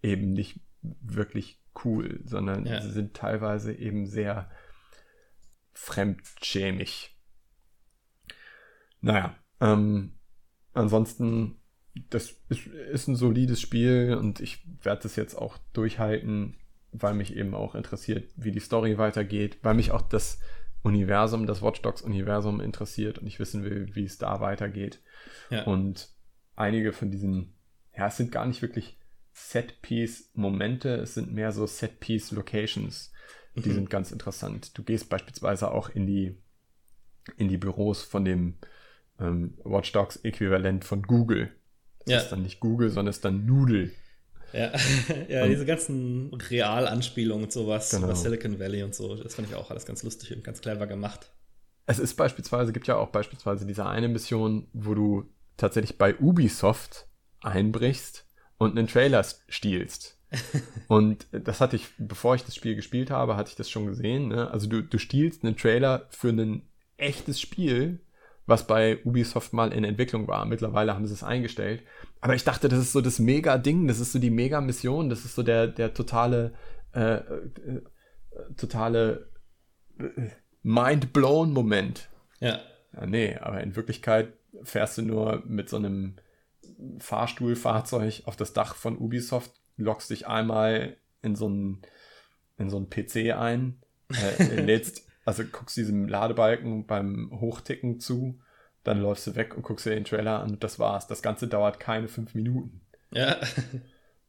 [0.03, 2.81] eben nicht wirklich cool, sondern ja.
[2.81, 4.51] sie sind teilweise eben sehr
[5.73, 7.17] fremdschämig.
[9.01, 10.19] Naja, ähm,
[10.73, 11.61] ansonsten,
[12.09, 16.57] das ist, ist ein solides Spiel und ich werde das jetzt auch durchhalten,
[16.93, 20.41] weil mich eben auch interessiert, wie die Story weitergeht, weil mich auch das
[20.83, 25.01] Universum, das Watch Dogs Universum interessiert und ich wissen will, wie es da weitergeht.
[25.51, 25.65] Ja.
[25.65, 26.09] Und
[26.57, 27.55] einige von diesen,
[27.97, 28.99] ja, es sind gar nicht wirklich
[29.33, 33.13] Set-Piece-Momente, es sind mehr so Set-Piece-Locations,
[33.57, 33.75] Die mhm.
[33.75, 34.77] sind ganz interessant.
[34.79, 36.37] Du gehst beispielsweise auch in die,
[37.37, 38.59] in die Büros von dem
[39.19, 41.51] ähm, Watch Dogs-Äquivalent von Google.
[42.01, 42.19] Das ja.
[42.19, 43.91] ist dann nicht Google, sondern ist dann Noodle.
[44.53, 44.73] Ja,
[45.29, 48.07] ja diese ganzen Realanspielungen und sowas genau.
[48.07, 50.87] über Silicon Valley und so, das fand ich auch alles ganz lustig und ganz clever
[50.87, 51.31] gemacht.
[51.87, 55.25] Es ist beispielsweise, gibt ja auch beispielsweise diese eine Mission, wo du
[55.57, 57.07] tatsächlich bei Ubisoft
[57.41, 58.27] einbrichst
[58.59, 60.19] und einen Trailer stiehlst.
[60.89, 64.29] und das hatte ich, bevor ich das Spiel gespielt habe, hatte ich das schon gesehen.
[64.29, 64.51] Ne?
[64.51, 66.63] Also du, du stiehlst einen Trailer für ein
[66.97, 68.01] echtes Spiel,
[68.51, 70.45] was bei Ubisoft mal in Entwicklung war.
[70.45, 71.83] Mittlerweile haben sie es eingestellt.
[72.21, 75.35] Aber ich dachte, das ist so das Mega-Ding, das ist so die Mega-Mission, das ist
[75.35, 76.53] so der, der totale,
[76.93, 77.83] äh, äh,
[78.57, 79.31] totale
[79.99, 80.29] äh,
[80.63, 82.11] Mind-blown-Moment.
[82.41, 82.61] Ja.
[82.93, 83.07] ja.
[83.07, 86.17] Nee, aber in Wirklichkeit fährst du nur mit so einem
[86.99, 91.83] Fahrstuhlfahrzeug auf das Dach von Ubisoft, lockst dich einmal in so einen,
[92.59, 93.81] in so einen PC ein,
[94.13, 98.41] äh, lädst, also guckst diesem Ladebalken beim Hochticken zu,
[98.83, 101.07] dann läufst du weg und guckst dir den Trailer an und das war's.
[101.07, 102.81] Das Ganze dauert keine fünf Minuten.
[103.13, 103.37] Ja.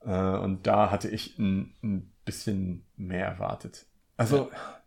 [0.04, 0.10] Äh,
[0.40, 3.86] und da hatte ich ein, ein bisschen mehr erwartet.
[4.18, 4.82] Also, ja.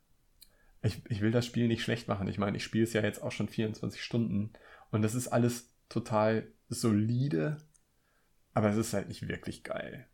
[0.83, 2.27] ich, ich will das Spiel nicht schlecht machen.
[2.27, 4.53] Ich meine, ich spiele es ja jetzt auch schon 24 Stunden
[4.91, 7.59] und das ist alles total solide,
[8.55, 10.09] aber es ist halt nicht wirklich geil.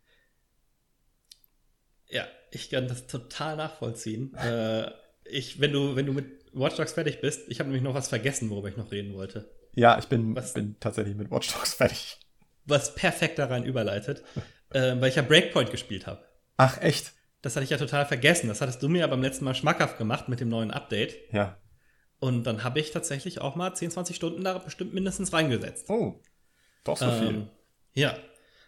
[2.08, 4.34] Ja, ich kann das total nachvollziehen.
[4.34, 4.90] äh,
[5.30, 8.08] ich, wenn du, wenn du mit Watch Dogs fertig bist, ich habe nämlich noch was
[8.08, 9.50] vergessen, worüber ich noch reden wollte.
[9.74, 12.18] Ja, ich bin, was, bin tatsächlich mit Watch Dogs fertig.
[12.64, 14.22] Was perfekt da rein überleitet,
[14.70, 16.24] äh, weil ich ja Breakpoint gespielt habe.
[16.56, 17.12] Ach, echt?
[17.42, 18.48] Das hatte ich ja total vergessen.
[18.48, 21.16] Das hattest du mir ja beim letzten Mal schmackhaft gemacht mit dem neuen Update.
[21.32, 21.56] Ja.
[22.18, 25.88] Und dann habe ich tatsächlich auch mal 10, 20 Stunden da bestimmt mindestens reingesetzt.
[25.88, 26.20] Oh,
[26.84, 27.48] doch so ähm, viel.
[27.94, 28.14] Ja.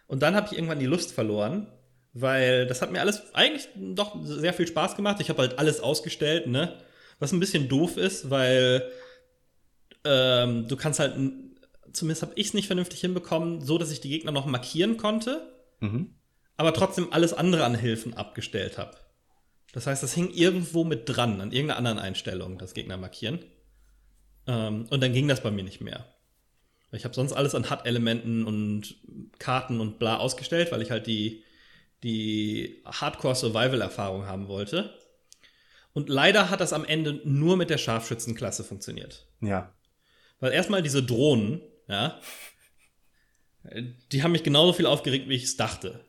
[0.07, 1.71] Und dann habe ich irgendwann die Lust verloren,
[2.13, 5.19] weil das hat mir alles eigentlich doch sehr viel Spaß gemacht.
[5.19, 6.77] Ich habe halt alles ausgestellt, ne?
[7.19, 8.89] Was ein bisschen doof ist, weil
[10.03, 11.15] ähm, du kannst halt,
[11.91, 15.53] zumindest habe ich es nicht vernünftig hinbekommen, so dass ich die Gegner noch markieren konnte,
[15.79, 16.15] mhm.
[16.57, 18.97] aber trotzdem alles andere an Hilfen abgestellt habe.
[19.71, 23.39] Das heißt, das hing irgendwo mit dran, an irgendeiner anderen Einstellung, das Gegner markieren.
[24.45, 26.05] Ähm, und dann ging das bei mir nicht mehr.
[26.91, 28.95] Ich habe sonst alles an HUD-Elementen und
[29.39, 31.43] Karten und bla ausgestellt, weil ich halt die,
[32.03, 34.93] die Hardcore-Survival-Erfahrung haben wollte.
[35.93, 39.27] Und leider hat das am Ende nur mit der Scharfschützenklasse funktioniert.
[39.41, 39.73] Ja.
[40.39, 42.19] Weil erstmal diese Drohnen, ja,
[44.11, 46.03] die haben mich genauso viel aufgeregt, wie ich es dachte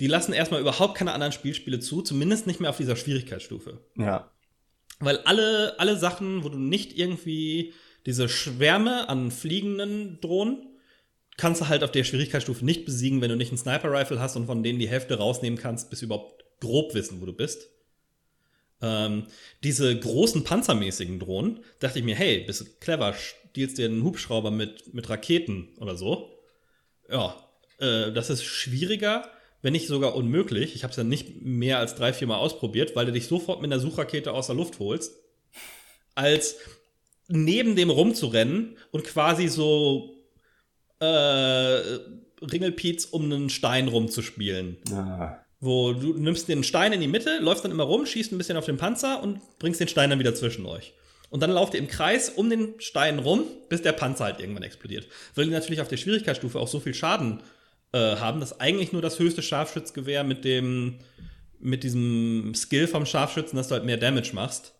[0.00, 3.80] die lassen erstmal überhaupt keine anderen Spielspiele zu, zumindest nicht mehr auf dieser Schwierigkeitsstufe.
[3.96, 4.30] Ja.
[4.98, 7.72] Weil alle, alle Sachen, wo du nicht irgendwie
[8.04, 10.75] diese Schwärme an fliegenden Drohnen,
[11.36, 14.46] kannst du halt auf der Schwierigkeitsstufe nicht besiegen, wenn du nicht einen Sniper-Rifle hast und
[14.46, 17.68] von denen die Hälfte rausnehmen kannst, bis überhaupt grob wissen, wo du bist.
[18.82, 19.26] Ähm,
[19.62, 24.50] diese großen panzermäßigen Drohnen, dachte ich mir, hey, bist du clever, stiehlst dir einen Hubschrauber
[24.50, 26.38] mit, mit Raketen oder so.
[27.10, 27.36] Ja,
[27.78, 29.30] äh, das ist schwieriger,
[29.62, 30.74] wenn nicht sogar unmöglich.
[30.74, 33.62] Ich habe es ja nicht mehr als drei, vier Mal ausprobiert, weil du dich sofort
[33.62, 35.14] mit einer Suchrakete aus der Luft holst,
[36.14, 36.56] als
[37.28, 40.15] neben dem rumzurennen und quasi so
[41.00, 41.98] äh,
[42.42, 44.76] Ringelpiez um einen Stein rumzuspielen.
[44.92, 45.38] Ah.
[45.60, 48.56] Wo du nimmst den Stein in die Mitte, läufst dann immer rum, schießt ein bisschen
[48.56, 50.92] auf den Panzer und bringst den Stein dann wieder zwischen euch.
[51.30, 54.62] Und dann lauft ihr im Kreis um den Stein rum, bis der Panzer halt irgendwann
[54.62, 55.08] explodiert.
[55.34, 57.40] Weil die natürlich auf der Schwierigkeitsstufe auch so viel Schaden
[57.92, 60.98] äh, haben, dass eigentlich nur das höchste Scharfschützgewehr mit dem
[61.58, 64.74] mit diesem Skill vom Scharfschützen, dass du halt mehr Damage machst,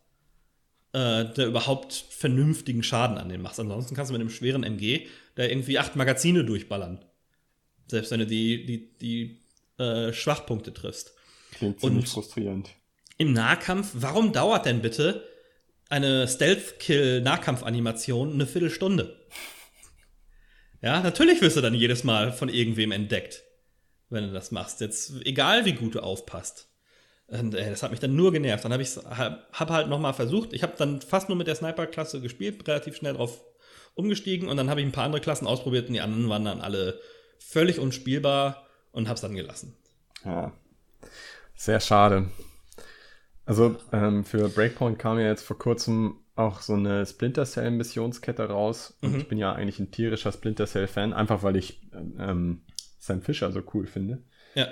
[0.92, 3.58] äh, der überhaupt vernünftigen Schaden an den machst.
[3.58, 5.06] Ansonsten kannst du mit einem schweren MG
[5.36, 7.04] da irgendwie acht Magazine durchballern.
[7.86, 9.44] Selbst wenn du die, die, die
[9.78, 11.14] äh, Schwachpunkte triffst.
[11.52, 12.70] Klingt ziemlich Und frustrierend.
[13.18, 15.24] Im Nahkampf, warum dauert denn bitte
[15.88, 19.16] eine Stealth-Kill-Nahkampfanimation eine Viertelstunde?
[20.82, 23.42] Ja, natürlich wirst du dann jedes Mal von irgendwem entdeckt,
[24.10, 24.80] wenn du das machst.
[24.80, 26.68] Jetzt egal, wie gut du aufpasst.
[27.28, 28.64] Und ey, das hat mich dann nur genervt.
[28.64, 30.52] Dann habe ich hab, hab halt noch mal versucht.
[30.52, 33.42] Ich habe dann fast nur mit der Sniper-Klasse gespielt, relativ schnell drauf
[33.96, 36.60] umgestiegen und dann habe ich ein paar andere Klassen ausprobiert und die anderen waren dann
[36.60, 37.00] alle
[37.38, 39.74] völlig unspielbar und habe es dann gelassen.
[40.24, 40.52] Ja,
[41.56, 42.28] sehr schade.
[43.44, 48.48] Also ähm, für Breakpoint kam ja jetzt vor kurzem auch so eine Splinter Cell Missionskette
[48.48, 48.96] raus.
[49.00, 49.18] Und mhm.
[49.18, 51.80] ich bin ja eigentlich ein tierischer Splinter Cell Fan, einfach weil ich
[52.18, 52.62] ähm,
[52.98, 54.22] Sam Fisher so cool finde.
[54.54, 54.68] Ja.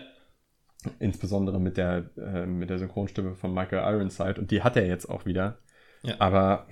[0.98, 4.38] Insbesondere mit der, äh, mit der Synchronstimme von Michael Ironside.
[4.38, 5.58] Und die hat er jetzt auch wieder.
[6.02, 6.16] Ja.
[6.18, 6.66] Aber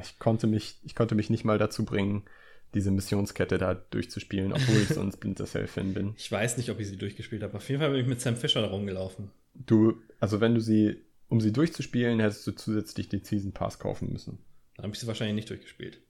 [0.00, 2.24] ich, konnte mich, ich konnte mich nicht mal dazu bringen,
[2.74, 6.14] diese Missionskette da durchzuspielen, obwohl ich so ein Splinter Cell-Fan bin.
[6.16, 7.56] Ich weiß nicht, ob ich sie durchgespielt habe.
[7.56, 9.30] Auf jeden Fall bin ich mit Sam Fisher da rumgelaufen.
[9.54, 10.96] Du, also wenn du sie
[11.28, 14.38] um sie durchzuspielen, hättest du zusätzlich den Season Pass kaufen müssen.
[14.76, 16.00] Dann habe ich sie wahrscheinlich nicht durchgespielt.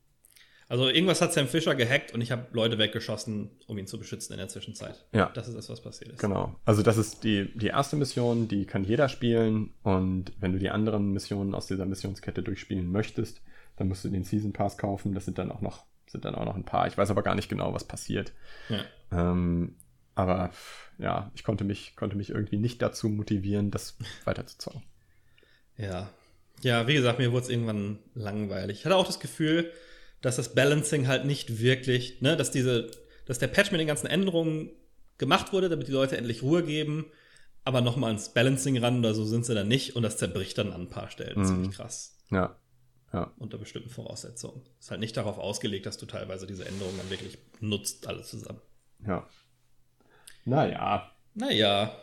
[0.68, 4.32] Also irgendwas hat Sam Fisher gehackt und ich habe Leute weggeschossen, um ihn zu beschützen
[4.32, 5.04] in der Zwischenzeit.
[5.12, 5.30] Ja.
[5.34, 6.20] Das ist das, was passiert ist.
[6.20, 6.56] Genau.
[6.64, 9.74] Also das ist die, die erste Mission, die kann jeder spielen.
[9.82, 13.42] Und wenn du die anderen Missionen aus dieser Missionskette durchspielen möchtest,
[13.76, 15.14] dann musst du den Season Pass kaufen.
[15.14, 16.86] Das sind dann auch noch, sind dann auch noch ein paar.
[16.86, 18.32] Ich weiß aber gar nicht genau, was passiert.
[18.68, 18.84] Ja.
[19.12, 19.76] Ähm,
[20.14, 20.50] aber
[20.98, 24.82] ja, ich konnte mich, konnte mich irgendwie nicht dazu motivieren, das weiterzuzocken.
[25.76, 26.10] Ja.
[26.62, 28.78] Ja, wie gesagt, mir wurde es irgendwann langweilig.
[28.78, 29.72] Ich hatte auch das Gefühl,
[30.20, 32.90] dass das Balancing halt nicht wirklich, ne, dass diese,
[33.26, 34.70] dass der Patch mit den ganzen Änderungen
[35.18, 37.06] gemacht wurde, damit die Leute endlich Ruhe geben,
[37.64, 40.72] aber nochmal ins Balancing ran oder so sind sie dann nicht und das zerbricht dann
[40.72, 41.40] an ein paar Stellen.
[41.40, 41.46] Mhm.
[41.46, 42.16] Ziemlich krass.
[42.30, 42.56] Ja.
[43.14, 43.32] Ja.
[43.38, 44.62] Unter bestimmten Voraussetzungen.
[44.80, 48.60] Ist halt nicht darauf ausgelegt, dass du teilweise diese Änderungen dann wirklich nutzt, alle zusammen.
[49.06, 49.28] Ja.
[50.44, 51.12] Naja.
[51.34, 51.96] Naja.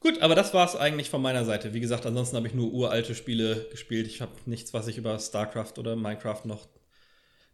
[0.00, 1.74] Gut, aber das war es eigentlich von meiner Seite.
[1.74, 4.08] Wie gesagt, ansonsten habe ich nur uralte Spiele gespielt.
[4.08, 6.66] Ich habe nichts, was ich über StarCraft oder Minecraft noch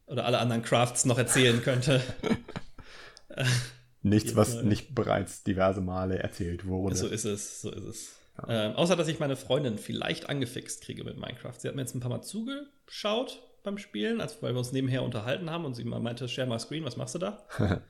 [0.07, 2.01] oder alle anderen Crafts noch erzählen könnte.
[4.03, 6.95] Nichts, was nicht bereits diverse Male erzählt wurde.
[6.95, 8.17] so ist es, so ist es.
[8.49, 11.55] Ähm, außer, dass ich meine Freundin vielleicht angefixt kriege mit Minecraft.
[11.57, 15.03] Sie hat mir jetzt ein paar Mal zugeschaut beim Spielen, als, weil wir uns nebenher
[15.03, 17.47] unterhalten haben und sie mal meinte, share my screen, was machst du da?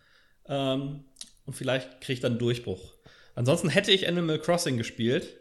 [0.48, 1.04] ähm,
[1.46, 2.94] und vielleicht kriege ich dann einen Durchbruch.
[3.34, 5.40] Ansonsten hätte ich Animal Crossing gespielt,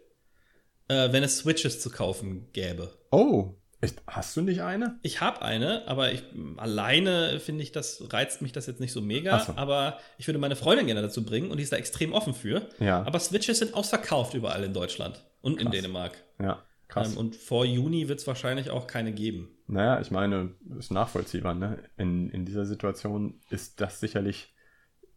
[0.88, 2.98] äh, wenn es Switches zu kaufen gäbe.
[3.12, 5.00] oh, echt, hast du nicht eine?
[5.02, 6.24] Ich habe eine, aber ich
[6.58, 9.40] alleine finde ich, das reizt mich das jetzt nicht so mega.
[9.40, 9.54] So.
[9.56, 12.68] Aber ich würde meine Freundin gerne dazu bringen und die ist da extrem offen für.
[12.80, 13.06] Ja.
[13.06, 15.76] Aber Switches sind ausverkauft überall in Deutschland und in Krass.
[15.76, 16.24] Dänemark.
[16.40, 17.12] Ja, krass.
[17.12, 19.50] Ähm, und vor Juni wird es wahrscheinlich auch keine geben.
[19.68, 21.80] Naja, ich meine, ist nachvollziehbar, ne?
[21.98, 24.54] In, in dieser Situation ist das sicherlich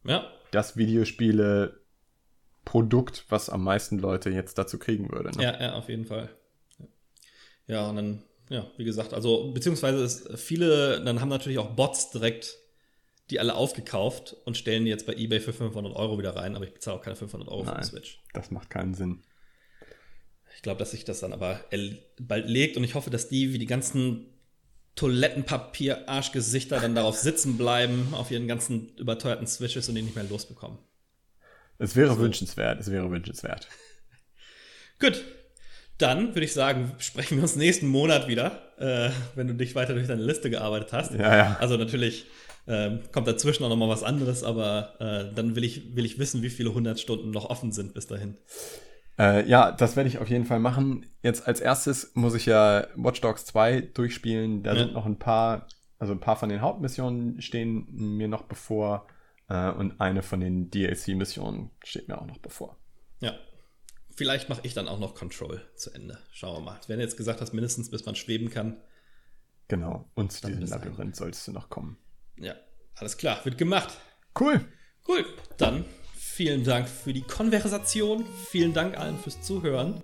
[0.05, 5.37] Ja, das Videospiele-Produkt, was am meisten Leute jetzt dazu kriegen würde.
[5.37, 5.43] Ne?
[5.43, 6.31] ja, ja, auf jeden Fall.
[7.67, 12.11] Ja, und dann, ja, wie gesagt, also, beziehungsweise ist viele, dann haben natürlich auch Bots
[12.11, 12.59] direkt
[13.31, 16.65] die alle aufgekauft und stellen die jetzt bei eBay für 500 Euro wieder rein, aber
[16.65, 17.81] ich bezahle auch keine 500 Euro für Nein.
[17.81, 18.23] die Switch.
[18.33, 19.23] Das macht keinen Sinn.
[20.55, 21.61] Ich glaube, dass sich das dann aber
[22.21, 24.27] bald legt und ich hoffe, dass die wie die ganzen
[24.95, 30.79] Toilettenpapier-Arschgesichter dann darauf sitzen bleiben, auf ihren ganzen überteuerten Switches und die nicht mehr losbekommen.
[31.79, 33.69] Es wäre wünschenswert, es wäre wünschenswert.
[34.99, 35.23] Gut,
[35.99, 39.95] dann würde ich sagen, sprechen wir uns nächsten Monat wieder, äh, wenn du dich weiter
[39.95, 41.13] durch deine Liste gearbeitet hast.
[41.15, 41.57] Ja, ja.
[41.61, 42.27] Also natürlich
[42.69, 46.19] ähm, kommt dazwischen auch noch mal was anderes, aber äh, dann will ich, will ich
[46.19, 48.37] wissen, wie viele 100 Stunden noch offen sind bis dahin.
[49.19, 51.07] Äh, ja, das werde ich auf jeden Fall machen.
[51.23, 54.63] Jetzt als erstes muss ich ja Watch Dogs 2 durchspielen.
[54.63, 54.81] Da Ja.
[54.81, 55.69] sind noch ein paar,
[55.99, 59.07] also ein paar von den Hauptmissionen stehen mir noch bevor.
[59.49, 62.77] Äh, und eine von den DLC-Missionen steht mir auch noch bevor.
[63.21, 63.33] Ja.
[64.17, 66.19] Vielleicht mache ich dann auch noch Control zu Ende.
[66.33, 66.81] Schauen wir mal.
[66.87, 68.81] Wenn du jetzt gesagt hast, mindestens bis man schweben kann.
[69.69, 70.11] Genau.
[70.15, 70.69] Und zu Dann diesem.
[70.69, 71.99] Labyrinth solltest du noch kommen.
[72.39, 72.55] Ja,
[72.95, 73.95] alles klar, wird gemacht.
[74.39, 74.61] Cool.
[75.07, 75.25] Cool.
[75.59, 75.85] Dann
[76.17, 78.25] vielen Dank für die Konversation.
[78.49, 80.03] Vielen Dank allen fürs Zuhören.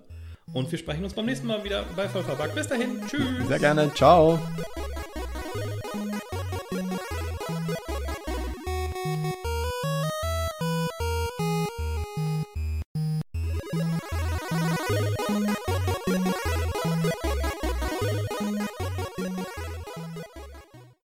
[0.52, 2.54] Und wir sprechen uns beim nächsten Mal wieder bei Vollverbackt.
[2.54, 3.00] Bis dahin.
[3.06, 3.48] Tschüss.
[3.48, 3.92] Sehr gerne.
[3.94, 4.38] Ciao.